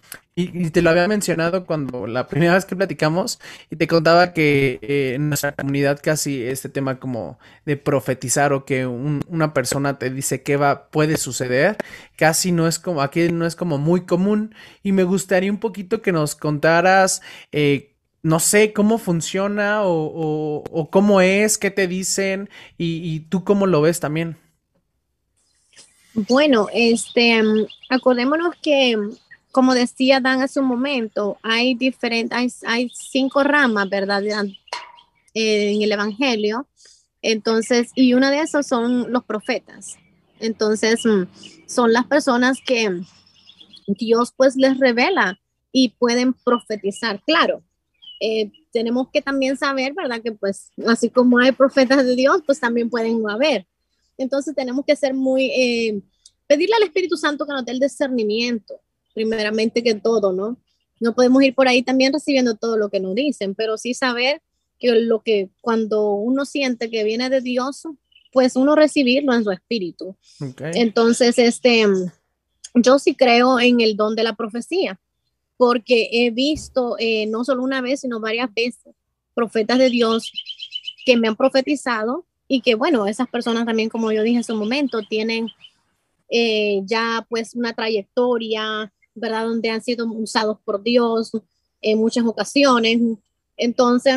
y, 0.53 0.71
te 0.71 0.83
lo 0.83 0.91
había 0.91 1.09
mencionado 1.09 1.67
cuando 1.67 2.07
la 2.07 2.27
primera 2.27 2.55
vez 2.55 2.65
que 2.65 2.77
platicamos 2.77 3.41
y 3.71 3.77
te 3.77 3.87
contaba 3.87 4.33
que 4.33 4.79
eh, 4.83 5.15
en 5.17 5.29
nuestra 5.29 5.53
comunidad 5.53 6.01
casi 6.03 6.43
este 6.43 6.69
tema 6.69 6.99
como 6.99 7.39
de 7.67 7.77
profetizar 7.77 8.53
o 8.53 8.65
que 8.65 8.87
una 8.87 9.53
persona 9.53 9.99
te 9.99 10.11
dice 10.11 10.43
qué 10.43 10.57
va, 10.57 10.89
puede 10.91 11.17
suceder, 11.17 11.77
casi 12.17 12.53
no 12.53 12.67
es 12.67 12.79
como, 12.79 13.03
aquí 13.03 13.31
no 13.31 13.47
es 13.47 13.57
como 13.57 13.79
muy 13.79 14.03
común 14.07 14.55
y 14.83 14.93
me 14.93 15.05
gustaría 15.05 15.51
un 15.51 15.59
poquito 15.59 16.03
que 16.03 16.13
nos 16.13 16.35
contaras 16.35 17.23
eh, 17.53 17.91
no 18.23 18.39
sé 18.39 18.73
cómo 18.73 18.99
funciona 18.99 19.81
o, 19.83 20.89
cómo 20.91 21.21
es, 21.21 21.59
qué 21.59 21.71
te 21.71 21.87
dicen 21.87 22.51
y, 22.77 23.21
tú 23.21 23.45
cómo 23.45 23.67
lo 23.67 23.81
ves 23.81 24.01
también. 24.01 24.37
Bueno, 26.13 26.67
este, 26.73 27.43
mm, 27.43 27.67
acordémonos 27.89 28.55
que, 28.63 28.97
como 29.51 29.75
decía 29.75 30.21
Dan 30.21 30.43
hace 30.43 30.61
un 30.61 30.67
momento, 30.67 31.39
hay 31.43 31.75
diferentes, 31.75 32.63
hay, 32.65 32.91
cinco 32.95 33.43
ramas, 33.43 33.89
¿verdad? 33.89 34.23
En 34.25 35.83
el 35.83 35.93
Evangelio. 35.93 36.67
Entonces, 37.23 37.91
y 37.95 38.15
una 38.15 38.31
de 38.31 38.41
esas 38.41 38.67
son 38.67 39.13
los 39.13 39.25
profetas. 39.25 39.97
Entonces, 40.39 41.05
mm, 41.05 41.25
son 41.67 41.93
las 41.93 42.07
personas 42.07 42.59
que 42.65 43.03
Dios 43.87 44.33
pues 44.37 44.57
les 44.57 44.79
revela 44.79 45.39
y 45.73 45.91
pueden 45.91 46.33
profetizar. 46.33 47.23
Claro, 47.25 47.63
eh, 48.21 48.51
tenemos 48.73 49.09
que 49.13 49.23
también 49.23 49.57
saber, 49.57 49.95
¿verdad? 49.95 50.23
Que 50.23 50.33
pues 50.33 50.71
así 50.87 51.11
como 51.11 51.39
hay 51.39 51.53
profetas 51.53 52.05
de 52.05 52.15
Dios, 52.17 52.43
pues 52.47 52.61
también 52.61 52.91
pueden 52.91 53.29
haber. 53.29 53.67
Entonces 54.19 54.55
tenemos 54.55 54.85
que 54.85 54.97
ser 54.97 55.15
muy, 55.15 55.51
eh, 55.51 56.03
pedirle 56.47 56.77
al 56.77 56.83
Espíritu 56.83 57.17
Santo 57.17 57.47
que 57.47 57.53
nos 57.53 57.65
dé 57.65 57.73
el 57.73 57.81
discernimiento, 57.81 58.81
primeramente 59.21 59.83
que 59.83 59.95
todo, 59.95 60.33
¿no? 60.33 60.57
No 60.99 61.15
podemos 61.15 61.43
ir 61.43 61.55
por 61.55 61.69
ahí 61.69 61.83
también 61.83 62.13
recibiendo 62.13 62.55
todo 62.57 62.77
lo 62.77 62.89
que 62.89 63.01
nos 63.01 63.15
dicen, 63.15 63.55
pero 63.55 63.77
sí 63.77 63.93
saber 63.93 64.41
que 64.79 64.93
lo 64.93 65.23
que 65.23 65.51
cuando 65.61 66.13
uno 66.15 66.47
siente 66.47 66.91
que 66.91 67.05
viene 67.05 67.29
de 67.29 67.43
Dios, 67.43 67.83
pues 68.33 68.57
uno 68.57 68.75
recibirlo 68.75 69.35
en 69.35 69.45
su 69.45 69.51
espíritu. 69.51 70.17
Entonces, 70.73 71.39
este, 71.39 71.87
yo 72.75 72.99
sí 72.99 73.15
creo 73.15 73.61
en 73.61 73.81
el 73.81 73.97
don 73.97 74.17
de 74.17 74.25
la 74.25 74.35
profecía, 74.35 74.99
porque 75.59 76.09
he 76.13 76.31
visto 76.31 76.97
eh, 76.99 77.27
no 77.27 77.45
solo 77.45 77.63
una 77.63 77.83
vez, 77.83 78.01
sino 78.01 78.21
varias 78.21 78.53
veces 78.55 78.95
profetas 79.35 79.79
de 79.79 79.91
Dios 79.91 80.33
que 81.05 81.17
me 81.17 81.29
han 81.29 81.37
profetizado 81.37 82.25
y 82.49 82.63
que 82.63 82.75
bueno, 82.75 83.07
esas 83.07 83.29
personas 83.29 83.67
también, 83.67 83.91
como 83.91 84.13
yo 84.13 84.23
dije 84.23 84.39
en 84.39 84.45
su 84.45 84.55
momento, 84.55 85.03
tienen 85.03 85.49
eh, 86.31 86.83
ya 86.85 87.27
pues 87.29 87.55
una 87.55 87.73
trayectoria, 87.73 88.93
¿verdad? 89.15 89.47
Donde 89.47 89.71
han 89.71 89.83
sido 89.83 90.07
usados 90.07 90.59
por 90.65 90.83
Dios 90.83 91.33
en 91.81 91.99
muchas 91.99 92.25
ocasiones. 92.25 93.01
Entonces, 93.57 94.17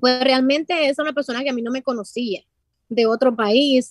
pues 0.00 0.20
realmente 0.22 0.88
es 0.88 0.98
una 0.98 1.12
persona 1.12 1.42
que 1.42 1.50
a 1.50 1.52
mí 1.52 1.62
no 1.62 1.70
me 1.70 1.82
conocía, 1.82 2.42
de 2.88 3.06
otro 3.06 3.34
país, 3.34 3.90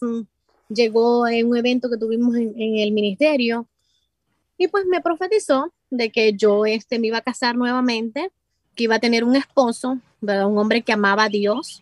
llegó 0.69 1.27
en 1.27 1.47
un 1.47 1.57
evento 1.57 1.89
que 1.89 1.97
tuvimos 1.97 2.35
en, 2.35 2.53
el 2.55 2.91
ministerio 2.91 3.67
y 4.57 4.67
pues 4.67 4.85
me 4.85 5.01
profetizó 5.01 5.73
de 5.89 6.11
que 6.11 6.33
yo 6.33 6.65
este, 6.65 6.99
me 6.99 7.07
iba 7.07 7.17
a 7.17 7.21
casar 7.21 7.55
nuevamente, 7.55 8.31
que 8.75 8.83
iba 8.83 8.95
a 8.95 8.99
tener 8.99 9.23
un 9.23 9.35
esposo, 9.35 9.99
¿verdad? 10.21 10.47
Un 10.47 10.57
hombre 10.57 10.83
que 10.83 10.93
amaba 10.93 11.25
a 11.25 11.29
Dios, 11.29 11.81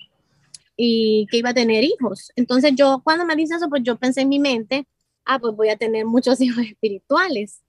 y 0.83 1.27
que 1.29 1.37
iba 1.37 1.51
a 1.51 1.53
tener 1.53 1.83
hijos. 1.83 2.31
Entonces 2.35 2.73
yo 2.75 3.01
cuando 3.03 3.23
me 3.23 3.35
dice 3.35 3.55
eso, 3.55 3.69
pues 3.69 3.83
yo 3.83 3.97
pensé 3.97 4.21
en 4.21 4.29
mi 4.29 4.39
mente, 4.39 4.87
ah, 5.25 5.37
pues 5.37 5.55
voy 5.55 5.69
a 5.69 5.77
tener 5.77 6.05
muchos 6.05 6.41
hijos 6.41 6.65
espirituales, 6.65 7.61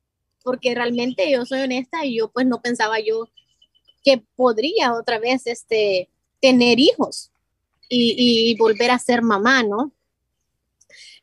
porque 0.42 0.74
realmente 0.74 1.30
yo 1.30 1.44
soy 1.46 1.60
honesta 1.60 2.04
y 2.04 2.18
yo 2.18 2.30
pues 2.30 2.46
no 2.46 2.60
pensaba 2.60 3.00
yo 3.00 3.28
que 4.02 4.22
podría 4.36 4.94
otra 4.94 5.18
vez 5.18 5.46
este, 5.46 6.08
tener 6.40 6.80
hijos 6.80 7.30
y, 7.88 8.56
volver 8.58 8.90
a 8.90 8.98
ser 8.98 9.20
mamá, 9.20 9.62
¿no? 9.62 9.92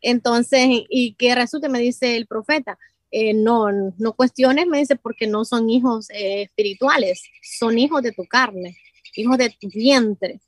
Entonces, 0.01 0.67
y 0.88 1.13
que 1.13 1.34
resulta, 1.34 1.67
me 1.67 1.80
dice 1.80 2.15
el 2.15 2.28
profeta, 2.28 2.78
eh, 3.11 3.34
no, 3.34 3.72
no 3.97 4.13
cuestiones, 4.13 4.67
me 4.67 4.78
dice, 4.78 4.95
porque 4.95 5.26
no 5.26 5.45
son 5.45 5.70
hijos 5.70 6.11
eh, 6.11 6.43
espirituales, 6.43 7.24
son 7.41 7.80
hijos 7.80 8.03
de 8.03 8.11
tu 8.11 8.24
carne, 8.26 8.78
hijos 9.15 9.38
de 9.39 9.49
tu 9.49 9.67
vientre. 9.70 10.39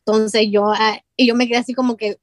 Entonces 0.00 0.48
yo, 0.50 0.66
ah, 0.66 1.02
y 1.16 1.26
yo 1.28 1.34
me 1.34 1.48
quedé 1.48 1.58
así 1.58 1.72
como 1.72 1.96
que, 1.96 2.18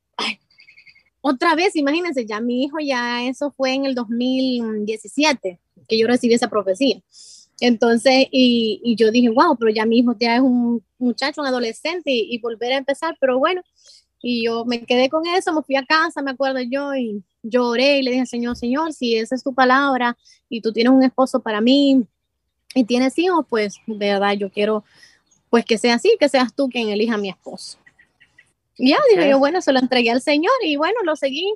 otra 1.21 1.55
vez, 1.55 1.75
imagínense, 1.75 2.25
ya 2.25 2.39
mi 2.39 2.63
hijo 2.63 2.77
ya, 2.79 3.25
eso 3.27 3.51
fue 3.51 3.73
en 3.73 3.85
el 3.85 3.95
2017 3.95 5.59
que 5.87 5.97
yo 5.97 6.07
recibí 6.07 6.33
esa 6.33 6.49
profecía. 6.49 7.01
Entonces, 7.59 8.27
y, 8.31 8.81
y 8.83 8.95
yo 8.95 9.11
dije, 9.11 9.29
wow, 9.29 9.57
pero 9.57 9.71
ya 9.71 9.85
mi 9.85 9.99
hijo 9.99 10.15
ya 10.19 10.35
es 10.35 10.41
un 10.41 10.83
muchacho, 10.99 11.41
un 11.41 11.47
adolescente 11.47 12.11
y, 12.11 12.37
volver 12.39 12.73
a 12.73 12.77
empezar, 12.77 13.17
pero 13.19 13.39
bueno, 13.39 13.61
y 14.21 14.45
yo 14.45 14.65
me 14.65 14.83
quedé 14.85 15.09
con 15.09 15.25
eso, 15.27 15.53
me 15.53 15.63
fui 15.63 15.75
a 15.75 15.85
casa, 15.85 16.21
me 16.21 16.31
acuerdo 16.31 16.59
yo, 16.61 16.95
y 16.95 17.23
lloré 17.43 17.99
y 17.99 18.03
le 18.03 18.11
dije, 18.11 18.25
Señor, 18.25 18.55
Señor, 18.55 18.93
si 18.93 19.15
esa 19.15 19.35
es 19.35 19.43
tu 19.43 19.53
palabra 19.53 20.17
y 20.49 20.61
tú 20.61 20.71
tienes 20.71 20.93
un 20.93 21.03
esposo 21.03 21.39
para 21.39 21.61
mí 21.61 22.03
y 22.75 22.83
tienes 22.83 23.17
hijos, 23.17 23.45
pues 23.49 23.77
de 23.85 24.13
verdad 24.13 24.33
yo 24.33 24.51
quiero 24.51 24.83
pues 25.49 25.65
que 25.65 25.77
sea 25.77 25.95
así, 25.95 26.15
que 26.19 26.29
seas 26.29 26.53
tú 26.53 26.67
quien 26.69 26.89
elija 26.89 27.15
a 27.15 27.17
mi 27.17 27.29
esposo. 27.29 27.77
Y 28.77 28.89
ya, 28.89 28.97
dije 29.09 29.29
yo, 29.29 29.39
bueno, 29.39 29.61
se 29.61 29.71
lo 29.71 29.79
entregué 29.79 30.11
al 30.11 30.21
Señor 30.21 30.53
y 30.63 30.75
bueno, 30.75 30.99
lo 31.03 31.15
seguí, 31.15 31.53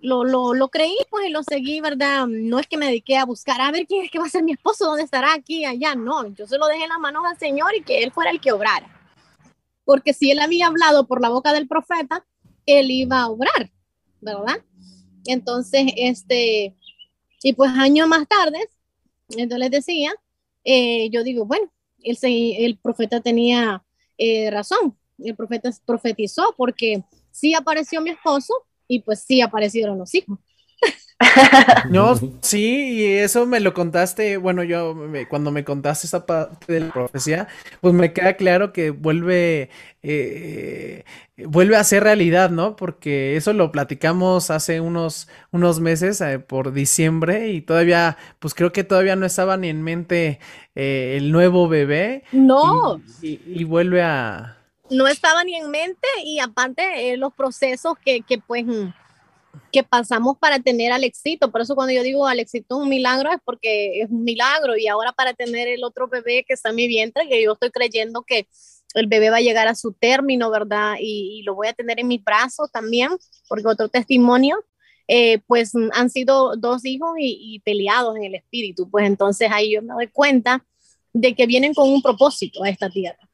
lo, 0.00 0.24
lo, 0.24 0.54
lo, 0.54 0.68
creí, 0.68 0.96
pues, 1.10 1.28
y 1.28 1.30
lo 1.30 1.42
seguí, 1.42 1.80
¿verdad? 1.80 2.26
No 2.26 2.58
es 2.58 2.66
que 2.66 2.76
me 2.76 2.86
dediqué 2.86 3.16
a 3.16 3.24
buscar, 3.24 3.60
a 3.60 3.70
ver 3.70 3.86
quién 3.86 4.04
es 4.04 4.10
que 4.10 4.18
va 4.18 4.26
a 4.26 4.30
ser 4.30 4.44
mi 4.44 4.52
esposo, 4.52 4.86
dónde 4.86 5.02
estará, 5.02 5.32
aquí, 5.32 5.64
allá, 5.64 5.94
no, 5.94 6.26
yo 6.34 6.46
se 6.46 6.58
lo 6.58 6.66
dejé 6.66 6.84
en 6.84 6.90
las 6.90 6.98
manos 6.98 7.24
al 7.26 7.38
Señor 7.38 7.74
y 7.74 7.82
que 7.82 8.02
Él 8.02 8.12
fuera 8.12 8.30
el 8.30 8.40
que 8.40 8.52
obrara. 8.52 8.92
Porque 9.84 10.12
si 10.12 10.30
Él 10.30 10.40
había 10.40 10.66
hablado 10.66 11.06
por 11.06 11.20
la 11.20 11.28
boca 11.28 11.52
del 11.52 11.68
profeta, 11.68 12.24
Él 12.66 12.90
iba 12.90 13.20
a 13.20 13.28
obrar. 13.28 13.70
¿verdad? 14.20 14.62
Entonces, 15.26 15.84
este, 15.96 16.74
y 17.42 17.52
pues 17.52 17.70
años 17.72 18.08
más 18.08 18.26
tarde, 18.28 18.58
entonces 19.30 19.58
les 19.58 19.70
decía, 19.70 20.12
eh, 20.64 21.08
yo 21.10 21.22
digo, 21.22 21.46
bueno, 21.46 21.70
el, 22.02 22.18
el 22.22 22.78
profeta 22.78 23.20
tenía 23.20 23.84
eh, 24.18 24.50
razón, 24.50 24.96
el 25.18 25.34
profeta 25.34 25.70
profetizó 25.84 26.54
porque 26.56 27.04
sí 27.30 27.54
apareció 27.54 28.00
mi 28.00 28.10
esposo 28.10 28.54
y 28.88 29.00
pues 29.00 29.24
sí 29.26 29.40
aparecieron 29.40 29.98
los 29.98 30.14
hijos. 30.14 30.38
No, 31.90 32.14
sí, 32.42 32.98
y 32.98 33.04
eso 33.04 33.46
me 33.46 33.60
lo 33.60 33.72
contaste, 33.72 34.36
bueno, 34.36 34.62
yo 34.62 34.94
cuando 35.30 35.50
me 35.50 35.64
contaste 35.64 36.06
esa 36.06 36.26
parte 36.26 36.72
de 36.72 36.80
la 36.80 36.92
profecía, 36.92 37.48
pues 37.80 37.94
me 37.94 38.12
queda 38.12 38.34
claro 38.34 38.72
que 38.72 38.90
vuelve, 38.90 39.70
eh, 40.02 41.04
vuelve 41.38 41.76
a 41.76 41.84
ser 41.84 42.04
realidad, 42.04 42.50
¿no? 42.50 42.76
Porque 42.76 43.36
eso 43.36 43.54
lo 43.54 43.72
platicamos 43.72 44.50
hace 44.50 44.80
unos, 44.80 45.28
unos 45.52 45.80
meses, 45.80 46.20
eh, 46.20 46.38
por 46.38 46.74
diciembre, 46.74 47.48
y 47.50 47.62
todavía, 47.62 48.18
pues 48.38 48.52
creo 48.52 48.72
que 48.72 48.84
todavía 48.84 49.16
no 49.16 49.24
estaba 49.24 49.56
ni 49.56 49.68
en 49.68 49.82
mente 49.82 50.38
eh, 50.74 51.14
el 51.16 51.32
nuevo 51.32 51.66
bebé. 51.66 52.24
No. 52.32 53.00
Y, 53.22 53.64
vuelve 53.64 54.02
a... 54.02 54.55
No 54.90 55.08
estaba 55.08 55.42
ni 55.44 55.56
en 55.56 55.70
mente, 55.70 56.08
y 56.24 56.38
aparte 56.38 57.16
los 57.16 57.34
procesos 57.34 57.94
que, 58.04 58.22
que 58.22 58.38
pues 58.38 58.64
que 59.72 59.82
pasamos 59.82 60.36
para 60.38 60.58
tener 60.60 60.92
al 60.92 61.04
éxito. 61.04 61.50
Por 61.50 61.60
eso 61.60 61.74
cuando 61.74 61.92
yo 61.92 62.02
digo 62.02 62.26
al 62.26 62.40
éxito 62.40 62.76
un 62.76 62.88
milagro 62.88 63.30
es 63.32 63.38
porque 63.44 64.02
es 64.02 64.10
un 64.10 64.24
milagro 64.24 64.76
y 64.76 64.86
ahora 64.86 65.12
para 65.12 65.34
tener 65.34 65.68
el 65.68 65.84
otro 65.84 66.08
bebé 66.08 66.44
que 66.46 66.54
está 66.54 66.70
en 66.70 66.76
mi 66.76 66.88
vientre, 66.88 67.28
que 67.28 67.42
yo 67.42 67.52
estoy 67.52 67.70
creyendo 67.70 68.22
que 68.22 68.46
el 68.94 69.06
bebé 69.06 69.30
va 69.30 69.36
a 69.36 69.42
llegar 69.42 69.68
a 69.68 69.74
su 69.74 69.92
término, 69.92 70.50
¿verdad? 70.50 70.94
Y, 70.98 71.42
lo 71.42 71.54
voy 71.54 71.68
a 71.68 71.74
tener 71.74 72.00
en 72.00 72.08
mis 72.08 72.24
brazos 72.24 72.70
también, 72.72 73.10
porque 73.48 73.66
otro 73.66 73.88
testimonio, 73.88 74.64
eh, 75.06 75.40
pues 75.46 75.72
han 75.92 76.08
sido 76.08 76.56
dos 76.56 76.84
hijos 76.84 77.10
y, 77.18 77.38
y 77.54 77.60
peleados 77.60 78.16
en 78.16 78.24
el 78.24 78.34
espíritu. 78.36 78.88
Pues 78.90 79.06
entonces 79.06 79.50
ahí 79.52 79.74
yo 79.74 79.82
me 79.82 79.92
doy 79.92 80.08
cuenta 80.08 80.64
de 81.12 81.34
que 81.34 81.46
vienen 81.46 81.74
con 81.74 81.90
un 81.90 82.00
propósito 82.00 82.64
a 82.64 82.70
esta 82.70 82.88
tierra. 82.88 83.25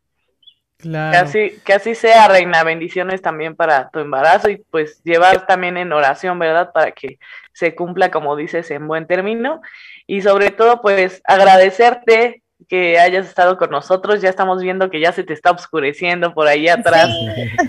Claro. 0.83 1.30
Que, 1.64 1.72
así, 1.72 1.95
sea, 1.95 2.26
Reina. 2.26 2.64
Bendiciones 2.64 3.22
también 3.22 3.55
para 3.55 3.89
tu 3.91 4.01
embarazo 4.01 4.51
y 4.51 4.57
pues 4.57 5.01
llevar 5.05 5.47
también 5.47 5.76
en 5.76 5.93
oración, 5.93 6.41
¿verdad? 6.41 6.72
Para 6.72 6.91
que 6.91 7.20
se 7.53 7.76
cumpla, 7.76 8.11
como 8.11 8.35
dices, 8.35 8.68
en 8.72 8.89
buen 8.89 9.07
término. 9.07 9.62
Y 10.09 10.22
sobre 10.22 10.51
todo, 10.51 10.83
pues 10.83 11.22
agradecerte 11.24 12.41
que 12.68 12.98
hayas 12.98 13.26
estado 13.26 13.56
con 13.56 13.70
nosotros. 13.70 14.20
Ya 14.20 14.28
estamos 14.28 14.62
viendo 14.62 14.90
que 14.90 15.00
ya 15.00 15.12
se 15.12 15.24
te 15.24 15.32
está 15.32 15.50
oscureciendo 15.50 16.34
por 16.34 16.48
ahí 16.48 16.68
atrás. 16.68 17.08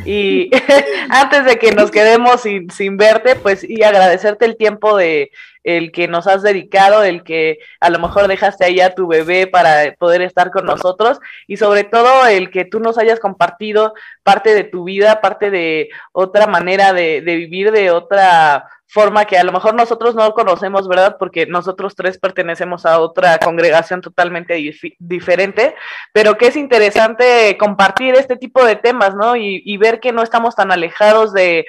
Y 0.06 0.50
antes 1.10 1.46
de 1.46 1.58
que 1.58 1.72
nos 1.72 1.92
quedemos 1.92 2.42
sin, 2.42 2.70
sin 2.70 2.98
verte, 2.98 3.36
pues 3.36 3.64
y 3.64 3.84
agradecerte 3.84 4.46
el 4.46 4.58
tiempo 4.58 4.98
de 4.98 5.32
el 5.64 5.92
que 5.92 6.08
nos 6.08 6.28
has 6.28 6.44
dedicado, 6.44 7.04
el 7.04 7.24
que 7.24 7.60
a 7.80 7.90
lo 7.90 8.00
mejor 8.00 8.28
dejaste 8.28 8.66
ahí 8.66 8.82
a 8.82 8.94
tu 8.94 9.08
bebé 9.08 9.48
para 9.48 9.96
poder 9.98 10.22
estar 10.22 10.52
con 10.52 10.66
nosotros 10.66 11.20
y 11.48 11.58
sobre 11.58 11.86
todo 11.86 12.28
el 12.28 12.52
que 12.52 12.66
tú 12.66 12.80
nos 12.80 12.98
hayas 12.98 13.20
compartido 13.20 13.94
parte 14.24 14.54
de 14.54 14.66
tu 14.66 14.84
vida, 14.84 15.22
parte 15.22 15.50
de 15.52 15.90
otra 16.12 16.48
manera 16.48 16.94
de, 16.94 17.22
vivir, 17.22 17.72
de 17.72 17.92
otra 17.92 18.70
forma 18.88 19.26
que 19.26 19.38
a 19.38 19.44
lo 19.44 19.52
mejor 19.52 19.74
nosotros 19.74 20.16
no 20.16 20.34
conocemos, 20.34 20.88
¿verdad? 20.88 21.18
Porque 21.18 21.46
nosotros 21.46 21.96
tres 21.96 22.18
pertenecemos 22.18 22.86
a 22.86 23.00
otra 23.00 23.40
congregación 23.40 24.02
totalmente 24.02 24.56
diferente, 25.00 25.76
pero 26.12 26.38
que 26.38 26.48
es 26.48 26.56
interesante 26.56 27.58
compartir 27.58 28.16
este 28.16 28.36
tipo 28.36 28.64
de 28.64 28.76
temas, 28.76 29.16
¿no? 29.16 29.36
Y, 29.36 29.78
ver 29.78 30.00
que 30.00 30.12
no 30.12 30.22
estamos 30.22 30.56
tan 30.56 30.72
alejados 30.72 31.34
de 31.34 31.66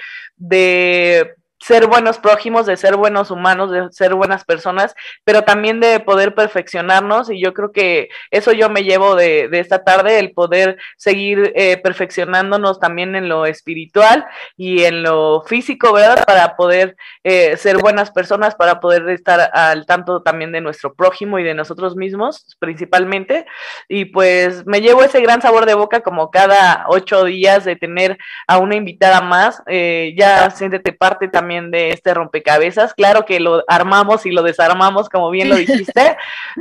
ser 1.60 1.86
buenos 1.86 2.18
prójimos, 2.18 2.66
de 2.66 2.76
ser 2.76 2.96
buenos 2.96 3.30
humanos, 3.30 3.70
de 3.70 3.90
ser 3.90 4.14
buenas 4.14 4.44
personas, 4.44 4.94
pero 5.24 5.42
también 5.42 5.80
de 5.80 6.00
poder 6.00 6.34
perfeccionarnos 6.34 7.30
y 7.30 7.40
yo 7.40 7.54
creo 7.54 7.72
que 7.72 8.08
eso 8.30 8.52
yo 8.52 8.68
me 8.68 8.82
llevo 8.82 9.14
de, 9.14 9.48
esta 9.52 9.84
tarde, 9.84 10.18
el 10.18 10.32
poder 10.32 10.76
seguir 10.96 11.52
eh, 11.54 11.78
perfeccionándonos 11.78 12.80
también 12.80 13.14
en 13.14 13.28
lo 13.28 13.46
espiritual 13.46 14.26
y 14.56 14.84
en 14.84 15.02
lo 15.02 15.42
físico, 15.42 15.92
¿verdad? 15.92 16.24
Para 16.26 16.56
poder 16.56 16.96
eh, 17.22 17.56
ser 17.56 17.78
buenas 17.78 18.10
personas, 18.10 18.54
para 18.54 18.80
poder 18.80 19.08
estar 19.08 19.50
al 19.52 19.86
tanto 19.86 20.22
también 20.22 20.52
de 20.52 20.60
nuestro 20.60 20.94
prójimo 20.94 21.38
y 21.38 21.44
de 21.44 21.54
nosotros 21.54 21.96
mismos 21.96 22.56
principalmente. 22.58 23.46
Y 23.88 24.06
pues 24.06 24.66
me 24.66 24.80
llevo 24.80 25.02
ese 25.02 25.20
gran 25.20 25.40
sabor 25.40 25.66
de 25.66 25.74
boca 25.74 26.00
como 26.00 26.30
cada 26.30 26.84
ocho 26.88 27.24
días 27.24 27.64
de 27.64 27.76
tener 27.76 28.18
a 28.46 28.58
una 28.58 28.74
invitada 28.74 29.20
más, 29.20 29.62
eh, 29.66 30.14
ya 30.16 30.50
siéntete 30.50 30.92
parte 30.92 31.28
también 31.28 31.43
de 31.44 31.90
este 31.90 32.14
rompecabezas. 32.14 32.94
Claro 32.94 33.24
que 33.24 33.40
lo 33.40 33.64
armamos 33.68 34.26
y 34.26 34.30
lo 34.30 34.42
desarmamos, 34.42 35.08
como 35.08 35.30
bien 35.30 35.48
lo 35.48 35.56
dijiste, 35.64 36.16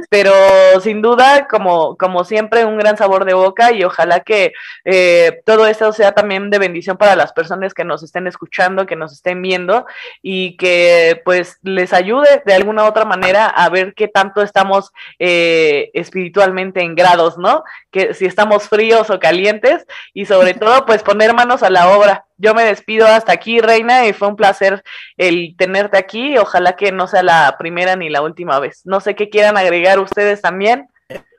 pero 0.09 0.33
sin 0.81 1.01
duda, 1.01 1.47
como, 1.47 1.97
como 1.97 2.23
siempre, 2.23 2.65
un 2.65 2.77
gran 2.77 2.97
sabor 2.97 3.25
de 3.25 3.33
boca 3.33 3.71
y 3.71 3.83
ojalá 3.83 4.19
que 4.19 4.53
eh, 4.85 5.41
todo 5.45 5.67
esto 5.67 5.93
sea 5.93 6.11
también 6.13 6.49
de 6.49 6.59
bendición 6.59 6.97
para 6.97 7.15
las 7.15 7.33
personas 7.33 7.73
que 7.73 7.83
nos 7.83 8.03
estén 8.03 8.27
escuchando, 8.27 8.85
que 8.85 8.95
nos 8.95 9.13
estén 9.13 9.41
viendo 9.41 9.85
y 10.21 10.57
que 10.57 11.21
pues 11.23 11.59
les 11.63 11.93
ayude 11.93 12.41
de 12.45 12.53
alguna 12.53 12.83
u 12.83 12.87
otra 12.87 13.05
manera 13.05 13.47
a 13.47 13.69
ver 13.69 13.93
qué 13.93 14.07
tanto 14.07 14.41
estamos 14.41 14.91
eh, 15.19 15.91
espiritualmente 15.93 16.81
en 16.81 16.95
grados, 16.95 17.37
¿no? 17.37 17.63
Que 17.91 18.13
si 18.13 18.25
estamos 18.25 18.67
fríos 18.67 19.09
o 19.09 19.19
calientes 19.19 19.85
y 20.13 20.25
sobre 20.25 20.53
todo 20.53 20.85
pues 20.85 21.03
poner 21.03 21.33
manos 21.33 21.63
a 21.63 21.69
la 21.69 21.89
obra 21.89 22.25
yo 22.43 22.53
me 22.53 22.65
despido 22.65 23.07
hasta 23.07 23.31
aquí, 23.31 23.61
Reina, 23.61 24.05
y 24.05 24.11
fue 24.11 24.27
un 24.27 24.35
placer 24.35 24.83
el 25.15 25.55
tenerte 25.57 25.97
aquí. 25.97 26.37
Ojalá 26.37 26.75
que 26.75 26.91
no 26.91 27.07
sea 27.07 27.23
la 27.23 27.55
primera 27.57 27.95
ni 27.95 28.09
la 28.09 28.21
última 28.21 28.59
vez. 28.59 28.81
No 28.83 28.99
sé 28.99 29.15
qué 29.15 29.29
quieran 29.29 29.55
agregar 29.55 29.97
ustedes 29.99 30.41
también. 30.41 30.87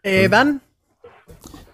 Eh, 0.03 0.29
Dan. 0.31 0.63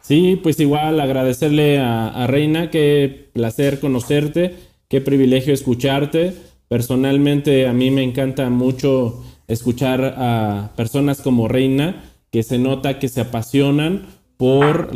Sí, 0.00 0.38
pues 0.42 0.58
igual 0.58 0.98
agradecerle 0.98 1.78
a, 1.78 2.26
Reina, 2.26 2.70
qué 2.70 3.30
placer 3.32 3.78
conocerte, 3.78 4.56
qué 4.88 5.00
privilegio 5.00 5.54
escucharte. 5.54 6.34
Personalmente 6.66 7.68
a 7.68 7.72
mí 7.72 7.92
me 7.92 8.02
encanta 8.02 8.50
mucho 8.50 9.22
escuchar 9.46 10.16
a 10.18 10.70
personas 10.74 11.20
como 11.20 11.46
Reina, 11.46 12.02
que 12.32 12.42
se 12.42 12.58
nota 12.58 12.98
que 12.98 13.08
se 13.08 13.20
apasionan 13.20 14.06
por, 14.36 14.90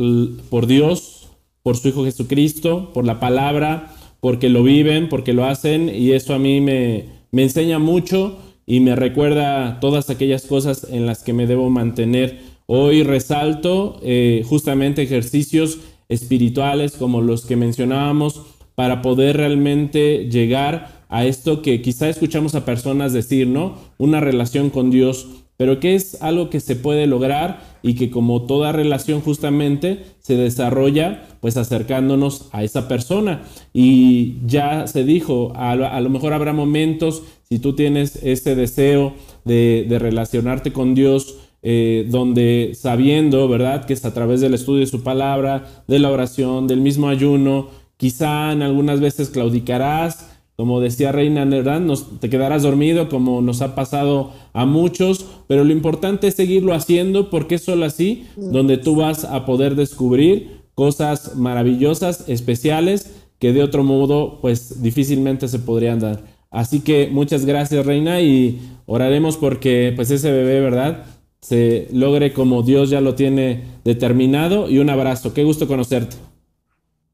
por 0.50 0.66
Dios, 0.66 1.30
por 1.62 1.76
su 1.76 1.88
Hijo 1.88 2.04
Jesucristo, 2.04 2.92
por 2.92 3.04
la 3.04 3.20
palabra, 3.20 3.93
porque 4.24 4.48
lo 4.48 4.62
viven, 4.62 5.10
porque 5.10 5.34
lo 5.34 5.44
hacen 5.44 5.90
y 5.94 6.12
eso 6.12 6.32
a 6.32 6.38
mí 6.38 6.62
me, 6.62 7.04
enseña 7.30 7.78
mucho 7.78 8.38
y 8.64 8.80
me 8.80 8.96
recuerda 8.96 9.80
todas 9.80 10.08
aquellas 10.08 10.46
cosas 10.46 10.86
en 10.90 11.04
las 11.04 11.22
que 11.22 11.34
me 11.34 11.46
debo 11.46 11.68
mantener. 11.68 12.38
Hoy 12.64 13.02
resalto 13.02 14.00
eh, 14.02 14.42
justamente 14.48 15.02
ejercicios 15.02 15.80
espirituales 16.08 16.92
como 16.92 17.20
los 17.20 17.44
que 17.44 17.56
mencionábamos 17.56 18.40
para 18.74 19.02
poder 19.02 19.36
realmente 19.36 20.30
llegar 20.30 21.04
a 21.10 21.26
esto 21.26 21.60
que 21.60 21.82
quizá 21.82 22.08
escuchamos 22.08 22.54
a 22.54 22.64
personas 22.64 23.12
decir, 23.12 23.46
¿no? 23.46 23.76
Una 23.98 24.20
relación 24.20 24.70
con 24.70 24.90
Dios, 24.90 25.26
pero 25.58 25.80
que 25.80 25.96
es 25.96 26.22
algo 26.22 26.48
que 26.48 26.60
se 26.60 26.76
puede 26.76 27.06
lograr 27.06 27.73
y 27.84 27.96
que 27.96 28.10
como 28.10 28.46
toda 28.46 28.72
relación 28.72 29.20
justamente 29.20 30.06
se 30.18 30.36
desarrolla 30.36 31.22
pues 31.40 31.58
acercándonos 31.58 32.48
a 32.52 32.64
esa 32.64 32.88
persona. 32.88 33.42
Y 33.74 34.36
ya 34.46 34.86
se 34.86 35.04
dijo, 35.04 35.52
a, 35.54 35.76
lo 35.76 36.08
mejor 36.08 36.32
habrá 36.32 36.54
momentos, 36.54 37.22
si 37.46 37.58
tú 37.58 37.74
tienes 37.74 38.16
ese 38.22 38.54
deseo 38.54 39.12
de, 39.44 39.86
relacionarte 40.00 40.72
con 40.72 40.94
Dios, 40.94 41.36
eh, 41.62 42.06
donde 42.08 42.72
sabiendo, 42.74 43.48
¿verdad?, 43.48 43.84
que 43.84 43.92
es 43.92 44.06
a 44.06 44.14
través 44.14 44.40
del 44.40 44.54
estudio 44.54 44.80
de 44.80 44.86
su 44.86 45.02
palabra, 45.02 45.84
de 45.86 45.98
la 45.98 46.10
oración, 46.10 46.66
del 46.66 46.80
mismo 46.80 47.10
ayuno, 47.10 47.68
quizá 47.98 48.50
en 48.52 48.62
algunas 48.62 49.00
veces 49.00 49.28
claudicarás, 49.28 50.33
como 50.56 50.80
decía 50.80 51.12
Reina 51.12 51.44
¿verdad? 51.44 51.80
Nos, 51.80 52.20
te 52.20 52.30
quedarás 52.30 52.62
dormido 52.62 53.08
como 53.08 53.42
nos 53.42 53.60
ha 53.62 53.74
pasado 53.74 54.32
a 54.52 54.66
muchos, 54.66 55.26
pero 55.48 55.64
lo 55.64 55.72
importante 55.72 56.28
es 56.28 56.34
seguirlo 56.34 56.74
haciendo 56.74 57.30
porque 57.30 57.56
es 57.56 57.62
solo 57.62 57.84
así 57.84 58.26
donde 58.36 58.78
tú 58.78 58.96
vas 58.96 59.24
a 59.24 59.46
poder 59.46 59.74
descubrir 59.74 60.62
cosas 60.74 61.36
maravillosas, 61.36 62.28
especiales, 62.28 63.14
que 63.38 63.52
de 63.52 63.62
otro 63.62 63.82
modo 63.82 64.40
pues 64.40 64.82
difícilmente 64.82 65.48
se 65.48 65.58
podrían 65.58 65.98
dar. 65.98 66.22
Así 66.50 66.80
que 66.80 67.08
muchas 67.10 67.44
gracias 67.46 67.84
Reina 67.84 68.20
y 68.20 68.60
oraremos 68.86 69.36
porque 69.36 69.92
pues 69.96 70.10
ese 70.10 70.30
bebé, 70.30 70.60
¿verdad? 70.60 71.04
Se 71.40 71.88
logre 71.92 72.32
como 72.32 72.62
Dios 72.62 72.90
ya 72.90 73.00
lo 73.00 73.16
tiene 73.16 73.64
determinado 73.84 74.70
y 74.70 74.78
un 74.78 74.88
abrazo. 74.88 75.34
Qué 75.34 75.42
gusto 75.42 75.66
conocerte. 75.66 76.16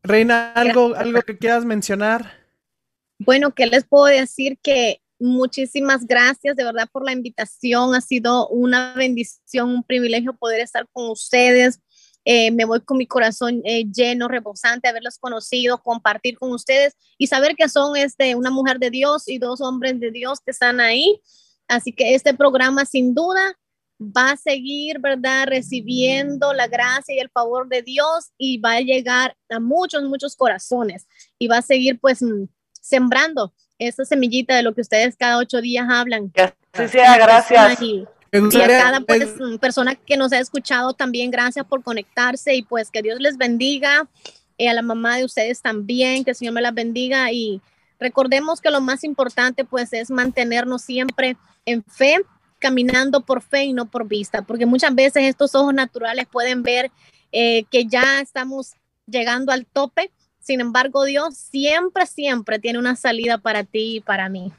Reina, 0.02 0.52
algo, 0.52 0.94
algo 0.94 1.20
que 1.22 1.36
quieras 1.36 1.64
mencionar. 1.64 2.39
Bueno, 3.22 3.54
¿qué 3.54 3.66
les 3.66 3.84
puedo 3.86 4.06
decir? 4.06 4.58
Que 4.62 5.02
muchísimas 5.18 6.06
gracias 6.06 6.56
de 6.56 6.64
verdad 6.64 6.88
por 6.90 7.04
la 7.04 7.12
invitación. 7.12 7.94
Ha 7.94 8.00
sido 8.00 8.48
una 8.48 8.94
bendición, 8.94 9.68
un 9.68 9.84
privilegio 9.84 10.32
poder 10.32 10.60
estar 10.60 10.88
con 10.90 11.10
ustedes. 11.10 11.80
eh, 12.24 12.50
me 12.50 12.64
voy 12.64 12.80
con 12.80 12.96
mi 12.96 13.06
corazón 13.06 13.60
eh, 13.64 13.84
lleno, 13.92 14.26
rebosante, 14.28 14.88
haberlos 14.88 15.18
conocido, 15.18 15.82
compartir 15.82 16.38
con 16.38 16.52
ustedes 16.52 16.94
y 17.18 17.26
saber 17.26 17.56
que 17.56 17.68
son 17.68 17.96
este, 17.96 18.34
una 18.36 18.50
mujer 18.50 18.78
de 18.78 18.90
Dios 18.90 19.28
y 19.28 19.38
dos 19.38 19.60
hombres 19.60 20.00
de 20.00 20.10
Dios 20.10 20.40
que 20.40 20.50
están 20.52 20.80
ahí. 20.80 21.20
Así 21.68 21.92
que 21.92 22.14
este 22.14 22.32
programa 22.34 22.86
sin 22.86 23.14
duda 23.14 23.54
va 24.00 24.32
a 24.32 24.36
seguir, 24.38 24.98
¿verdad? 24.98 25.46
Recibiendo 25.46 26.54
la 26.54 26.68
gracia 26.68 27.14
y 27.14 27.18
el 27.18 27.30
favor 27.30 27.68
de 27.68 27.82
Dios 27.82 28.30
y 28.38 28.58
va 28.58 28.76
a 28.76 28.80
llegar 28.80 29.36
a 29.50 29.60
muchos, 29.60 30.02
muchos 30.04 30.36
corazones 30.36 31.06
y 31.38 31.48
va 31.48 31.58
a 31.58 31.62
seguir 31.62 32.00
pues 32.00 32.22
sembrando 32.80 33.52
esa 33.78 34.04
semillita 34.04 34.54
de 34.54 34.62
lo 34.62 34.74
que 34.74 34.82
ustedes 34.82 35.16
cada 35.16 35.38
ocho 35.38 35.60
días 35.60 35.86
hablan. 35.88 36.32
Sí, 36.74 36.88
sea, 36.88 37.16
gracias. 37.18 37.80
Y, 37.82 38.06
a 38.32 38.66
cada 38.68 39.00
pues, 39.00 39.34
persona 39.60 39.94
que 39.94 40.16
nos 40.16 40.32
ha 40.32 40.38
escuchado 40.38 40.92
también, 40.92 41.30
gracias 41.30 41.66
por 41.66 41.82
conectarse 41.82 42.54
y 42.54 42.62
pues 42.62 42.90
que 42.90 43.02
Dios 43.02 43.18
les 43.20 43.36
bendiga. 43.36 44.08
Y 44.56 44.66
a 44.66 44.74
la 44.74 44.82
mamá 44.82 45.16
de 45.16 45.24
ustedes 45.24 45.62
también, 45.62 46.22
que 46.22 46.30
el 46.30 46.36
Señor 46.36 46.54
me 46.54 46.60
las 46.60 46.74
bendiga 46.74 47.32
y 47.32 47.60
recordemos 47.98 48.60
que 48.60 48.70
lo 48.70 48.80
más 48.80 49.04
importante 49.04 49.64
pues 49.64 49.92
es 49.92 50.10
mantenernos 50.10 50.82
siempre 50.82 51.36
en 51.64 51.82
fe, 51.84 52.18
caminando 52.58 53.22
por 53.22 53.42
fe 53.42 53.64
y 53.64 53.72
no 53.72 53.90
por 53.90 54.06
vista, 54.06 54.42
porque 54.42 54.66
muchas 54.66 54.94
veces 54.94 55.24
estos 55.24 55.54
ojos 55.54 55.72
naturales 55.72 56.26
pueden 56.30 56.62
ver 56.62 56.90
eh, 57.32 57.64
que 57.70 57.86
ya 57.86 58.20
estamos 58.20 58.74
llegando 59.06 59.50
al 59.50 59.66
tope, 59.66 60.10
sin 60.40 60.60
embargo 60.60 61.04
Dios 61.04 61.36
siempre, 61.36 62.06
siempre 62.06 62.58
tiene 62.58 62.78
una 62.78 62.96
salida 62.96 63.38
para 63.38 63.64
ti 63.64 63.96
y 63.96 64.00
para 64.00 64.28
mí. 64.28 64.52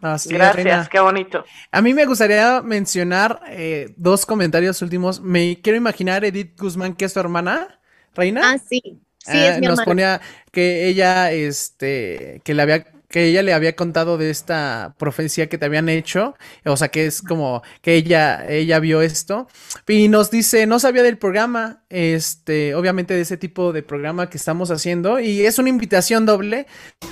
Gracias, 0.00 0.88
qué 0.88 1.00
bonito. 1.00 1.44
A 1.72 1.80
mí 1.82 1.94
me 1.94 2.04
gustaría 2.04 2.62
mencionar 2.62 3.40
eh, 3.48 3.92
dos 3.96 4.26
comentarios 4.26 4.80
últimos. 4.82 5.20
Me 5.20 5.60
quiero 5.60 5.76
imaginar 5.76 6.24
Edith 6.24 6.58
Guzmán, 6.58 6.94
que 6.94 7.06
es 7.06 7.14
tu 7.14 7.20
hermana, 7.20 7.80
Reina. 8.14 8.52
Ah, 8.52 8.58
sí. 8.58 9.00
Sí, 9.18 9.36
es 9.36 9.56
ah, 9.56 9.60
nos 9.60 9.82
ponía 9.82 10.20
que 10.52 10.86
ella, 10.86 11.32
este, 11.32 12.40
que 12.44 12.54
le 12.54 12.62
había 12.62 12.86
que 13.08 13.26
ella 13.26 13.42
le 13.42 13.52
había 13.52 13.76
contado 13.76 14.18
de 14.18 14.30
esta 14.30 14.94
profecía 14.98 15.48
que 15.48 15.58
te 15.58 15.66
habían 15.66 15.88
hecho, 15.88 16.34
o 16.64 16.76
sea, 16.76 16.88
que 16.88 17.06
es 17.06 17.22
como 17.22 17.62
que 17.82 17.94
ella, 17.94 18.46
ella 18.48 18.78
vio 18.80 19.02
esto, 19.02 19.48
y 19.86 20.08
nos 20.08 20.30
dice, 20.30 20.66
no 20.66 20.78
sabía 20.78 21.02
del 21.02 21.18
programa, 21.18 21.82
este, 21.88 22.74
obviamente 22.74 23.14
de 23.14 23.20
ese 23.20 23.36
tipo 23.36 23.72
de 23.72 23.82
programa 23.82 24.28
que 24.28 24.38
estamos 24.38 24.70
haciendo, 24.70 25.20
y 25.20 25.46
es 25.46 25.58
una 25.58 25.68
invitación 25.68 26.26
doble, 26.26 26.66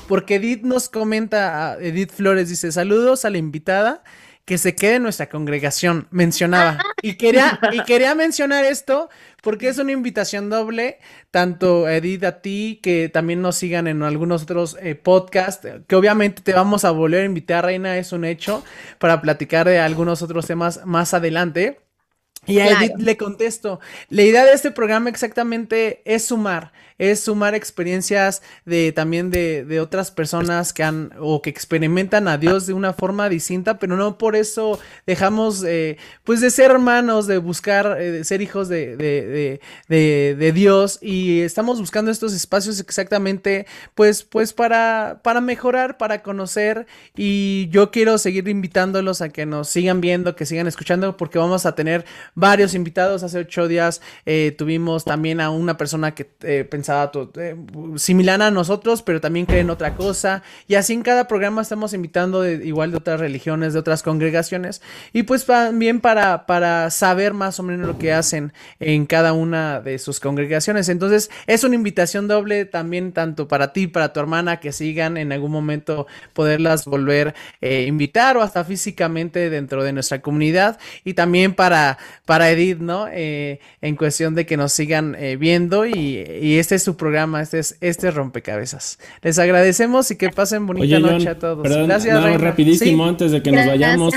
porque 0.09 0.37
Edith 0.37 0.63
nos 0.63 0.89
comenta, 0.89 1.77
Edith 1.81 2.13
Flores 2.13 2.49
dice, 2.49 2.73
saludos 2.73 3.25
a 3.25 3.31
la 3.31 3.39
invitada, 3.39 4.03
que 4.45 4.59
se 4.59 4.75
quede 4.75 4.97
en 4.97 5.05
nuestra 5.05 5.29
congregación, 5.29 6.07
mencionaba. 6.11 6.79
Y 7.01 7.15
quería, 7.15 7.59
y 7.73 7.83
quería 7.85 8.15
mencionar 8.15 8.65
esto 8.65 9.09
porque 9.43 9.69
es 9.69 9.79
una 9.79 9.93
invitación 9.93 10.49
doble, 10.49 10.99
tanto 11.31 11.89
Edith 11.89 12.25
a 12.25 12.41
ti, 12.41 12.81
que 12.83 13.09
también 13.09 13.43
nos 13.43 13.57
sigan 13.57 13.87
en 13.87 14.03
algunos 14.03 14.43
otros 14.43 14.77
eh, 14.81 14.95
podcasts, 14.95 15.69
que 15.87 15.97
obviamente 15.97 16.43
te 16.43 16.53
vamos 16.55 16.85
a 16.85 16.91
volver 16.91 17.23
a 17.23 17.27
invitar, 17.27 17.65
Reina, 17.65 17.99
es 17.99 18.13
un 18.13 18.25
hecho, 18.25 18.65
para 18.99 19.21
platicar 19.21 19.69
de 19.69 19.79
algunos 19.79 20.23
otros 20.23 20.47
temas 20.47 20.81
más 20.85 21.15
adelante. 21.15 21.81
Y 22.47 22.59
a 22.59 22.69
Edith 22.69 22.97
le 22.99 23.17
contesto, 23.17 23.81
la 24.11 24.23
idea 24.23 24.45
de 24.45 24.53
este 24.53 24.71
programa 24.71 25.09
exactamente 25.09 26.03
es 26.05 26.27
sumar, 26.27 26.73
es 26.99 27.21
sumar 27.21 27.55
experiencias 27.55 28.43
de 28.65 28.93
también 28.93 29.31
de, 29.31 29.65
de, 29.65 29.81
otras 29.81 30.11
personas 30.11 30.73
que 30.73 30.85
han 30.85 31.11
o 31.19 31.43
que 31.43 31.51
experimentan 31.51 32.29
a 32.29 32.39
Dios 32.39 32.67
de 32.67 32.73
una 32.73 32.93
forma 32.93 33.29
distinta, 33.29 33.79
pero 33.79 33.97
no 33.97 34.17
por 34.17 34.37
eso 34.37 34.79
dejamos 35.07 35.65
eh, 35.65 35.97
pues 36.23 36.41
de 36.41 36.51
ser 36.51 36.71
hermanos, 36.71 37.27
de 37.27 37.39
buscar, 37.39 38.01
eh, 38.01 38.11
de 38.11 38.25
ser 38.25 38.43
hijos 38.43 38.69
de, 38.69 38.97
de, 38.97 39.61
de, 39.89 40.53
Dios 40.53 40.99
y 41.03 41.41
estamos 41.41 41.81
buscando 41.81 42.11
estos 42.11 42.33
espacios 42.33 42.79
exactamente 42.79 43.67
pues, 43.95 44.23
pues 44.23 44.53
para, 44.53 45.21
para 45.23 45.41
mejorar, 45.41 45.99
para 45.99 46.23
conocer 46.23 46.87
y 47.17 47.69
yo 47.71 47.91
quiero 47.91 48.19
seguir 48.19 48.49
invitándolos 48.49 49.21
a 49.21 49.31
que 49.31 49.47
nos 49.47 49.69
sigan 49.69 50.01
viendo, 50.01 50.37
que 50.37 50.47
sigan 50.47 50.69
escuchando 50.69 51.17
porque 51.17 51.39
vamos 51.39 51.67
a 51.67 51.75
tener 51.75 52.05
varios 52.35 52.75
invitados. 52.75 53.23
Hace 53.23 53.39
ocho 53.39 53.67
días 53.67 54.01
eh, 54.27 54.55
tuvimos 54.57 55.05
también 55.05 55.41
a 55.41 55.51
una 55.51 55.77
persona 55.77 56.15
que 56.15 56.25
pensaba 56.25 56.84
eh, 56.89 57.57
similar 57.97 58.43
a 58.43 58.51
nosotros, 58.51 59.03
pero 59.03 59.21
también 59.21 59.47
creen 59.47 59.71
otra 59.71 59.95
cosa. 59.95 60.43
Y 60.67 60.75
así 60.75 60.93
en 60.93 61.03
cada 61.03 61.29
programa 61.29 61.63
estamos 61.63 61.93
invitando 61.93 62.43
de, 62.43 62.67
igual 62.67 62.91
de 62.91 62.99
otras 62.99 63.21
religiones, 63.21 63.73
de 63.73 63.79
otras 63.79 64.03
congregaciones. 64.03 64.83
Y 65.13 65.25
pues 65.25 65.47
también 65.47 66.01
para, 66.01 66.47
para 66.47 66.91
saber 66.91 67.35
más 67.35 67.61
o 67.61 67.63
menos 67.63 67.87
lo 67.87 67.99
que 67.99 68.13
hacen 68.13 68.53
en 68.81 69.07
cada 69.07 69.33
una 69.33 69.81
de 69.81 69.99
sus 69.99 70.21
congregaciones. 70.21 70.89
Entonces 70.89 71.31
es 71.47 71.65
una 71.65 71.75
invitación 71.75 72.29
doble 72.29 72.65
también 72.65 73.13
tanto 73.13 73.49
para 73.49 73.73
ti, 73.73 73.87
para 73.87 74.13
tu 74.13 74.21
hermana, 74.21 74.61
que 74.61 74.73
sigan 74.73 75.17
en 75.17 75.33
algún 75.33 75.51
momento 75.51 76.07
poderlas 76.33 76.85
volver 76.85 77.29
a 77.29 77.35
eh, 77.61 77.87
invitar 77.87 78.37
o 78.37 78.43
hasta 78.43 78.65
físicamente 78.65 79.51
dentro 79.51 79.85
de 79.85 79.93
nuestra 79.93 80.21
comunidad. 80.21 80.79
Y 81.05 81.15
también 81.15 81.55
para, 81.55 81.99
para 82.25 82.51
Edith, 82.51 82.79
¿no? 82.79 83.07
Eh, 83.11 83.61
en 83.81 83.97
cuestión 83.97 84.35
de 84.35 84.47
que 84.47 84.57
nos 84.57 84.73
sigan 84.73 85.17
viendo 85.39 85.87
y, 85.87 86.25
y 86.41 86.59
este 86.59 86.74
es 86.75 86.83
su 86.83 86.97
programa, 86.97 87.41
este 87.43 87.59
es, 87.59 87.77
este 87.81 88.11
rompecabezas. 88.11 88.99
Les 89.23 89.39
agradecemos 89.39 90.11
y 90.11 90.17
que 90.17 90.31
pasen 90.31 90.67
bonita 90.67 90.99
noche 90.99 91.29
a 91.29 91.39
todos. 91.39 91.63
Gracias, 91.63 92.41
rapidísimo 92.41 93.07
antes 93.07 93.33
de 93.33 93.43
que 93.43 93.53
nos 93.53 93.67
vayamos. 93.67 94.15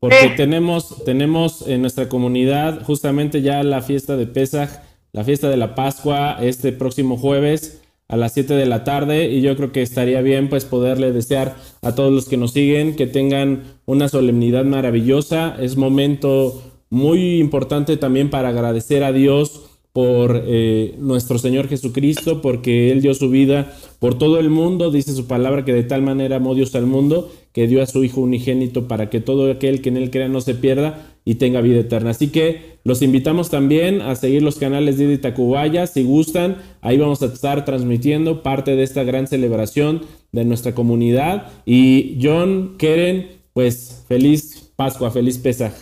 Porque 0.00 0.32
tenemos, 0.36 1.04
tenemos 1.04 1.68
en 1.68 1.82
nuestra 1.82 2.08
comunidad 2.08 2.82
justamente 2.84 3.42
ya 3.42 3.62
la 3.62 3.82
fiesta 3.82 4.16
de 4.16 4.26
Pesaj, 4.26 4.70
la 5.12 5.24
fiesta 5.24 5.50
de 5.50 5.58
la 5.58 5.74
Pascua, 5.74 6.38
este 6.40 6.72
próximo 6.72 7.18
jueves 7.18 7.82
a 8.10 8.16
las 8.16 8.32
7 8.32 8.54
de 8.54 8.66
la 8.66 8.82
tarde 8.82 9.30
y 9.30 9.40
yo 9.40 9.56
creo 9.56 9.70
que 9.70 9.82
estaría 9.82 10.20
bien 10.20 10.48
pues 10.48 10.64
poderle 10.64 11.12
desear 11.12 11.56
a 11.80 11.94
todos 11.94 12.12
los 12.12 12.28
que 12.28 12.36
nos 12.36 12.52
siguen 12.52 12.96
que 12.96 13.06
tengan 13.06 13.62
una 13.86 14.08
solemnidad 14.08 14.64
maravillosa. 14.64 15.56
Es 15.60 15.76
momento 15.76 16.60
muy 16.90 17.38
importante 17.38 17.96
también 17.96 18.28
para 18.28 18.48
agradecer 18.48 19.04
a 19.04 19.12
Dios 19.12 19.69
por 19.92 20.44
eh, 20.46 20.94
nuestro 20.98 21.38
Señor 21.38 21.68
Jesucristo, 21.68 22.40
porque 22.40 22.92
Él 22.92 23.02
dio 23.02 23.12
su 23.14 23.28
vida 23.28 23.72
por 23.98 24.16
todo 24.16 24.38
el 24.38 24.48
mundo, 24.48 24.90
dice 24.90 25.12
su 25.12 25.26
palabra 25.26 25.64
que 25.64 25.72
de 25.72 25.82
tal 25.82 26.02
manera 26.02 26.36
amó 26.36 26.54
Dios 26.54 26.74
al 26.76 26.86
mundo, 26.86 27.30
que 27.52 27.66
dio 27.66 27.82
a 27.82 27.86
su 27.86 28.04
Hijo 28.04 28.20
unigénito 28.20 28.86
para 28.86 29.10
que 29.10 29.20
todo 29.20 29.50
aquel 29.50 29.82
que 29.82 29.88
en 29.88 29.96
Él 29.96 30.10
crea 30.10 30.28
no 30.28 30.40
se 30.40 30.54
pierda 30.54 31.06
y 31.24 31.36
tenga 31.36 31.60
vida 31.60 31.80
eterna. 31.80 32.10
Así 32.10 32.28
que 32.28 32.78
los 32.84 33.02
invitamos 33.02 33.50
también 33.50 34.00
a 34.00 34.14
seguir 34.14 34.42
los 34.42 34.58
canales 34.58 34.96
de 34.96 35.12
Itacubaya, 35.12 35.86
si 35.86 36.04
gustan, 36.04 36.56
ahí 36.82 36.96
vamos 36.96 37.22
a 37.22 37.26
estar 37.26 37.64
transmitiendo 37.64 38.42
parte 38.42 38.76
de 38.76 38.84
esta 38.84 39.02
gran 39.02 39.26
celebración 39.26 40.02
de 40.30 40.44
nuestra 40.44 40.72
comunidad. 40.72 41.48
Y 41.66 42.18
John, 42.22 42.76
Keren, 42.78 43.40
pues 43.52 44.04
feliz 44.08 44.72
Pascua, 44.76 45.10
feliz 45.10 45.36
Pesaj. 45.38 45.72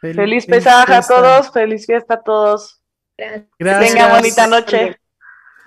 Feliz, 0.00 0.44
feliz 0.44 0.66
a 0.66 1.00
todos, 1.08 1.50
feliz 1.50 1.86
fiesta 1.86 2.14
a 2.14 2.22
todos. 2.22 2.83
Gracias. 3.16 3.92
Tenga 3.92 4.14
bonita 4.14 4.46
noche. 4.46 4.96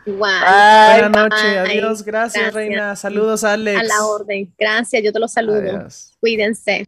Buenas 0.05 1.11
noches, 1.11 1.57
adiós, 1.57 2.03
gracias, 2.03 2.53
Reina. 2.53 2.95
Saludos, 2.95 3.43
Alex. 3.43 3.79
A 3.79 3.83
la 3.83 4.05
orden, 4.05 4.53
gracias, 4.57 5.03
yo 5.03 5.11
te 5.11 5.19
los 5.19 5.33
saludo. 5.33 5.87
Cuídense. 6.19 6.87